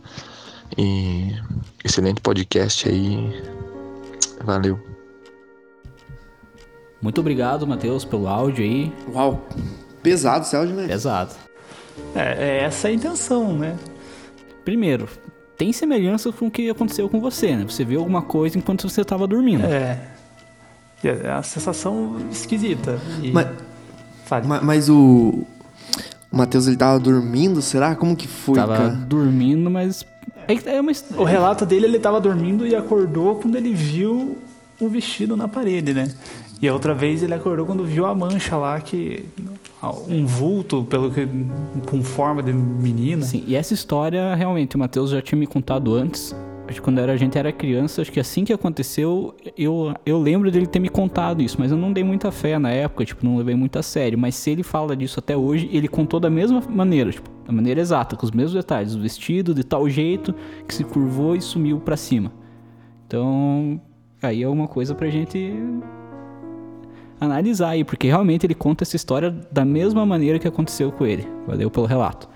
E 0.78 1.36
excelente 1.84 2.22
podcast 2.22 2.88
aí. 2.88 3.44
Valeu. 4.44 4.95
Muito 7.06 7.22
obrigado, 7.22 7.68
Matheus, 7.68 8.04
pelo 8.04 8.28
áudio 8.28 8.66
aí. 8.66 8.92
Uau, 9.14 9.48
pesado 10.02 10.44
esse 10.44 10.56
áudio, 10.56 10.74
né? 10.74 10.88
Pesado. 10.88 11.36
É, 12.16 12.48
é 12.48 12.64
essa 12.64 12.88
a 12.88 12.92
intenção, 12.92 13.56
né? 13.56 13.78
Primeiro, 14.64 15.08
tem 15.56 15.72
semelhança 15.72 16.32
com 16.32 16.48
o 16.48 16.52
que 16.52 16.68
aconteceu 16.68 17.08
com 17.08 17.22
você, 17.22 17.56
né? 17.58 17.64
Você 17.70 17.86
viu 17.86 18.00
alguma 18.00 18.24
coisa 18.24 18.58
enquanto 18.58 18.90
você 18.90 19.02
estava 19.02 19.28
dormindo. 19.28 19.64
É. 19.68 20.02
É 21.04 21.32
uma 21.32 21.44
sensação 21.44 22.18
esquisita. 22.32 23.00
E... 23.22 23.32
Mas, 23.32 23.50
mas, 24.44 24.64
mas 24.64 24.90
o, 24.90 25.46
o 26.32 26.36
Matheus, 26.36 26.66
ele 26.66 26.76
tava 26.76 27.00
dormindo, 27.00 27.62
será? 27.62 27.96
Como 27.96 28.16
que 28.16 28.28
foi, 28.28 28.56
tava 28.56 28.78
cara? 28.78 28.90
dormindo, 28.90 29.70
mas... 29.70 30.04
É 30.48 30.82
uma... 30.82 30.92
O 31.18 31.24
relato 31.24 31.68
dele, 31.68 31.86
ele 31.86 32.00
tava 32.00 32.20
dormindo 32.20 32.66
e 32.66 32.76
acordou 32.76 33.36
quando 33.36 33.58
ele 33.58 33.76
viu 33.76 34.40
o 34.80 34.90
vestido 34.90 35.38
na 35.38 35.48
parede, 35.48 35.94
né? 35.94 36.12
E 36.66 36.68
a 36.68 36.74
outra 36.74 36.96
vez 36.96 37.22
ele 37.22 37.36
acordou 37.36 37.64
quando 37.64 37.86
viu 37.86 38.08
a 38.08 38.16
mancha 38.16 38.58
lá, 38.58 38.82
que. 38.82 39.24
Um 40.10 40.26
vulto, 40.26 40.84
pelo 40.84 41.12
que. 41.12 41.28
com 41.86 42.02
forma 42.02 42.42
de 42.42 42.52
menina. 42.52 43.22
Sim, 43.22 43.44
e 43.46 43.56
essa 43.56 43.76
história, 43.76 44.34
realmente, 44.34 44.76
o 44.76 44.80
Matheus 44.80 45.12
já 45.12 45.22
tinha 45.22 45.38
me 45.38 45.46
contado 45.46 45.94
antes. 45.94 46.36
Acho 46.68 46.78
que 46.78 46.82
quando 46.82 46.98
a 46.98 47.16
gente 47.16 47.38
era 47.38 47.52
criança, 47.52 48.02
acho 48.02 48.12
que 48.12 48.20
assim 48.20 48.44
que 48.44 48.52
aconteceu, 48.52 49.36
eu, 49.56 49.94
eu 50.04 50.20
lembro 50.20 50.50
dele 50.50 50.66
ter 50.66 50.80
me 50.80 50.90
contado 50.90 51.44
isso, 51.44 51.56
mas 51.60 51.70
eu 51.70 51.78
não 51.78 51.94
dei 51.94 52.04
muita 52.04 52.32
fé 52.32 52.58
na 52.58 52.72
época, 52.72 53.06
tipo, 53.06 53.24
não 53.24 53.38
levei 53.38 53.54
muito 53.54 53.78
a 53.78 53.84
sério. 53.84 54.18
Mas 54.18 54.34
se 54.34 54.50
ele 54.50 54.64
fala 54.64 54.96
disso 54.96 55.20
até 55.20 55.38
hoje, 55.38 55.70
ele 55.72 55.88
contou 55.88 56.20
da 56.20 56.32
mesma 56.32 56.64
maneira, 56.68 57.12
tipo, 57.12 57.30
da 57.46 57.54
maneira 57.54 57.80
exata, 57.80 58.16
com 58.16 58.26
os 58.26 58.32
mesmos 58.32 58.54
detalhes. 58.54 58.96
O 58.96 59.00
vestido 59.00 59.54
de 59.54 59.64
tal 59.64 59.88
jeito 59.88 60.34
que 60.68 60.74
se 60.74 60.84
curvou 60.84 61.36
e 61.36 61.42
sumiu 61.42 61.80
para 61.80 61.96
cima. 61.96 62.32
Então, 63.06 63.80
aí 64.20 64.42
é 64.42 64.50
uma 64.50 64.68
coisa 64.68 64.96
pra 64.96 65.08
gente 65.12 65.54
analisar 67.20 67.70
aí, 67.70 67.84
porque 67.84 68.08
realmente 68.08 68.46
ele 68.46 68.56
conta 68.56 68.84
essa 68.84 68.96
história 68.96 69.32
da 69.52 69.64
mesma 69.64 70.06
maneira 70.06 70.40
que 70.40 70.48
aconteceu 70.48 70.92
com 70.92 71.06
ele. 71.06 71.28
Valeu 71.48 71.70
pelo 71.72 71.86
relato. 71.86 72.30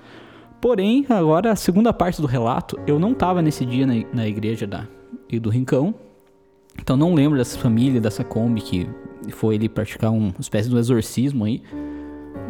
Porém, 0.61 1.05
agora 1.09 1.51
a 1.51 1.55
segunda 1.55 1.93
parte 1.93 2.21
do 2.21 2.27
relato, 2.27 2.77
eu 2.85 2.99
não 2.99 3.11
estava 3.11 3.41
nesse 3.41 3.65
dia 3.65 3.87
na, 3.87 3.93
na 4.13 4.27
igreja 4.27 4.67
da, 4.67 4.87
e 5.29 5.39
do 5.39 5.49
Rincão, 5.49 5.95
então 6.81 6.97
não 6.97 7.13
lembro 7.13 7.37
dessa 7.37 7.57
família, 7.57 7.99
dessa 8.01 8.23
Kombi 8.23 8.61
que 8.61 8.89
foi 9.31 9.55
ele 9.55 9.69
praticar 9.69 10.11
uma 10.11 10.33
espécie 10.39 10.69
de 10.69 10.75
um 10.75 10.79
exorcismo 10.79 11.45
aí. 11.45 11.61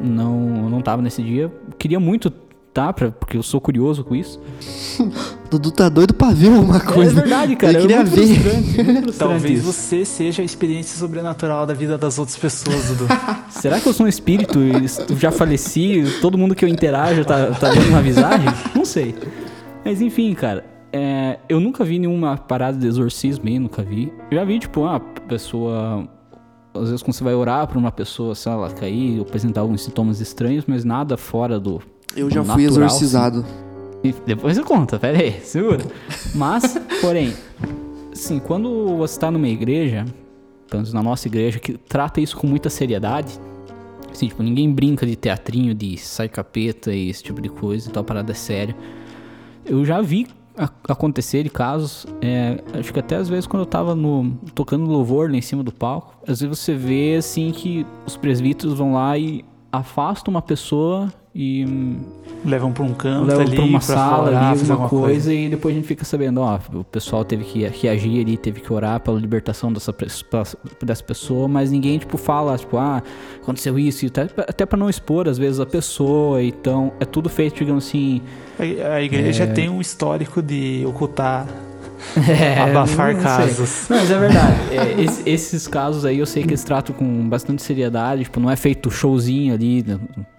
Não, 0.01 0.69
não 0.69 0.81
tava 0.81 1.01
nesse 1.01 1.21
dia. 1.21 1.51
Queria 1.77 1.99
muito 1.99 2.31
tá, 2.79 2.93
pra, 2.93 3.11
porque 3.11 3.35
eu 3.35 3.43
sou 3.43 3.59
curioso 3.59 4.05
com 4.05 4.15
isso. 4.15 4.39
Dudu 5.51 5.71
tá 5.71 5.89
doido 5.89 6.13
pra 6.13 6.29
ver 6.29 6.47
uma 6.47 6.79
coisa. 6.79 7.11
É 7.11 7.13
verdade, 7.21 7.55
cara. 7.57 7.73
Ele 7.73 7.81
queria 7.81 7.95
é 7.97 8.03
muito 8.03 8.15
ver. 8.15 8.27
frustrante, 8.27 8.83
muito 8.83 9.01
frustrante 9.01 9.17
Talvez 9.17 9.59
isso. 9.59 9.73
você 9.73 10.05
seja 10.05 10.41
a 10.41 10.45
experiência 10.45 10.97
sobrenatural 10.97 11.65
da 11.65 11.73
vida 11.73 11.97
das 11.97 12.17
outras 12.17 12.37
pessoas, 12.37 12.87
Dudu. 12.87 13.07
Será 13.49 13.79
que 13.81 13.87
eu 13.87 13.91
sou 13.93 14.05
um 14.05 14.09
espírito 14.09 14.59
e 14.59 14.71
eu 15.09 15.17
já 15.17 15.31
faleci? 15.31 16.03
Todo 16.21 16.37
mundo 16.37 16.55
que 16.55 16.63
eu 16.63 16.69
interajo 16.69 17.25
tá, 17.25 17.47
tá 17.47 17.69
vendo 17.71 17.89
uma 17.89 18.01
visagem? 18.01 18.47
Não 18.73 18.85
sei. 18.85 19.13
Mas 19.83 20.01
enfim, 20.01 20.33
cara. 20.33 20.63
é, 20.93 21.39
eu 21.49 21.59
nunca 21.59 21.83
vi 21.83 21.99
nenhuma 21.99 22.37
parada 22.37 22.77
de 22.77 22.87
exorcismo 22.87 23.47
aí, 23.47 23.59
nunca 23.59 23.81
vi. 23.81 24.13
Eu 24.31 24.37
já 24.37 24.43
vi, 24.45 24.59
tipo, 24.59 24.81
uma 24.81 24.99
pessoa. 24.99 26.07
Às 26.73 26.89
vezes 26.89 27.01
quando 27.01 27.13
você 27.13 27.23
vai 27.23 27.33
orar 27.33 27.67
pra 27.67 27.77
uma 27.77 27.91
pessoa, 27.91 28.35
sei 28.35 28.51
lá, 28.51 28.57
ela 28.59 28.69
cair 28.71 29.19
ou 29.19 29.25
apresentar 29.25 29.61
alguns 29.61 29.83
sintomas 29.83 30.21
estranhos, 30.21 30.63
mas 30.67 30.85
nada 30.85 31.17
fora 31.17 31.59
do. 31.59 31.81
Eu 32.15 32.29
já 32.29 32.41
do 32.41 32.53
fui 32.53 32.65
natural, 32.65 32.87
exorcizado. 32.87 33.45
E 34.03 34.13
depois 34.25 34.55
você 34.55 34.63
conta, 34.63 34.97
pera 34.97 35.19
aí, 35.19 35.39
segura. 35.41 35.83
Mas, 36.33 36.77
porém, 37.01 37.33
assim, 38.11 38.39
quando 38.39 38.97
você 38.97 39.19
tá 39.19 39.29
numa 39.29 39.47
igreja, 39.47 40.05
pelo 40.67 40.81
menos 40.81 40.93
na 40.93 41.03
nossa 41.03 41.27
igreja, 41.27 41.59
que 41.59 41.77
trata 41.77 42.21
isso 42.21 42.37
com 42.37 42.47
muita 42.47 42.69
seriedade, 42.69 43.39
assim, 44.11 44.27
tipo, 44.27 44.41
ninguém 44.41 44.71
brinca 44.71 45.05
de 45.05 45.15
teatrinho, 45.15 45.73
de 45.73 45.97
sai 45.97 46.29
capeta 46.29 46.93
e 46.93 47.09
esse 47.09 47.23
tipo 47.23 47.41
de 47.41 47.49
coisa 47.49 47.89
e 47.89 47.91
tal, 47.91 48.03
parada 48.03 48.31
é 48.31 48.35
séria. 48.35 48.75
Eu 49.65 49.83
já 49.85 50.01
vi 50.01 50.27
acontecer 50.87 51.43
de 51.43 51.49
casos, 51.49 52.05
é, 52.21 52.61
acho 52.73 52.91
que 52.91 52.99
até 52.99 53.15
às 53.15 53.29
vezes 53.29 53.47
quando 53.47 53.63
eu 53.63 53.65
tava 53.65 53.95
no, 53.95 54.31
tocando 54.53 54.85
louvor 54.85 55.29
lá 55.29 55.37
em 55.37 55.41
cima 55.41 55.63
do 55.63 55.71
palco, 55.71 56.17
às 56.27 56.41
vezes 56.41 56.57
você 56.57 56.73
vê, 56.73 57.15
assim, 57.17 57.51
que 57.51 57.85
os 58.05 58.17
presbíteros 58.17 58.77
vão 58.77 58.93
lá 58.93 59.17
e 59.17 59.45
afastam 59.71 60.33
uma 60.33 60.41
pessoa 60.41 61.11
e 61.39 61.65
hum, 61.65 61.95
Levam 62.45 62.71
pra 62.71 62.83
um 62.83 62.93
canto 62.93 63.25
leva 63.25 63.41
ali, 63.41 63.55
pra 63.55 63.65
uma 63.65 63.81
sala 63.81 64.29
orar, 64.29 64.51
ali, 64.51 64.61
alguma 64.61 64.73
alguma 64.85 64.89
coisa, 64.89 65.33
e 65.33 65.49
depois 65.49 65.73
a 65.73 65.77
gente 65.77 65.87
fica 65.87 66.05
sabendo, 66.05 66.39
ó, 66.39 66.57
o 66.73 66.85
pessoal 66.85 67.25
teve 67.25 67.43
que 67.43 67.67
reagir 67.67 68.21
ali, 68.21 68.37
teve 68.37 68.61
que 68.61 68.71
orar 68.71 68.99
pela 69.01 69.19
libertação 69.19 69.73
dessa, 69.73 69.93
dessa 70.81 71.03
pessoa, 71.03 71.49
mas 71.49 71.69
ninguém, 71.69 71.99
tipo, 71.99 72.17
fala, 72.17 72.57
tipo, 72.57 72.77
ah, 72.77 73.03
aconteceu 73.41 73.77
isso, 73.77 74.05
e 74.05 74.07
até, 74.07 74.29
até 74.37 74.65
pra 74.65 74.77
não 74.77 74.89
expor, 74.89 75.27
às 75.27 75.37
vezes, 75.37 75.59
a 75.59 75.65
pessoa, 75.65 76.41
então, 76.41 76.93
é 76.99 77.03
tudo 77.03 77.27
feito, 77.29 77.57
digamos 77.57 77.87
assim... 77.87 78.21
A, 78.57 78.93
a 78.93 79.01
igreja 79.01 79.45
tem 79.45 79.69
um 79.69 79.81
histórico 79.81 80.41
de 80.41 80.85
ocultar, 80.87 81.45
é, 82.29 82.61
abafar 82.61 83.13
não 83.15 83.21
casos. 83.21 83.87
Não, 83.89 83.97
mas 83.97 84.11
é 84.11 84.19
verdade. 84.19 84.55
É, 84.71 85.01
esse- 85.01 85.29
esses 85.29 85.67
casos 85.67 86.05
aí 86.05 86.19
eu 86.19 86.25
sei 86.25 86.43
que 86.43 86.49
eles 86.49 86.63
tratam 86.63 86.95
com 86.95 87.27
bastante 87.29 87.61
seriedade. 87.61 88.23
Tipo, 88.23 88.39
não 88.39 88.49
é 88.49 88.55
feito 88.55 88.89
showzinho 88.89 89.53
ali, 89.53 89.85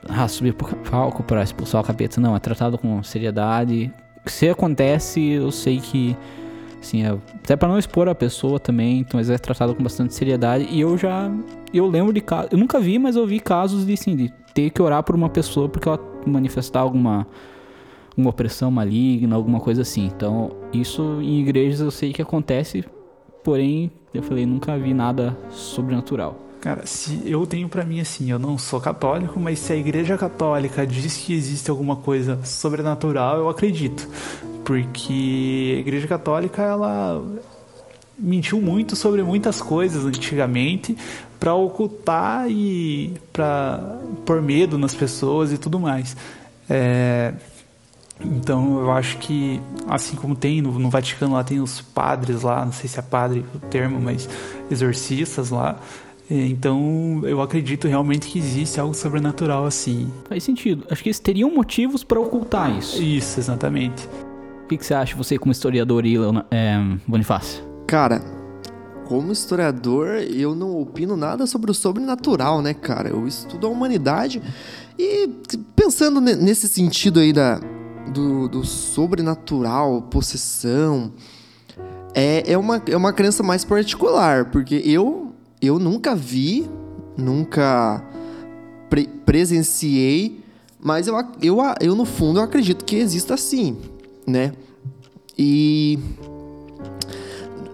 ah, 0.08 0.26
subir 0.28 0.54
pro 0.54 0.74
palco 0.76 1.22
pra 1.22 1.42
expulsar 1.42 1.80
o 1.80 1.84
capeta. 1.84 2.20
Não, 2.20 2.34
é 2.34 2.38
tratado 2.38 2.78
com 2.78 3.02
seriedade. 3.02 3.92
Se 4.26 4.48
acontece, 4.48 5.20
eu 5.20 5.50
sei 5.50 5.78
que. 5.80 6.16
Assim, 6.80 7.04
é, 7.04 7.10
até 7.42 7.56
pra 7.56 7.68
não 7.68 7.78
expor 7.78 8.08
a 8.08 8.14
pessoa 8.14 8.58
também, 8.58 9.00
então, 9.00 9.18
mas 9.20 9.28
é 9.28 9.36
tratado 9.36 9.74
com 9.74 9.82
bastante 9.82 10.14
seriedade. 10.14 10.66
E 10.70 10.80
eu 10.80 10.96
já. 10.96 11.30
Eu 11.74 11.86
lembro 11.86 12.12
de 12.12 12.20
casos. 12.22 12.48
Eu 12.52 12.58
nunca 12.58 12.80
vi, 12.80 12.98
mas 12.98 13.16
eu 13.16 13.26
vi 13.26 13.38
casos 13.38 13.84
de, 13.86 13.92
assim, 13.92 14.16
de 14.16 14.32
ter 14.54 14.70
que 14.70 14.80
orar 14.80 15.02
por 15.02 15.14
uma 15.14 15.28
pessoa 15.28 15.68
porque 15.68 15.86
ela 15.88 16.00
manifestar 16.26 16.80
alguma 16.80 17.26
uma 18.20 18.30
opressão 18.30 18.70
maligna, 18.70 19.34
alguma 19.34 19.60
coisa 19.60 19.82
assim. 19.82 20.06
Então, 20.06 20.52
isso 20.72 21.20
em 21.20 21.40
igrejas 21.40 21.80
eu 21.80 21.90
sei 21.90 22.12
que 22.12 22.22
acontece, 22.22 22.84
porém, 23.42 23.90
eu 24.12 24.22
falei, 24.22 24.46
nunca 24.46 24.76
vi 24.78 24.94
nada 24.94 25.36
sobrenatural. 25.50 26.36
Cara, 26.60 26.84
se 26.84 27.22
eu 27.24 27.46
tenho 27.46 27.68
para 27.70 27.84
mim 27.84 28.00
assim, 28.00 28.30
eu 28.30 28.38
não 28.38 28.58
sou 28.58 28.78
católico, 28.80 29.40
mas 29.40 29.58
se 29.58 29.72
a 29.72 29.76
igreja 29.76 30.18
católica 30.18 30.86
diz 30.86 31.16
que 31.16 31.32
existe 31.32 31.70
alguma 31.70 31.96
coisa 31.96 32.38
sobrenatural, 32.44 33.38
eu 33.38 33.48
acredito. 33.48 34.06
Porque 34.62 35.74
a 35.76 35.80
igreja 35.80 36.06
católica, 36.06 36.62
ela 36.62 37.24
mentiu 38.18 38.60
muito 38.60 38.94
sobre 38.94 39.22
muitas 39.22 39.62
coisas 39.62 40.04
antigamente 40.04 40.94
para 41.38 41.54
ocultar 41.54 42.50
e 42.50 43.14
para 43.32 43.98
pôr 44.26 44.42
medo 44.42 44.76
nas 44.76 44.94
pessoas 44.94 45.52
e 45.52 45.56
tudo 45.56 45.80
mais. 45.80 46.14
É, 46.68 47.32
então 48.22 48.80
eu 48.80 48.90
acho 48.90 49.18
que, 49.18 49.60
assim 49.88 50.16
como 50.16 50.34
tem 50.34 50.60
no, 50.60 50.78
no, 50.78 50.90
Vaticano 50.90 51.34
lá, 51.34 51.44
tem 51.44 51.60
os 51.60 51.80
padres 51.80 52.42
lá, 52.42 52.64
não 52.64 52.72
sei 52.72 52.88
se 52.88 52.98
é 52.98 53.02
padre 53.02 53.44
o 53.54 53.58
termo, 53.58 54.00
mas 54.00 54.28
exorcistas 54.70 55.50
lá. 55.50 55.78
Então 56.30 57.22
eu 57.24 57.42
acredito 57.42 57.88
realmente 57.88 58.28
que 58.28 58.38
existe 58.38 58.78
algo 58.78 58.94
sobrenatural 58.94 59.66
assim. 59.66 60.08
Faz 60.28 60.44
sentido. 60.44 60.86
Acho 60.88 61.02
que 61.02 61.08
eles 61.08 61.18
teriam 61.18 61.52
motivos 61.52 62.04
para 62.04 62.20
ocultar 62.20 62.76
isso. 62.76 63.02
Isso, 63.02 63.40
exatamente. 63.40 64.06
O 64.64 64.68
que, 64.68 64.76
que 64.76 64.86
você 64.86 64.94
acha, 64.94 65.16
você 65.16 65.36
como 65.36 65.50
historiador 65.50 66.06
e 66.06 66.16
é, 66.52 66.78
Bonifácio? 67.08 67.64
Cara, 67.88 68.22
como 69.06 69.32
historiador, 69.32 70.18
eu 70.18 70.54
não 70.54 70.78
opino 70.78 71.16
nada 71.16 71.44
sobre 71.48 71.72
o 71.72 71.74
sobrenatural, 71.74 72.62
né, 72.62 72.74
cara? 72.74 73.08
Eu 73.08 73.26
estudo 73.26 73.66
a 73.66 73.70
humanidade 73.70 74.40
e 74.96 75.28
pensando 75.74 76.20
nesse 76.20 76.68
sentido 76.68 77.18
aí 77.18 77.32
da, 77.32 77.60
do, 78.10 78.48
do 78.48 78.64
sobrenatural, 78.64 80.02
possessão, 80.02 81.12
é, 82.14 82.52
é, 82.52 82.58
uma, 82.58 82.82
é 82.86 82.96
uma 82.96 83.12
crença 83.12 83.42
mais 83.42 83.64
particular, 83.64 84.50
porque 84.50 84.82
eu, 84.84 85.32
eu 85.60 85.78
nunca 85.78 86.14
vi, 86.14 86.68
nunca 87.16 88.04
pre 88.88 89.06
presenciei, 89.24 90.40
mas 90.80 91.06
eu, 91.06 91.14
eu, 91.40 91.58
eu, 91.80 91.94
no 91.94 92.04
fundo, 92.04 92.40
eu 92.40 92.44
acredito 92.44 92.84
que 92.84 92.96
exista 92.96 93.36
sim, 93.36 93.76
né? 94.26 94.52
E 95.38 95.98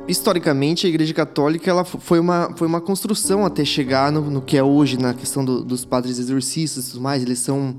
historicamente 0.06 0.86
a 0.86 0.88
Igreja 0.88 1.14
Católica 1.14 1.68
ela 1.68 1.84
foi 1.84 2.20
uma, 2.20 2.52
foi 2.56 2.68
uma 2.68 2.80
construção 2.80 3.44
até 3.44 3.64
chegar 3.64 4.12
no, 4.12 4.30
no 4.30 4.42
que 4.42 4.56
é 4.56 4.62
hoje 4.62 4.98
na 4.98 5.14
questão 5.14 5.44
do, 5.44 5.64
dos 5.64 5.84
padres 5.84 6.18
exorcistas 6.18 6.88
e 6.88 6.90
tudo 6.92 7.00
mais. 7.00 7.22
Eles 7.22 7.38
são 7.38 7.76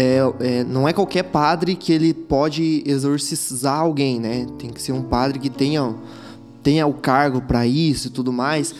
é, 0.00 0.32
é, 0.40 0.64
não 0.64 0.88
é 0.88 0.94
qualquer 0.94 1.24
padre 1.24 1.76
que 1.76 1.92
ele 1.92 2.14
pode 2.14 2.82
exorcizar 2.86 3.78
alguém, 3.78 4.18
né? 4.18 4.46
Tem 4.58 4.70
que 4.70 4.80
ser 4.80 4.92
um 4.92 5.02
padre 5.02 5.38
que 5.38 5.50
tenha, 5.50 5.94
tenha 6.62 6.86
o 6.86 6.94
cargo 6.94 7.42
para 7.42 7.66
isso 7.66 8.06
e 8.08 8.10
tudo 8.10 8.32
mais. 8.32 8.74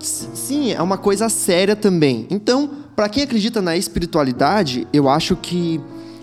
Sim, 0.00 0.72
é 0.72 0.80
uma 0.80 0.96
coisa 0.96 1.28
séria 1.28 1.76
também. 1.76 2.26
Então, 2.30 2.70
para 2.96 3.10
quem 3.10 3.24
acredita 3.24 3.60
na 3.60 3.76
espiritualidade, 3.76 4.88
eu 4.90 5.06
acho 5.06 5.36
que 5.36 5.80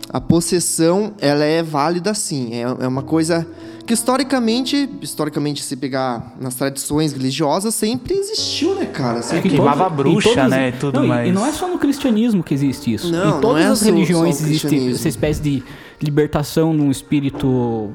a 0.09 0.21
possessão 0.21 1.13
ela 1.19 1.43
é 1.43 1.61
válida 1.63 2.13
sim. 2.13 2.53
É, 2.53 2.61
é 2.61 2.87
uma 2.87 3.03
coisa 3.03 3.47
que 3.85 3.93
historicamente, 3.93 4.89
historicamente, 5.01 5.63
se 5.63 5.75
pegar 5.75 6.35
nas 6.39 6.55
tradições 6.55 7.13
religiosas, 7.13 7.75
sempre 7.75 8.15
existiu, 8.15 8.73
né, 8.75 8.85
cara? 8.87 9.21
Sempre 9.21 9.49
é, 9.49 9.51
queimava 9.51 9.87
bruxa, 9.89 10.29
todos, 10.29 10.49
né, 10.49 10.69
e 10.69 10.71
tudo 10.71 10.99
não, 11.01 11.07
mais. 11.07 11.29
E 11.29 11.31
não 11.31 11.45
é 11.45 11.51
só 11.51 11.67
no 11.67 11.77
cristianismo 11.77 12.43
que 12.43 12.53
existe 12.53 12.93
isso. 12.93 13.11
Não, 13.11 13.37
em 13.37 13.41
todas 13.41 13.63
não 13.63 13.69
é 13.69 13.71
as 13.71 13.81
religiões 13.81 14.41
existe 14.41 14.89
essa 14.89 15.07
espécie 15.07 15.41
de 15.41 15.63
libertação 16.01 16.75
de 16.75 16.81
um 16.81 16.89
espírito 16.89 17.91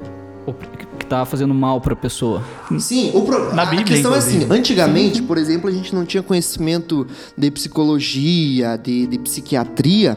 que 0.99 1.07
tá 1.07 1.25
fazendo 1.25 1.53
mal 1.53 1.81
para 1.81 1.93
a 1.93 1.97
pessoa. 1.97 2.43
Sim, 2.79 3.11
o 3.13 3.23
pro... 3.23 3.53
Na 3.55 3.65
Bíblia, 3.65 3.83
a 3.83 3.89
questão 3.89 4.13
inclusive. 4.13 4.43
é 4.43 4.45
assim, 4.45 4.53
antigamente, 4.53 5.19
Sim. 5.19 5.27
por 5.27 5.39
exemplo, 5.39 5.69
a 5.69 5.73
gente 5.73 5.95
não 5.95 6.05
tinha 6.05 6.23
conhecimento 6.23 7.07
de 7.37 7.51
psicologia, 7.51 8.77
de, 8.77 9.07
de 9.07 9.19
psiquiatria, 9.19 10.17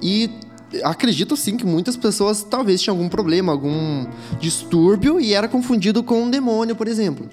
e 0.00 0.30
acredito 0.82 1.36
sim 1.36 1.56
que 1.56 1.66
muitas 1.66 1.96
pessoas 1.96 2.42
talvez 2.42 2.80
tinham 2.80 2.96
algum 2.96 3.08
problema, 3.08 3.52
algum 3.52 4.06
distúrbio 4.38 5.20
e 5.20 5.34
era 5.34 5.48
confundido 5.48 6.02
com 6.02 6.22
um 6.22 6.30
demônio, 6.30 6.76
por 6.76 6.88
exemplo. 6.88 7.28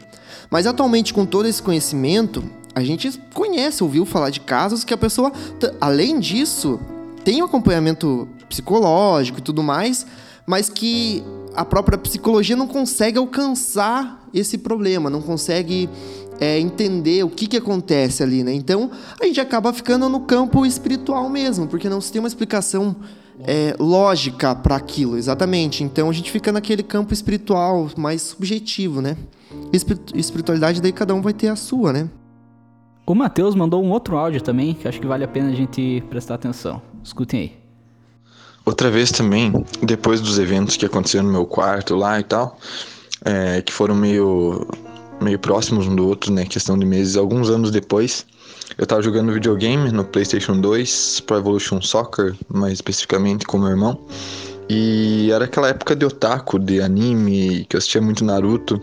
Mas 0.50 0.68
atualmente, 0.68 1.14
com 1.14 1.26
todo 1.26 1.48
esse 1.48 1.62
conhecimento, 1.62 2.44
a 2.74 2.84
gente 2.84 3.20
conhece, 3.34 3.84
ouviu 3.84 4.06
falar 4.06 4.30
de 4.30 4.40
casos 4.40 4.84
que 4.84 4.94
a 4.94 4.98
pessoa, 4.98 5.32
além 5.80 6.20
disso, 6.20 6.80
tem 7.24 7.42
um 7.42 7.46
acompanhamento 7.46 8.28
psicológico 8.48 9.40
e 9.40 9.42
tudo 9.42 9.64
mais, 9.64 10.06
mas 10.46 10.70
que 10.70 11.24
a 11.56 11.66
própria 11.66 11.98
psicologia 11.98 12.56
não 12.56 12.68
consegue 12.68 13.18
alcançar 13.18 14.28
esse 14.34 14.58
problema, 14.58 15.10
não 15.10 15.22
consegue 15.22 15.90
é, 16.40 16.60
entender 16.60 17.24
o 17.24 17.30
que, 17.30 17.48
que 17.48 17.58
acontece 17.58 18.22
ali, 18.22 18.44
né? 18.44 18.54
Então 18.54 18.92
a 19.20 19.26
gente 19.26 19.40
acaba 19.40 19.72
ficando 19.72 20.10
no 20.10 20.22
campo 20.22 20.66
espiritual 20.66 21.30
mesmo, 21.30 21.68
porque 21.68 21.90
não 21.90 22.02
se 22.02 22.12
tem 22.12 22.20
uma 22.20 22.28
explicação 22.28 22.96
é, 23.44 23.76
lógica 23.80 24.56
para 24.56 24.76
aquilo, 24.76 25.18
exatamente. 25.18 25.84
Então 25.84 26.10
a 26.10 26.14
gente 26.14 26.32
fica 26.32 26.52
naquele 26.52 26.84
campo 26.84 27.14
espiritual 27.14 27.90
mais 27.98 28.22
subjetivo, 28.22 29.02
né? 29.02 29.18
Espiritualidade, 30.14 30.82
daí 30.82 30.92
cada 30.92 31.14
um 31.14 31.22
vai 31.22 31.34
ter 31.34 31.48
a 31.48 31.56
sua, 31.56 31.92
né? 31.94 32.10
O 33.06 33.14
Matheus 33.14 33.54
mandou 33.54 33.84
um 33.84 33.92
outro 33.92 34.18
áudio 34.18 34.42
também, 34.42 34.74
que 34.74 34.88
acho 34.88 35.00
que 35.00 35.06
vale 35.06 35.24
a 35.24 35.28
pena 35.28 35.50
a 35.50 35.56
gente 35.56 36.04
prestar 36.10 36.36
atenção. 36.36 36.82
Escutem 37.04 37.40
aí. 37.40 37.66
Outra 38.66 38.90
vez 38.90 39.12
também, 39.12 39.54
depois 39.84 40.20
dos 40.20 40.40
eventos 40.40 40.76
que 40.76 40.86
aconteceram 40.86 41.26
no 41.26 41.32
meu 41.32 41.46
quarto 41.46 41.96
lá 41.96 42.20
e 42.20 42.24
tal, 42.24 42.58
é, 43.24 43.62
que 43.62 43.72
foram 43.72 43.94
meio, 43.94 44.68
meio 45.22 45.38
próximos 45.38 45.86
um 45.88 45.96
do 45.96 46.08
outro, 46.08 46.34
né? 46.34 46.46
Questão 46.46 46.78
de 46.78 46.86
meses, 46.86 47.16
alguns 47.16 47.52
anos 47.52 47.70
depois, 47.70 48.26
eu 48.78 48.86
tava 48.86 49.02
jogando 49.02 49.32
videogame 49.32 49.92
no 49.92 50.04
PlayStation 50.04 50.60
2, 50.60 51.22
Pro 51.22 51.38
Evolution 51.38 51.82
Soccer, 51.82 52.36
mais 52.50 52.74
especificamente 52.74 53.46
com 53.46 53.58
meu 53.58 53.70
irmão. 53.70 54.00
E 54.70 55.30
era 55.32 55.46
aquela 55.46 55.70
época 55.70 55.96
de 55.96 56.06
otaku, 56.06 56.58
de 56.58 56.82
anime, 56.82 57.66
que 57.70 57.76
eu 57.76 57.78
assistia 57.78 58.02
muito 58.02 58.26
Naruto. 58.26 58.82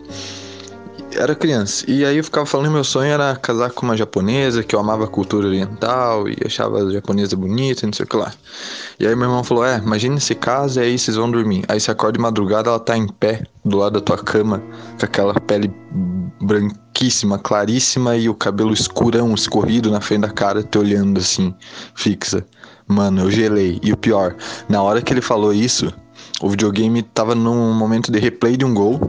Era 1.15 1.35
criança. 1.35 1.85
E 1.89 2.03
aí 2.05 2.17
eu 2.17 2.23
ficava 2.23 2.45
falando 2.45 2.71
meu 2.71 2.83
sonho 2.83 3.11
era 3.11 3.35
casar 3.35 3.71
com 3.71 3.85
uma 3.85 3.95
japonesa, 3.95 4.63
que 4.63 4.75
eu 4.75 4.79
amava 4.79 5.03
a 5.03 5.07
cultura 5.07 5.47
oriental 5.47 6.27
e 6.27 6.37
achava 6.45 6.83
a 6.83 6.91
japonesa 6.91 7.35
bonita, 7.35 7.85
não 7.85 7.93
sei 7.93 8.05
o 8.05 8.07
que 8.07 8.17
lá. 8.17 8.33
E 8.99 9.05
aí 9.05 9.15
meu 9.15 9.25
irmão 9.25 9.43
falou: 9.43 9.65
É, 9.65 9.77
imagine 9.77 10.19
se 10.19 10.33
casa 10.33 10.81
e 10.81 10.87
aí 10.87 10.97
vocês 10.97 11.17
vão 11.17 11.29
dormir. 11.29 11.63
Aí 11.67 11.79
você 11.79 11.91
acorda 11.91 12.17
de 12.17 12.21
madrugada, 12.21 12.69
ela 12.69 12.79
tá 12.79 12.97
em 12.97 13.07
pé 13.07 13.43
do 13.63 13.77
lado 13.77 13.93
da 13.93 14.01
tua 14.01 14.17
cama, 14.17 14.61
com 14.99 15.05
aquela 15.05 15.33
pele 15.39 15.73
branquíssima, 16.41 17.37
claríssima 17.37 18.15
e 18.15 18.27
o 18.27 18.33
cabelo 18.33 18.73
escurão, 18.73 19.33
escorrido 19.33 19.91
na 19.91 20.01
frente 20.01 20.21
da 20.21 20.29
cara, 20.29 20.63
te 20.63 20.77
olhando 20.77 21.19
assim, 21.19 21.53
fixa. 21.95 22.45
Mano, 22.87 23.21
eu 23.21 23.31
gelei. 23.31 23.79
E 23.83 23.93
o 23.93 23.97
pior, 23.97 24.35
na 24.67 24.81
hora 24.81 25.01
que 25.01 25.13
ele 25.13 25.21
falou 25.21 25.53
isso, 25.53 25.93
o 26.41 26.49
videogame 26.49 27.01
tava 27.01 27.35
num 27.35 27.73
momento 27.73 28.11
de 28.11 28.19
replay 28.19 28.57
de 28.57 28.65
um 28.65 28.73
gol 28.73 28.99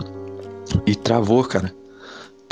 e 0.87 0.95
travou, 0.95 1.43
cara 1.45 1.73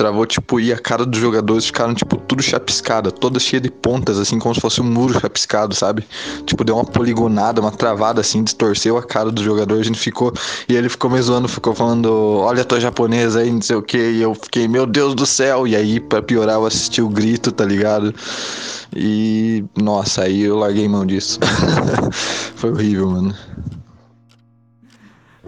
travou, 0.03 0.27
tipo, 0.27 0.59
e 0.59 0.73
a 0.73 0.79
cara 0.79 1.07
dos 1.07 1.21
jogadores 1.21 1.67
ficaram, 1.67 1.95
tipo, 1.95 2.17
tudo 2.17 2.43
chapiscada, 2.43 3.13
toda 3.13 3.39
cheia 3.39 3.61
de 3.61 3.71
pontas, 3.71 4.19
assim, 4.19 4.37
como 4.37 4.53
se 4.53 4.61
fosse 4.61 4.81
um 4.81 4.85
muro 4.85 5.15
chapiscado, 5.21 5.77
sabe? 5.77 6.05
Tipo, 6.45 6.65
deu 6.65 6.75
uma 6.75 6.85
poligonada, 6.85 7.61
uma 7.61 7.71
travada, 7.71 8.21
assim, 8.21 8.43
distorceu 8.43 8.97
a 8.97 9.03
cara 9.05 9.31
do 9.31 9.41
jogador, 9.41 9.79
a 9.79 9.85
gente 9.85 10.01
ficou, 10.01 10.33
e 10.69 10.75
ele 10.75 10.89
ficou 10.89 11.09
me 11.09 11.23
zoando, 11.23 11.47
ficou 11.47 11.73
falando, 11.73 12.13
olha 12.13 12.63
a 12.63 12.65
tua 12.65 12.81
japonesa 12.81 13.39
aí, 13.39 13.53
não 13.53 13.63
sei 13.63 13.77
o 13.77 13.83
que, 13.83 13.97
e 13.97 14.21
eu 14.21 14.35
fiquei, 14.35 14.67
meu 14.67 14.87
Deus 14.87 15.15
do 15.15 15.25
céu, 15.25 15.69
e 15.69 15.77
aí, 15.77 16.01
pra 16.01 16.21
piorar, 16.21 16.57
eu 16.57 16.67
assisti 16.67 17.01
o 17.01 17.09
grito, 17.09 17.53
tá 17.53 17.65
ligado? 17.65 18.13
E, 18.97 19.65
nossa, 19.81 20.23
aí 20.25 20.43
eu 20.43 20.59
larguei 20.59 20.89
mão 20.89 21.07
disso. 21.07 21.39
Foi 22.57 22.73
horrível, 22.73 23.09
mano. 23.09 23.35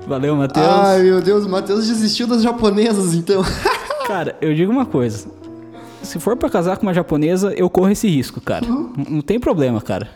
Valeu, 0.06 0.36
Matheus. 0.36 0.66
Ai, 0.66 1.02
meu 1.02 1.20
Deus, 1.20 1.44
o 1.44 1.48
Matheus 1.48 1.88
desistiu 1.88 2.28
das 2.28 2.40
japonesas, 2.40 3.14
então. 3.14 3.42
Cara, 4.06 4.36
eu 4.40 4.54
digo 4.54 4.70
uma 4.70 4.86
coisa. 4.86 5.28
Se 6.02 6.18
for 6.20 6.36
para 6.36 6.50
casar 6.50 6.76
com 6.76 6.82
uma 6.82 6.94
japonesa, 6.94 7.52
eu 7.56 7.68
corro 7.70 7.90
esse 7.90 8.06
risco, 8.08 8.40
cara. 8.40 8.66
Uhum. 8.66 8.92
Não 9.08 9.20
tem 9.22 9.40
problema, 9.40 9.80
cara. 9.80 10.08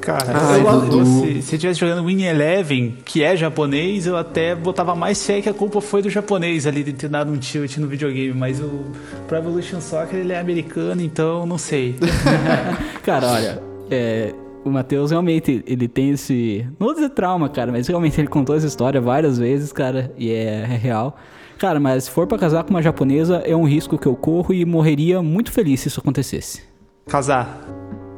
Cara, 0.00 0.24
Ai, 0.34 0.60
eu, 0.60 1.04
se, 1.04 1.42
se 1.42 1.54
eu 1.54 1.56
estivesse 1.56 1.80
jogando 1.80 2.06
Win 2.06 2.22
Eleven, 2.22 2.96
que 3.04 3.24
é 3.24 3.36
japonês, 3.36 4.06
eu 4.06 4.16
até 4.16 4.54
botava 4.54 4.94
mais 4.94 5.26
fé 5.26 5.42
que 5.42 5.48
a 5.48 5.52
culpa 5.52 5.80
foi 5.80 6.00
do 6.00 6.08
japonês 6.08 6.64
ali 6.64 6.84
de 6.84 6.92
ter 6.92 7.08
dado 7.08 7.32
um 7.32 7.36
tilt 7.36 7.76
no 7.78 7.88
videogame. 7.88 8.32
Mas 8.32 8.60
o 8.60 8.84
Pro 9.26 9.36
Evolution 9.36 9.80
Soccer 9.80 10.20
ele 10.20 10.32
é 10.32 10.38
americano, 10.38 11.02
então 11.02 11.44
não 11.44 11.58
sei. 11.58 11.96
cara, 13.02 13.26
olha, 13.26 13.62
é, 13.90 14.32
o 14.64 14.70
Matheus 14.70 15.10
realmente 15.10 15.64
ele 15.66 15.88
tem 15.88 16.10
esse. 16.10 16.64
Não 16.78 16.86
vou 16.86 16.94
dizer 16.94 17.10
trauma, 17.10 17.48
cara, 17.48 17.72
mas 17.72 17.88
realmente 17.88 18.20
ele 18.20 18.28
contou 18.28 18.54
essa 18.54 18.66
história 18.66 19.00
várias 19.00 19.38
vezes, 19.38 19.72
cara, 19.72 20.12
e 20.16 20.30
é, 20.30 20.62
é 20.62 20.76
real. 20.80 21.18
Cara, 21.58 21.80
mas 21.80 22.04
se 22.04 22.10
for 22.10 22.26
para 22.26 22.38
casar 22.38 22.64
com 22.64 22.70
uma 22.70 22.82
japonesa, 22.82 23.36
é 23.38 23.56
um 23.56 23.64
risco 23.64 23.96
que 23.96 24.06
eu 24.06 24.14
corro 24.14 24.52
e 24.52 24.64
morreria 24.64 25.22
muito 25.22 25.50
feliz 25.50 25.80
se 25.80 25.88
isso 25.88 26.00
acontecesse. 26.00 26.62
Casar. 27.06 27.60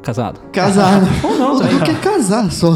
Casado. 0.01 0.39
Casado. 0.51 1.05
Ou 1.23 1.37
não, 1.37 1.57
também. 1.57 1.75
Eu 1.77 1.83
quero 1.83 1.99
casar 1.99 2.51
só. 2.51 2.73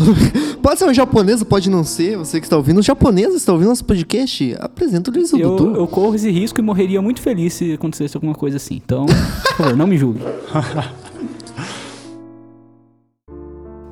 Pode 0.62 0.80
ser 0.80 0.86
uma 0.86 0.94
japonesa, 0.94 1.44
pode 1.44 1.70
não 1.70 1.84
ser. 1.84 2.18
Você 2.18 2.40
que 2.40 2.46
está 2.46 2.56
ouvindo, 2.56 2.80
um 2.80 2.84
japonês 2.84 3.34
está 3.34 3.52
ouvindo 3.52 3.70
nosso 3.70 3.84
podcast. 3.84 4.56
Apresenta 4.60 5.12
o 5.12 5.38
Eu, 5.38 5.56
Dudu. 5.56 5.76
eu 5.76 5.88
corro 5.88 6.16
esse 6.16 6.30
risco 6.32 6.60
e 6.60 6.64
morreria 6.64 7.02
muito 7.02 7.22
feliz 7.22 7.54
se 7.54 7.74
acontecesse 7.74 8.16
alguma 8.16 8.34
coisa 8.34 8.58
assim. 8.58 8.82
Então, 8.84 9.06
por 9.06 9.58
favor, 9.58 9.76
não 9.76 9.88
me 9.88 9.98
julgue. 9.98 10.22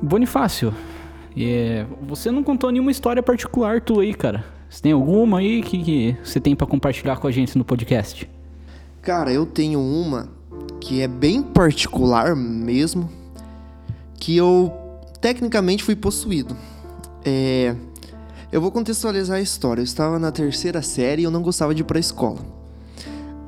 Bonifácio, 0.02 0.74
é, 1.36 1.86
você 2.02 2.30
não 2.30 2.42
contou 2.42 2.70
nenhuma 2.70 2.90
história 2.90 3.22
particular 3.22 3.80
tua 3.80 4.02
aí, 4.02 4.14
cara. 4.14 4.44
Você 4.72 4.80
tem 4.80 4.92
alguma 4.92 5.40
aí 5.40 5.62
que, 5.62 5.84
que 5.84 6.16
você 6.24 6.40
tem 6.40 6.56
pra 6.56 6.66
compartilhar 6.66 7.18
com 7.18 7.26
a 7.26 7.30
gente 7.30 7.58
no 7.58 7.64
podcast? 7.64 8.26
Cara, 9.02 9.30
eu 9.30 9.44
tenho 9.44 9.78
uma 9.78 10.30
que 10.80 11.02
é 11.02 11.06
bem 11.06 11.42
particular 11.42 12.34
mesmo, 12.34 13.06
que 14.16 14.34
eu 14.34 14.72
tecnicamente 15.20 15.84
fui 15.84 15.94
possuído. 15.94 16.56
É, 17.22 17.76
eu 18.50 18.62
vou 18.62 18.72
contextualizar 18.72 19.36
a 19.36 19.40
história. 19.42 19.82
Eu 19.82 19.84
estava 19.84 20.18
na 20.18 20.32
terceira 20.32 20.80
série 20.80 21.20
e 21.20 21.24
eu 21.26 21.30
não 21.30 21.42
gostava 21.42 21.74
de 21.74 21.82
ir 21.82 21.84
pra 21.84 22.00
escola. 22.00 22.38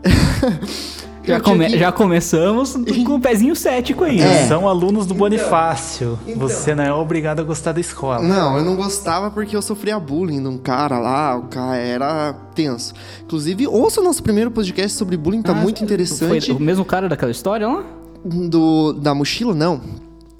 Já, 1.26 1.36
Eu 1.36 1.42
come- 1.42 1.66
que- 1.70 1.78
já 1.78 1.90
começamos 1.90 2.74
com 3.06 3.14
o 3.14 3.20
pezinho 3.20 3.56
cético 3.56 4.04
aí, 4.04 4.20
É. 4.20 4.46
São 4.46 4.68
alunos 4.68 5.06
do 5.06 5.14
Bonifácio. 5.14 6.18
Você 6.36 6.74
não 6.74 6.84
é 6.84 6.92
obrigado 6.92 7.40
a 7.40 7.42
gostar 7.42 7.72
da 7.72 7.80
escola. 7.80 8.20
Não, 8.22 8.58
eu 8.58 8.64
não 8.64 8.76
gostava 8.76 9.30
porque 9.30 9.56
eu 9.56 9.62
sofria 9.62 9.98
bullying 9.98 10.42
de 10.42 10.48
um 10.48 10.58
cara 10.58 10.98
lá, 10.98 11.36
o 11.36 11.44
cara 11.44 11.76
era 11.76 12.32
tenso. 12.54 12.92
Inclusive, 13.24 13.66
ouça 13.66 14.00
o 14.00 14.04
nosso 14.04 14.22
primeiro 14.22 14.50
podcast 14.50 14.96
sobre 14.98 15.16
bullying, 15.16 15.40
tá 15.42 15.52
Ah, 15.52 15.54
muito 15.54 15.82
interessante. 15.82 16.46
Foi 16.48 16.54
o 16.56 16.60
mesmo 16.60 16.84
cara 16.84 17.08
daquela 17.08 17.32
história 17.32 17.66
lá? 17.66 17.82
Do, 18.24 18.92
da 18.92 19.14
mochila, 19.14 19.54
não. 19.54 19.80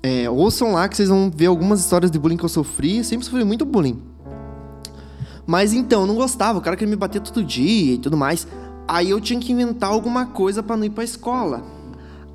É, 0.03 0.29
ouçam 0.29 0.73
lá 0.73 0.87
que 0.87 0.97
vocês 0.97 1.09
vão 1.09 1.31
ver 1.35 1.47
algumas 1.47 1.81
histórias 1.81 2.11
de 2.11 2.19
bullying 2.19 2.37
que 2.37 2.45
eu 2.45 2.49
sofri. 2.49 3.03
Sempre 3.03 3.25
sofri 3.25 3.43
muito 3.43 3.65
bullying. 3.65 3.99
Mas 5.47 5.73
então, 5.73 6.03
eu 6.03 6.07
não 6.07 6.15
gostava. 6.15 6.59
O 6.59 6.63
cara 6.63 6.77
queria 6.77 6.91
me 6.91 6.97
bater 6.97 7.21
todo 7.21 7.43
dia 7.43 7.95
e 7.95 7.99
tudo 7.99 8.17
mais. 8.17 8.47
Aí 8.87 9.11
eu 9.11 9.21
tinha 9.21 9.39
que 9.41 9.53
inventar 9.53 9.91
alguma 9.91 10.27
coisa 10.27 10.63
pra 10.63 10.77
não 10.77 10.85
ir 10.85 10.91
pra 10.91 11.05
escola. 11.05 11.63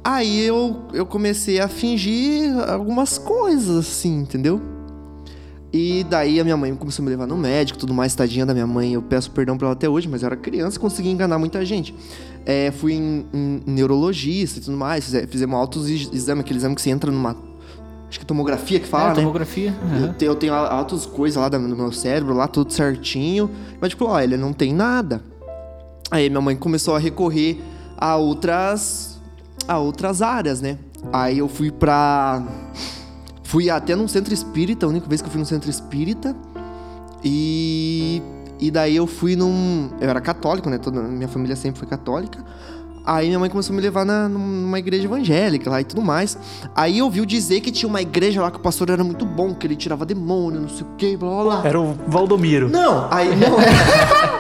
Aí 0.04 0.39
eu, 0.45 0.78
eu 0.93 1.06
comecei 1.06 1.60
a 1.60 1.68
fingir 1.68 2.52
algumas 2.70 3.18
coisas, 3.18 3.78
assim, 3.88 4.20
entendeu? 4.22 4.62
E 5.72 6.04
daí 6.10 6.39
a 6.39 6.43
minha 6.43 6.58
mãe 6.58 6.74
começou 6.74 7.04
a 7.04 7.06
me 7.06 7.12
levar 7.12 7.28
no 7.28 7.38
médico, 7.38 7.78
tudo 7.78 7.93
mais, 7.93 8.16
tadinha 8.16 8.43
da 8.45 8.54
minha 8.54 8.66
mãe. 8.66 8.93
Eu 8.93 9.02
peço 9.04 9.30
perdão 9.30 9.56
pra 9.56 9.68
ela 9.68 9.74
até 9.74 9.88
hoje, 9.88 10.08
mas 10.10 10.24
eu 10.24 10.28
era 10.28 10.36
criança 10.36 10.78
e 10.78 10.80
consegui 10.80 11.10
enganar 11.10 11.38
muita 11.38 11.64
gente. 11.64 11.93
É, 12.45 12.72
fui 12.72 12.93
em, 12.93 13.26
em 13.32 13.62
neurologista 13.68 14.58
e 14.58 14.62
tudo 14.64 14.76
mais, 14.78 15.04
fize- 15.06 15.28
fizemos 15.28 15.56
altos 15.56 15.88
ex- 15.88 16.10
exame, 16.12 16.41
aquele 16.41 16.58
exame 16.58 16.74
que 16.74 16.82
você 16.82 16.89
entra 16.89 17.12
numa. 17.12 17.36
Acho 18.10 18.18
que 18.18 18.24
é 18.24 18.28
tomografia 18.28 18.80
que 18.80 18.88
fala, 18.88 19.06
é, 19.06 19.10
né? 19.10 19.16
tomografia. 19.22 19.76
Eu 19.91 20.06
aham. 20.06 20.14
tenho, 20.18 20.32
eu 20.32 20.36
tenho 20.36 20.54
altas 20.56 21.06
coisas 21.06 21.39
lá 21.39 21.47
no 21.60 21.76
meu 21.76 21.91
cérebro, 21.91 22.34
lá 22.34 22.47
tudo 22.47 22.74
certinho. 22.74 23.52
Mas, 23.80 23.91
tipo, 23.91 24.06
ó, 24.06 24.20
ele 24.20 24.36
não 24.38 24.52
tem 24.52 24.74
nada. 24.74 25.22
Aí 26.12 26.30
minha 26.30 26.41
mãe 26.41 26.55
começou 26.55 26.95
a 26.95 26.99
recorrer 26.99 27.62
a 27.97 28.16
outras. 28.16 29.20
a 29.68 29.78
outras 29.78 30.22
áreas, 30.22 30.62
né? 30.62 30.78
Aí 31.14 31.38
eu 31.39 31.47
fui 31.47 31.72
pra. 31.72 32.43
Fui 33.43 33.70
até 33.70 33.95
num 33.95 34.07
centro 34.07 34.34
espírita, 34.34 34.86
a 34.86 34.89
única 34.89 35.07
vez 35.07 35.22
que 35.22 35.28
eu 35.28 35.32
fui 35.32 35.39
num 35.39 35.45
centro 35.45 35.70
espírita. 35.70 36.36
E. 37.24 38.22
E 38.60 38.70
daí 38.70 38.95
eu 38.95 39.07
fui 39.07 39.36
num. 39.36 39.89
Eu 40.01 40.10
era 40.10 40.20
católico, 40.20 40.70
né? 40.70 40.78
Toda 40.78 41.01
minha 41.01 41.28
família 41.28 41.55
sempre 41.55 41.80
foi 41.80 41.88
católica. 41.88 42.43
Aí 43.05 43.28
minha 43.28 43.39
mãe 43.39 43.49
começou 43.49 43.74
a 43.74 43.76
me 43.76 43.82
levar 43.82 44.05
na, 44.05 44.28
numa 44.30 44.78
igreja 44.78 45.05
evangélica 45.05 45.70
lá 45.70 45.82
e 45.82 45.84
tudo 45.84 46.01
mais. 46.01 46.38
Aí 46.76 46.99
eu 46.99 47.05
ouviu 47.05 47.26
dizer 47.26 47.62
que 47.62 47.72
tinha 47.72 47.89
uma 47.89 48.01
igreja 48.01 48.41
lá 48.41 48.51
que 48.51 48.57
o 48.57 48.60
pastor 48.60 48.89
era 48.89 49.03
muito 49.03 49.26
bom, 49.26 49.55
que 49.55 49.66
ele 49.66 49.76
tirava 49.76 50.05
demônio, 50.05 50.62
não 50.62 50.70
sei 50.70 50.86
o 50.86 50.95
que, 50.95 51.18
blá 51.18 51.30
blá 51.30 51.43
blá. 51.43 51.68
Era 51.68 51.80
o 51.80 51.95
Valdomiro. 52.07 52.70
Não, 52.70 53.07
aí 53.10 53.36
não 53.36 53.60
é. 53.60 54.30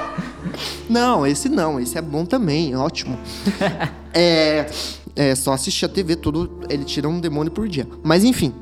não, 0.89 1.25
esse 1.25 1.49
não, 1.49 1.79
esse 1.79 1.97
é 1.97 2.01
bom 2.01 2.25
também, 2.25 2.75
ótimo. 2.75 3.17
é, 4.13 4.69
é 5.15 5.35
só 5.35 5.53
assistir 5.53 5.85
a 5.85 5.89
TV, 5.89 6.15
tudo, 6.15 6.59
ele 6.69 6.83
tira 6.83 7.07
um 7.07 7.19
demônio 7.19 7.51
por 7.51 7.67
dia. 7.67 7.87
Mas 8.03 8.23
enfim, 8.23 8.53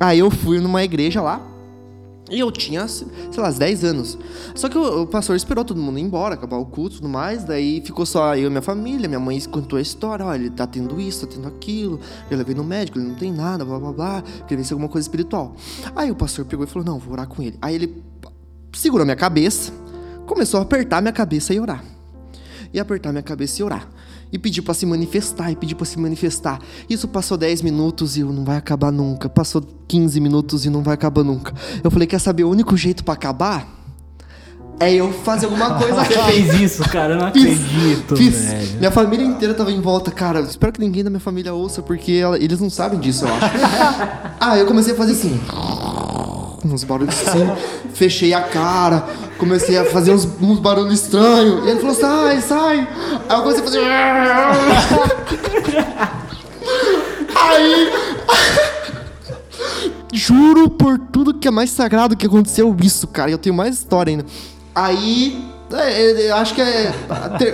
aí 0.00 0.18
eu 0.18 0.30
fui 0.30 0.60
numa 0.60 0.82
igreja 0.82 1.20
lá. 1.20 1.40
E 2.28 2.40
eu 2.40 2.50
tinha, 2.50 2.88
sei 2.88 3.06
lá, 3.36 3.48
uns 3.48 3.56
10 3.56 3.84
anos. 3.84 4.18
Só 4.52 4.68
que 4.68 4.76
o, 4.76 5.02
o 5.02 5.06
pastor 5.06 5.36
esperou 5.36 5.64
todo 5.64 5.80
mundo 5.80 5.96
ir 5.96 6.02
embora, 6.02 6.34
acabar 6.34 6.56
o 6.56 6.66
culto 6.66 6.96
e 6.96 6.98
tudo 6.98 7.08
mais. 7.08 7.44
Daí 7.44 7.80
ficou 7.84 8.04
só 8.04 8.34
eu 8.34 8.48
e 8.48 8.50
minha 8.50 8.62
família. 8.62 9.08
Minha 9.08 9.20
mãe 9.20 9.40
contou 9.42 9.78
a 9.78 9.82
história: 9.82 10.26
olha, 10.26 10.40
ele 10.40 10.50
tá 10.50 10.66
tendo 10.66 11.00
isso, 11.00 11.24
tá 11.24 11.32
tendo 11.32 11.46
aquilo. 11.46 12.00
Eu 12.28 12.36
levei 12.36 12.54
no 12.54 12.64
médico, 12.64 12.98
ele 12.98 13.06
não 13.06 13.14
tem 13.14 13.32
nada, 13.32 13.64
blá 13.64 13.78
blá 13.78 13.92
blá. 13.92 14.22
Queria 14.22 14.56
ver 14.56 14.64
se 14.64 14.72
alguma 14.72 14.88
coisa 14.88 15.04
espiritual. 15.04 15.54
Aí 15.94 16.10
o 16.10 16.16
pastor 16.16 16.44
pegou 16.44 16.64
e 16.64 16.68
falou: 16.68 16.84
não, 16.84 16.98
vou 16.98 17.12
orar 17.12 17.28
com 17.28 17.40
ele. 17.42 17.56
Aí 17.62 17.76
ele 17.76 18.02
segurou 18.72 19.06
minha 19.06 19.16
cabeça, 19.16 19.72
começou 20.26 20.60
a 20.60 20.62
apertar 20.64 21.00
minha 21.00 21.12
cabeça 21.12 21.54
e 21.54 21.60
orar. 21.60 21.82
E 22.74 22.80
apertar 22.80 23.12
minha 23.12 23.22
cabeça 23.22 23.60
e 23.60 23.64
orar. 23.64 23.88
E 24.32 24.38
pediu 24.38 24.62
pra 24.62 24.74
se 24.74 24.84
manifestar, 24.84 25.50
e 25.52 25.56
pediu 25.56 25.76
pra 25.76 25.86
se 25.86 25.98
manifestar. 25.98 26.58
Isso 26.90 27.06
passou 27.06 27.36
10 27.38 27.62
minutos 27.62 28.16
e 28.16 28.20
eu 28.20 28.32
não 28.32 28.44
vai 28.44 28.56
acabar 28.56 28.90
nunca. 28.90 29.28
Passou 29.28 29.62
15 29.86 30.20
minutos 30.20 30.66
e 30.66 30.70
não 30.70 30.82
vai 30.82 30.94
acabar 30.94 31.22
nunca. 31.22 31.54
Eu 31.82 31.90
falei, 31.90 32.06
quer 32.08 32.18
saber 32.18 32.42
o 32.44 32.50
único 32.50 32.76
jeito 32.76 33.04
pra 33.04 33.14
acabar? 33.14 33.74
É 34.78 34.92
eu 34.92 35.10
fazer 35.10 35.46
alguma 35.46 35.78
coisa. 35.78 36.04
Você 36.04 36.18
fez 36.24 36.54
isso, 36.60 36.82
cara, 36.90 37.14
eu 37.14 37.18
não 37.18 37.32
Fiz, 37.32 37.58
acredito, 37.64 38.14
fiz. 38.16 38.34
velho. 38.44 38.78
Minha 38.78 38.90
família 38.90 39.24
inteira 39.24 39.54
tava 39.54 39.72
em 39.72 39.80
volta, 39.80 40.10
cara. 40.10 40.40
Espero 40.40 40.70
que 40.72 40.80
ninguém 40.80 41.02
da 41.02 41.08
minha 41.08 41.20
família 41.20 41.54
ouça, 41.54 41.80
porque 41.80 42.12
ela- 42.12 42.36
eles 42.36 42.60
não 42.60 42.68
sabem 42.68 43.00
disso, 43.00 43.24
eu 43.24 43.32
acho. 43.32 43.46
ah, 44.38 44.58
eu 44.58 44.66
comecei 44.66 44.92
a 44.92 44.96
fazer 44.96 45.12
assim. 45.12 45.40
Uns 46.72 46.84
barulhos 46.84 47.14
assim. 47.26 47.50
Fechei 47.94 48.34
a 48.34 48.42
cara. 48.42 49.06
Comecei 49.38 49.76
a 49.76 49.84
fazer 49.84 50.12
uns, 50.12 50.26
uns 50.40 50.58
barulhos 50.58 51.00
estranhos. 51.00 51.66
E 51.66 51.70
ele 51.70 51.80
falou: 51.80 51.94
sai, 51.94 52.40
sai. 52.40 52.88
Aí 53.28 53.36
eu 53.36 53.42
comecei 53.42 53.60
a 53.60 53.64
fazer. 53.64 53.80
Aí. 57.36 57.92
Juro 60.12 60.70
por 60.70 60.98
tudo 60.98 61.34
que 61.34 61.46
é 61.46 61.50
mais 61.50 61.70
sagrado 61.70 62.16
que 62.16 62.26
aconteceu 62.26 62.74
isso, 62.82 63.06
cara. 63.06 63.30
Eu 63.30 63.38
tenho 63.38 63.54
mais 63.54 63.74
história 63.74 64.10
ainda. 64.10 64.24
Aí, 64.74 65.44
é, 65.72 66.30
eu 66.30 66.36
acho 66.36 66.54
que 66.54 66.60
é, 66.60 66.92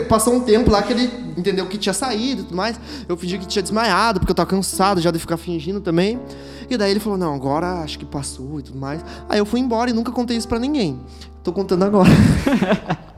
passou 0.08 0.34
um 0.34 0.40
tempo 0.40 0.70
lá 0.70 0.82
que 0.82 0.92
ele 0.92 1.10
entendeu 1.36 1.66
que 1.66 1.78
tinha 1.78 1.92
saído 1.92 2.42
e 2.42 2.44
tudo 2.44 2.56
mais. 2.56 2.78
Eu 3.08 3.16
fingi 3.16 3.38
que 3.38 3.46
tinha 3.46 3.62
desmaiado, 3.62 4.20
porque 4.20 4.30
eu 4.30 4.34
tava 4.34 4.48
cansado 4.48 5.00
já 5.00 5.10
de 5.10 5.18
ficar 5.18 5.36
fingindo 5.36 5.80
também. 5.80 6.20
E 6.68 6.76
daí 6.76 6.90
ele 6.90 7.00
falou: 7.00 7.18
Não, 7.18 7.34
agora 7.34 7.80
acho 7.80 7.98
que 7.98 8.04
passou 8.04 8.60
e 8.60 8.62
tudo 8.62 8.78
mais. 8.78 9.04
Aí 9.28 9.38
eu 9.38 9.46
fui 9.46 9.60
embora 9.60 9.90
e 9.90 9.92
nunca 9.92 10.12
contei 10.12 10.36
isso 10.36 10.48
pra 10.48 10.58
ninguém. 10.58 11.00
Tô 11.42 11.52
contando 11.52 11.84
agora. 11.84 12.10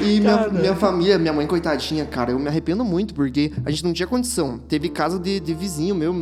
E 0.00 0.20
minha, 0.20 0.48
minha 0.48 0.76
família, 0.76 1.18
minha 1.18 1.32
mãe, 1.32 1.46
coitadinha, 1.46 2.04
cara, 2.04 2.30
eu 2.30 2.38
me 2.38 2.46
arrependo 2.46 2.84
muito, 2.84 3.12
porque 3.14 3.52
a 3.64 3.70
gente 3.70 3.84
não 3.84 3.92
tinha 3.92 4.06
condição. 4.06 4.58
Teve 4.58 4.88
caso 4.88 5.18
de, 5.18 5.40
de 5.40 5.54
vizinho 5.54 5.94
meu 5.94 6.12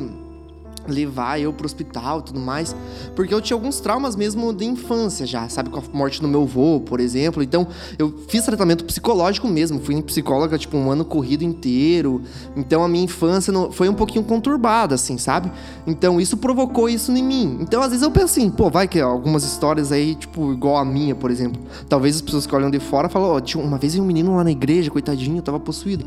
levar 0.89 1.41
eu 1.41 1.53
pro 1.53 1.67
hospital 1.67 2.21
e 2.21 2.23
tudo 2.23 2.41
mais, 2.41 2.75
porque 3.15 3.33
eu 3.33 3.41
tinha 3.41 3.57
alguns 3.57 3.81
traumas 3.81 4.17
mesmo 4.17 4.53
de 4.53 4.65
infância 4.65 5.27
já, 5.27 5.49
sabe, 5.49 5.71
com 5.71 5.79
a 5.79 5.83
morte 5.93 6.21
do 6.21 6.29
meu 6.29 6.43
avô, 6.43 6.81
por 6.81 7.01
exemplo. 7.01 7.43
Então, 7.43 7.67
eu 7.99 8.13
fiz 8.29 8.45
tratamento 8.45 8.85
psicológico 8.85 9.49
mesmo, 9.49 9.81
fui 9.81 9.95
em 9.95 10.03
psicóloga 10.03 10.59
tipo 10.59 10.77
um 10.77 10.91
ano 10.91 11.05
corrido 11.05 11.43
inteiro. 11.45 12.23
Então, 12.57 12.83
a 12.85 12.89
minha 12.89 13.05
infância 13.05 13.53
não- 13.53 13.71
foi 13.71 13.89
um 13.89 13.95
pouquinho 13.95 14.25
conturbada 14.25 14.95
assim, 14.95 15.19
sabe? 15.19 15.51
Então, 15.87 16.21
isso 16.21 16.37
provocou 16.37 16.89
isso 16.89 17.13
em 17.13 17.23
mim. 17.23 17.59
Então, 17.61 17.83
às 17.83 17.89
vezes 17.89 18.03
eu 18.03 18.11
penso 18.11 18.27
assim, 18.27 18.51
pô, 18.51 18.71
vai 18.71 18.87
que 18.89 19.01
algumas 19.01 19.45
histórias 19.45 19.93
aí, 19.93 20.15
tipo, 20.15 20.53
igual 20.53 20.77
a 20.77 20.85
minha, 20.85 21.15
por 21.15 21.31
exemplo. 21.31 21.61
Talvez 21.89 22.17
as 22.17 22.21
pessoas 22.23 22.47
que 22.47 22.55
olham 22.55 22.71
de 22.71 22.79
fora 22.79 23.09
falam, 23.09 23.31
ó, 23.31 23.41
tinha 23.41 23.63
uma 23.63 23.79
vez 23.79 23.97
um 23.99 24.05
menino 24.05 24.37
lá 24.37 24.45
na 24.45 24.51
igreja, 24.51 24.91
coitadinho, 24.91 25.41
tava 25.43 25.59
possuído. 25.61 26.05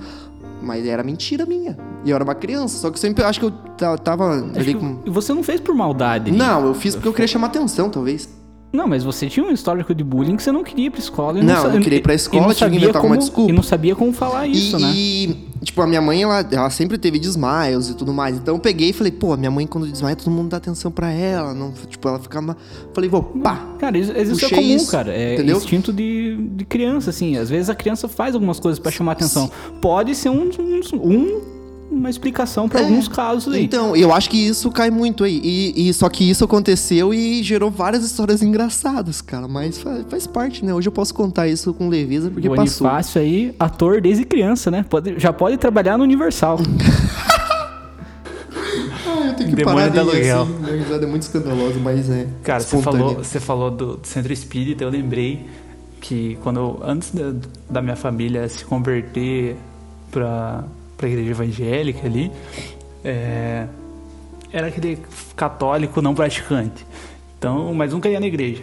Mas 0.61 0.85
era 0.85 1.03
mentira 1.03 1.45
minha. 1.45 1.77
E 2.03 2.09
eu 2.09 2.15
era 2.15 2.23
uma 2.23 2.35
criança. 2.35 2.77
Só 2.77 2.89
que 2.89 2.97
eu 2.97 3.01
sempre 3.01 3.23
acho 3.23 3.39
que 3.39 3.45
eu 3.45 3.53
tava. 3.97 4.35
Acho 4.51 4.59
ali 4.59 4.73
com... 4.73 4.99
Você 5.07 5.33
não 5.33 5.43
fez 5.43 5.59
por 5.59 5.73
maldade. 5.75 6.31
Não, 6.31 6.65
eu 6.67 6.73
fiz 6.73 6.95
porque 6.95 7.07
eu 7.07 7.13
queria 7.13 7.27
chamar 7.27 7.47
atenção, 7.47 7.89
talvez. 7.89 8.37
Não, 8.71 8.87
mas 8.87 9.03
você 9.03 9.27
tinha 9.27 9.43
um 9.43 9.51
histórico 9.51 9.95
de 9.95 10.03
bullying 10.03 10.35
que 10.35 10.43
você 10.43 10.51
não 10.51 10.63
queria 10.63 10.85
ir 10.85 10.89
pra 10.91 10.99
escola. 10.99 11.39
E 11.39 11.43
Não, 11.43 11.59
sa- 11.63 11.69
eu 11.69 11.81
queria 11.81 11.97
ir 11.97 12.01
pra 12.03 12.13
escola, 12.13 12.45
não 12.47 12.53
tinha 12.53 12.69
que 12.69 12.75
inventar 12.75 13.01
uma 13.01 13.09
como- 13.09 13.17
desculpa. 13.19 13.49
E 13.51 13.55
não 13.55 13.63
sabia 13.63 13.95
como 13.95 14.13
falar 14.13 14.45
isso, 14.45 14.77
e, 14.77 14.79
né? 14.79 14.91
e, 14.93 15.65
tipo, 15.65 15.81
a 15.81 15.87
minha 15.87 15.99
mãe, 15.99 16.21
ela, 16.21 16.45
ela 16.51 16.69
sempre 16.69 16.99
teve 16.99 17.17
desmaios 17.17 17.89
e 17.89 17.95
tudo 17.95 18.13
mais. 18.13 18.37
Então 18.37 18.53
eu 18.53 18.59
peguei 18.59 18.89
e 18.91 18.93
falei, 18.93 19.11
pô, 19.11 19.35
minha 19.35 19.49
mãe 19.49 19.65
quando 19.65 19.87
desmaia, 19.87 20.15
todo 20.15 20.29
mundo 20.29 20.49
dá 20.49 20.57
atenção 20.57 20.91
pra 20.91 21.11
ela. 21.11 21.51
Não, 21.51 21.71
tipo, 21.71 22.07
ela 22.07 22.19
fica. 22.19 22.39
ma- 22.43 22.55
Falei, 22.93 23.09
vou, 23.09 23.23
pá. 23.23 23.55
Cara, 23.79 23.97
isso, 23.97 24.11
isso 24.15 24.45
é 24.45 24.49
comum, 24.49 24.61
isso, 24.61 24.91
cara. 24.91 25.11
É 25.11 25.33
entendeu? 25.33 25.57
instinto 25.57 25.91
de, 25.91 26.37
de 26.51 26.63
criança, 26.63 27.09
assim. 27.09 27.37
Às 27.37 27.49
vezes 27.49 27.71
a 27.71 27.75
criança 27.75 28.07
faz 28.07 28.35
algumas 28.35 28.59
coisas 28.59 28.77
pra 28.77 28.91
chamar 28.91 29.13
atenção. 29.13 29.49
Pode 29.81 30.13
ser 30.13 30.29
um, 30.29 30.47
um- 30.59 30.81
um- 31.11 31.41
uma 31.91 32.09
explicação 32.09 32.69
pra 32.69 32.81
É, 32.81 32.83
alguns 32.83 33.07
casos 33.07 33.53
aí. 33.53 33.63
Então, 33.63 33.95
eu 33.95 34.13
acho 34.13 34.29
que 34.29 34.37
isso 34.37 34.69
cai 34.71 34.89
muito 34.91 35.23
aí. 35.23 35.41
E, 35.43 35.89
e 35.89 35.93
só 35.93 36.07
que 36.09 36.29
isso 36.29 36.43
aconteceu 36.45 37.13
e 37.13 37.41
gerou 37.43 37.71
várias 37.71 38.03
histórias 38.03 38.41
engraçadas, 38.43 39.21
cara. 39.21 39.47
Mas 39.47 39.77
faz, 39.79 40.05
faz 40.09 40.27
parte, 40.27 40.63
né? 40.63 40.73
Hoje 40.73 40.87
eu 40.87 40.91
posso 40.91 41.13
contar 41.13 41.47
isso 41.47 41.73
com 41.73 41.89
leveza 41.89 42.29
porque 42.29 42.47
passou. 42.49 42.87
Bonifácio 42.87 43.19
aí, 43.21 43.55
ator 43.59 43.99
desde 44.01 44.23
criança, 44.25 44.69
né? 44.69 44.85
Pode- 44.89 45.17
já 45.19 45.33
pode 45.33 45.57
trabalhar 45.57 45.97
no 45.97 46.03
Universal. 46.03 46.59
eu 49.25 49.33
tenho 49.35 49.49
que 49.49 49.55
Demônio 49.55 49.89
parar 49.89 49.99
aluguel. 50.01 50.41
assim. 50.43 50.53
Minha 50.59 50.75
risada 50.75 51.05
é 51.05 51.07
muito 51.09 51.21
escandalosa, 51.23 51.79
mas 51.79 52.09
é. 52.09 52.27
Cara, 52.43 52.59
você 52.61 52.81
falou, 52.81 53.15
você 53.15 53.39
falou 53.39 53.71
do, 53.71 53.99
centro 54.03 54.31
espírita, 54.31 54.83
eu 54.83 54.89
lembrei 54.89 55.45
que 56.01 56.37
quando 56.43 56.57
eu- 56.59 56.79
antes 56.83 57.11
da, 57.11 57.33
da 57.69 57.81
minha 57.81 57.95
família 57.95 58.47
se 58.47 58.63
converter 58.65 59.57
para 60.11 60.63
a 61.07 61.09
igreja 61.09 61.31
evangélica 61.31 62.05
ali, 62.05 62.31
é, 63.03 63.65
era 64.51 64.67
aquele 64.67 64.97
católico 65.35 66.01
não 66.01 66.13
praticante. 66.15 66.85
Então, 67.37 67.73
mas 67.73 67.93
nunca 67.93 68.09
ia 68.09 68.19
na 68.19 68.27
igreja. 68.27 68.61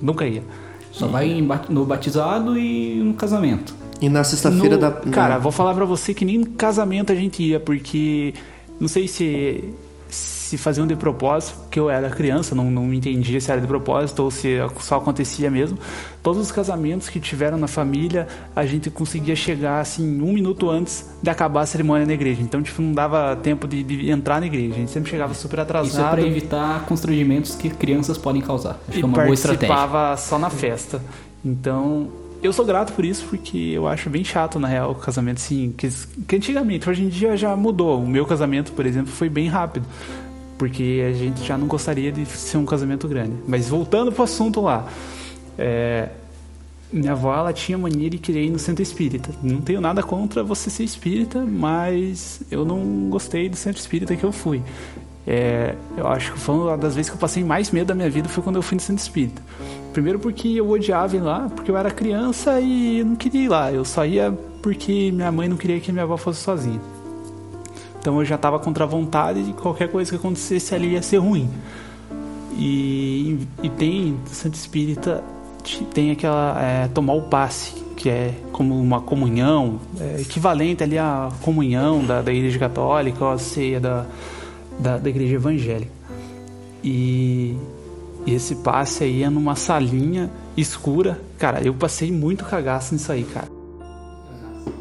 Nunca 0.00 0.26
ia. 0.26 0.42
Só 0.90 1.06
vai 1.06 1.30
em 1.30 1.44
ba- 1.44 1.64
no 1.68 1.84
batizado 1.86 2.58
e 2.58 2.96
no 2.96 3.14
casamento. 3.14 3.74
E 4.00 4.08
na 4.08 4.22
sexta-feira 4.24 4.76
da. 4.76 4.90
Cara, 4.90 5.38
vou 5.38 5.52
falar 5.52 5.74
pra 5.74 5.84
você 5.84 6.12
que 6.12 6.24
nem 6.24 6.38
no 6.38 6.46
casamento 6.46 7.12
a 7.12 7.14
gente 7.14 7.42
ia, 7.42 7.58
porque 7.60 8.34
não 8.78 8.88
sei 8.88 9.06
se 9.08 9.72
se 10.52 10.58
faziam 10.58 10.86
de 10.86 10.94
propósito, 10.94 11.56
porque 11.60 11.80
eu 11.80 11.88
era 11.88 12.10
criança, 12.10 12.54
não, 12.54 12.70
não 12.70 12.92
entendia 12.92 13.40
se 13.40 13.50
era 13.50 13.58
de 13.58 13.66
propósito 13.66 14.22
ou 14.22 14.30
se 14.30 14.58
só 14.80 14.96
acontecia 14.96 15.50
mesmo. 15.50 15.78
Todos 16.22 16.42
os 16.42 16.52
casamentos 16.52 17.08
que 17.08 17.18
tiveram 17.18 17.56
na 17.56 17.66
família, 17.66 18.28
a 18.54 18.66
gente 18.66 18.90
conseguia 18.90 19.34
chegar 19.34 19.80
assim 19.80 20.20
um 20.20 20.30
minuto 20.30 20.68
antes 20.68 21.08
de 21.22 21.30
acabar 21.30 21.62
a 21.62 21.66
cerimônia 21.66 22.06
na 22.06 22.12
igreja. 22.12 22.42
Então, 22.42 22.62
tipo, 22.62 22.82
não 22.82 22.92
dava 22.92 23.34
tempo 23.36 23.66
de, 23.66 23.82
de 23.82 24.10
entrar 24.10 24.40
na 24.40 24.46
igreja. 24.46 24.74
A 24.74 24.78
gente 24.78 24.90
sempre 24.90 25.10
chegava 25.10 25.32
super 25.32 25.54
Isso 25.54 25.60
é 25.60 25.62
atrasado 25.62 26.10
pra 26.10 26.22
evitar 26.22 26.84
constrangimentos 26.84 27.54
que 27.54 27.70
crianças 27.70 28.18
podem 28.18 28.42
causar. 28.42 28.78
Acho 28.86 28.98
e 28.98 29.00
que 29.00 29.02
é 29.02 29.06
uma 29.06 29.22
boa 29.22 29.32
estratégia. 29.32 29.74
participava 29.74 30.16
só 30.18 30.38
na 30.38 30.50
festa. 30.50 31.00
Então, 31.42 32.10
eu 32.42 32.52
sou 32.52 32.64
grato 32.66 32.92
por 32.92 33.06
isso, 33.06 33.24
porque 33.30 33.56
eu 33.56 33.88
acho 33.88 34.10
bem 34.10 34.22
chato, 34.22 34.58
na 34.58 34.68
real, 34.68 34.90
o 34.90 34.94
casamento 34.96 35.38
assim, 35.38 35.72
que, 35.78 35.88
que 36.28 36.36
antigamente, 36.36 36.90
hoje 36.90 37.04
em 37.04 37.08
dia 37.08 37.36
já 37.38 37.56
mudou. 37.56 38.02
O 38.02 38.06
meu 38.06 38.26
casamento, 38.26 38.72
por 38.72 38.84
exemplo, 38.84 39.10
foi 39.10 39.30
bem 39.30 39.48
rápido. 39.48 39.86
Porque 40.58 41.02
a 41.08 41.12
gente 41.12 41.44
já 41.44 41.58
não 41.58 41.66
gostaria 41.66 42.12
de 42.12 42.24
ser 42.26 42.56
um 42.56 42.64
casamento 42.64 43.08
grande. 43.08 43.32
Mas 43.46 43.68
voltando 43.68 44.12
pro 44.12 44.22
assunto 44.22 44.60
lá. 44.60 44.86
é, 45.58 46.08
minha 46.92 47.12
avó, 47.12 47.34
ela 47.34 47.52
tinha 47.52 47.78
mania 47.78 48.10
de 48.10 48.18
querer 48.18 48.44
ir 48.44 48.50
no 48.50 48.58
centro 48.58 48.82
espírita. 48.82 49.30
Não 49.42 49.62
tenho 49.62 49.80
nada 49.80 50.02
contra 50.02 50.42
você 50.42 50.68
ser 50.68 50.84
espírita, 50.84 51.40
mas 51.40 52.42
eu 52.50 52.64
não 52.66 53.08
gostei 53.08 53.48
do 53.48 53.56
centro 53.56 53.80
espírita 53.80 54.14
que 54.14 54.24
eu 54.24 54.30
fui. 54.30 54.62
É, 55.26 55.74
eu 55.96 56.06
acho 56.08 56.32
que 56.32 56.38
foi 56.38 56.54
uma 56.54 56.76
das 56.76 56.94
vezes 56.94 57.08
que 57.08 57.16
eu 57.16 57.20
passei 57.20 57.44
mais 57.44 57.70
medo 57.70 57.86
da 57.86 57.94
minha 57.94 58.10
vida 58.10 58.28
foi 58.28 58.42
quando 58.42 58.56
eu 58.56 58.62
fui 58.62 58.74
no 58.74 58.80
centro 58.80 59.02
espírita. 59.02 59.40
Primeiro 59.92 60.18
porque 60.18 60.48
eu 60.48 60.68
odiava 60.68 61.16
ir 61.16 61.20
lá, 61.20 61.48
porque 61.54 61.70
eu 61.70 61.76
era 61.76 61.90
criança 61.90 62.60
e 62.60 63.02
não 63.04 63.16
queria 63.16 63.44
ir 63.44 63.48
lá. 63.48 63.72
Eu 63.72 63.84
só 63.84 64.04
ia 64.04 64.32
porque 64.60 65.10
minha 65.12 65.32
mãe 65.32 65.48
não 65.48 65.56
queria 65.56 65.80
que 65.80 65.92
minha 65.92 66.04
avó 66.04 66.16
fosse 66.16 66.40
sozinha. 66.40 66.80
Então 68.02 68.18
eu 68.18 68.24
já 68.24 68.34
estava 68.34 68.58
contra 68.58 68.82
a 68.82 68.86
vontade 68.86 69.44
de 69.44 69.52
qualquer 69.52 69.88
coisa 69.88 70.10
que 70.10 70.16
acontecesse 70.16 70.74
ali 70.74 70.94
ia 70.94 71.02
ser 71.02 71.18
ruim. 71.18 71.48
E, 72.58 73.38
e 73.62 73.68
tem, 73.70 74.16
Santo 74.26 74.54
Espírita 74.54 75.22
te- 75.62 75.84
tem 75.84 76.10
aquela. 76.10 76.60
é, 76.60 76.88
tomar 76.88 77.12
o 77.14 77.22
passe, 77.22 77.72
que 77.96 78.08
é 78.10 78.34
como 78.50 78.76
uma 78.76 79.00
comunhão, 79.00 79.78
é, 80.00 80.20
equivalente 80.20 80.82
ali 80.82 80.98
à 80.98 81.30
comunhão 81.42 82.04
da, 82.04 82.20
da 82.22 82.32
Igreja 82.32 82.58
Católica 82.58 83.24
ou 83.24 83.30
a 83.30 83.38
ceia 83.38 83.78
da, 83.78 84.04
da, 84.80 84.98
da 84.98 85.08
Igreja 85.08 85.36
Evangélica. 85.36 85.92
E, 86.82 87.56
e 88.26 88.34
esse 88.34 88.56
passe 88.56 89.04
aí 89.04 89.22
é 89.22 89.30
numa 89.30 89.54
salinha 89.54 90.28
escura. 90.56 91.20
Cara, 91.38 91.62
eu 91.62 91.72
passei 91.72 92.10
muito 92.10 92.44
cagaço 92.44 92.94
nisso 92.94 93.12
aí, 93.12 93.22
cara. 93.22 93.46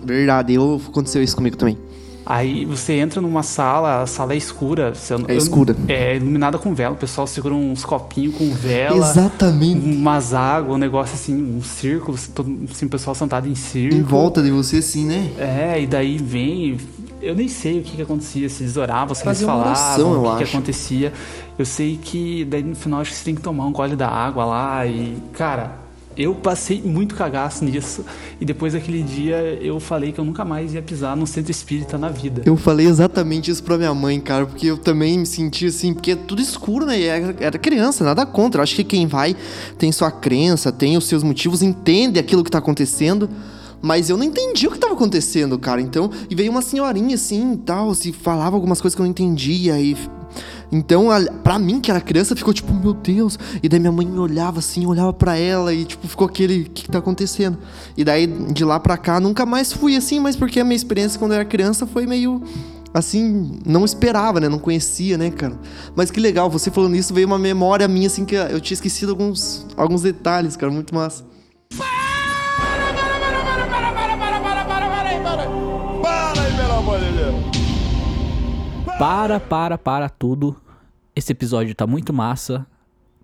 Verdade, 0.03 0.55
eu, 0.55 0.81
aconteceu 0.89 1.21
isso 1.21 1.35
comigo 1.35 1.55
também. 1.55 1.77
Aí 2.25 2.65
você 2.65 2.93
entra 2.93 3.19
numa 3.19 3.41
sala, 3.43 4.03
a 4.03 4.07
sala 4.07 4.33
é 4.33 4.37
escura. 4.37 4.93
eu- 5.09 5.37
escura. 5.37 5.75
É 5.87 6.15
iluminada 6.15 6.57
com 6.57 6.73
vela. 6.73 6.93
O 6.93 6.97
pessoal 6.97 7.25
segura 7.25 7.55
uns 7.55 7.83
copinhos 7.83 8.35
com 8.35 8.51
vela. 8.53 8.95
Exatamente. 8.97 9.83
Umas 9.83 10.33
águas, 10.33 10.75
um 10.75 10.77
negócio 10.77 11.15
assim, 11.15 11.33
um 11.57 11.61
círculo, 11.63 12.17
todo, 12.33 12.49
assim, 12.69 12.85
o 12.85 12.89
pessoal 12.89 13.15
sentado 13.15 13.47
em 13.47 13.55
círculo. 13.55 13.99
Em 13.99 14.03
volta 14.03 14.41
de 14.41 14.51
você, 14.51 14.77
assim, 14.77 15.05
né? 15.05 15.31
É, 15.37 15.81
e 15.81 15.87
daí 15.87 16.17
vem. 16.17 16.77
Eu 17.21 17.35
nem 17.35 17.47
sei 17.47 17.79
o 17.79 17.83
que, 17.83 17.95
que 17.97 18.01
acontecia, 18.01 18.49
se 18.49 18.63
eles 18.63 18.77
oravam, 18.77 19.13
se 19.13 19.23
eles 19.27 19.41
falavam, 19.41 19.61
oração, 19.67 20.13
eu 20.13 20.25
o 20.25 20.31
que, 20.37 20.43
que 20.43 20.49
acontecia. 20.49 21.13
Eu 21.57 21.65
sei 21.65 21.99
que 22.01 22.45
daí 22.45 22.63
no 22.63 22.75
final 22.75 23.01
acho 23.01 23.11
que 23.11 23.17
você 23.17 23.25
tem 23.25 23.35
que 23.35 23.41
tomar 23.41 23.65
um 23.65 23.71
gole 23.71 23.95
da 23.95 24.07
água 24.07 24.43
lá 24.45 24.85
e. 24.85 25.17
Cara, 25.33 25.75
eu 26.17 26.35
passei 26.35 26.81
muito 26.81 27.15
cagaço 27.15 27.63
nisso. 27.63 28.05
E 28.39 28.45
depois 28.45 28.73
daquele 28.73 29.01
dia 29.01 29.37
eu 29.61 29.79
falei 29.79 30.11
que 30.11 30.19
eu 30.19 30.25
nunca 30.25 30.43
mais 30.43 30.73
ia 30.73 30.81
pisar 30.81 31.15
no 31.15 31.25
centro 31.25 31.51
espírita 31.51 31.97
na 31.97 32.09
vida. 32.09 32.43
Eu 32.45 32.57
falei 32.57 32.87
exatamente 32.87 33.51
isso 33.51 33.63
pra 33.63 33.77
minha 33.77 33.93
mãe, 33.93 34.19
cara, 34.19 34.45
porque 34.45 34.67
eu 34.67 34.77
também 34.77 35.19
me 35.19 35.25
senti 35.25 35.67
assim, 35.67 35.93
porque 35.93 36.11
é 36.11 36.15
tudo 36.15 36.41
escuro, 36.41 36.85
né? 36.85 36.99
E 36.99 37.05
era, 37.05 37.57
criança, 37.57 38.03
nada 38.03 38.25
contra. 38.25 38.59
Eu 38.59 38.63
acho 38.63 38.75
que 38.75 38.83
quem 38.83 39.07
vai 39.07 39.35
tem 39.77 39.91
sua 39.91 40.11
crença, 40.11 40.71
tem 40.71 40.97
os 40.97 41.05
seus 41.05 41.23
motivos, 41.23 41.61
entende 41.61 42.19
aquilo 42.19 42.43
que 42.43 42.51
tá 42.51 42.57
acontecendo. 42.57 43.29
Mas 43.81 44.09
eu 44.11 44.17
não 44.17 44.23
entendi 44.23 44.67
o 44.67 44.71
que 44.71 44.77
tava 44.77 44.93
acontecendo, 44.93 45.57
cara. 45.57 45.81
Então, 45.81 46.11
e 46.29 46.35
veio 46.35 46.51
uma 46.51 46.61
senhorinha 46.61 47.15
assim 47.15 47.53
e 47.53 47.57
tal, 47.57 47.95
se 47.95 48.11
falava 48.13 48.55
algumas 48.55 48.79
coisas 48.79 48.95
que 48.95 49.01
eu 49.01 49.05
não 49.05 49.09
entendia 49.09 49.79
e. 49.79 49.97
Então, 50.71 51.11
a- 51.11 51.19
pra 51.43 51.59
mim, 51.59 51.81
que 51.81 51.91
era 51.91 51.99
criança, 51.99 52.35
ficou 52.35 52.53
tipo, 52.53 52.73
meu 52.73 52.93
Deus. 52.93 53.37
E 53.61 53.67
daí 53.67 53.79
minha 53.79 53.91
mãe 53.91 54.05
me 54.05 54.17
olhava 54.19 54.59
assim, 54.59 54.85
olhava 54.85 55.11
pra 55.11 55.35
ela 55.37 55.73
e, 55.73 55.83
tipo, 55.85 56.07
ficou 56.07 56.25
aquele, 56.27 56.61
o 56.61 56.69
que, 56.69 56.83
que 56.83 56.89
tá 56.91 56.99
acontecendo? 56.99 57.57
E 57.97 58.03
daí, 58.03 58.25
de 58.27 58.63
lá 58.63 58.79
pra 58.79 58.97
cá, 58.97 59.19
nunca 59.19 59.45
mais 59.45 59.73
fui 59.73 59.95
assim, 59.95 60.19
mas 60.19 60.35
porque 60.35 60.59
a 60.59 60.63
minha 60.63 60.75
experiência 60.75 61.19
quando 61.19 61.31
eu 61.31 61.35
era 61.35 61.45
criança 61.45 61.85
foi 61.85 62.05
meio 62.05 62.41
assim, 62.93 63.59
não 63.65 63.85
esperava, 63.85 64.39
né? 64.39 64.49
Não 64.49 64.59
conhecia, 64.59 65.17
né, 65.17 65.29
cara? 65.31 65.57
Mas 65.95 66.11
que 66.11 66.19
legal, 66.19 66.49
você 66.49 66.69
falando 66.69 66.95
isso, 66.95 67.13
veio 67.13 67.27
uma 67.27 67.39
memória 67.39 67.87
minha, 67.87 68.07
assim, 68.07 68.25
que 68.25 68.35
eu 68.35 68.59
tinha 68.59 68.75
esquecido 68.75 69.11
alguns, 69.11 69.65
alguns 69.77 70.01
detalhes, 70.01 70.55
cara, 70.57 70.71
muito 70.71 70.93
massa. 70.93 71.23
Para, 79.01 79.39
para, 79.39 79.79
para 79.79 80.09
tudo. 80.09 80.55
Esse 81.15 81.31
episódio 81.31 81.73
tá 81.73 81.87
muito 81.87 82.13
massa, 82.13 82.67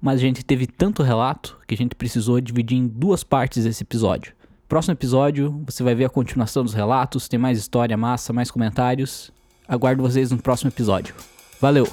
mas 0.02 0.16
a 0.16 0.24
gente 0.24 0.44
teve 0.44 0.66
tanto 0.66 1.04
relato 1.04 1.56
que 1.68 1.76
a 1.76 1.78
gente 1.78 1.94
precisou 1.94 2.42
dividir 2.42 2.80
em 2.80 2.88
duas 2.88 3.24
partes 3.24 3.64
esse 3.64 3.84
episódio. 3.84 4.34
Próximo 4.68 4.94
episódio, 4.94 5.62
você 5.68 5.84
vai 5.84 5.94
ver 5.94 6.06
a 6.06 6.10
continuação 6.10 6.64
dos 6.64 6.74
relatos, 6.74 7.28
tem 7.28 7.38
mais 7.38 7.60
história 7.60 7.96
massa, 7.96 8.34
mais 8.34 8.50
comentários. 8.50 9.32
Aguardo 9.68 10.02
vocês 10.02 10.32
no 10.32 10.42
próximo 10.42 10.72
episódio. 10.72 11.14
Valeu! 11.62 11.88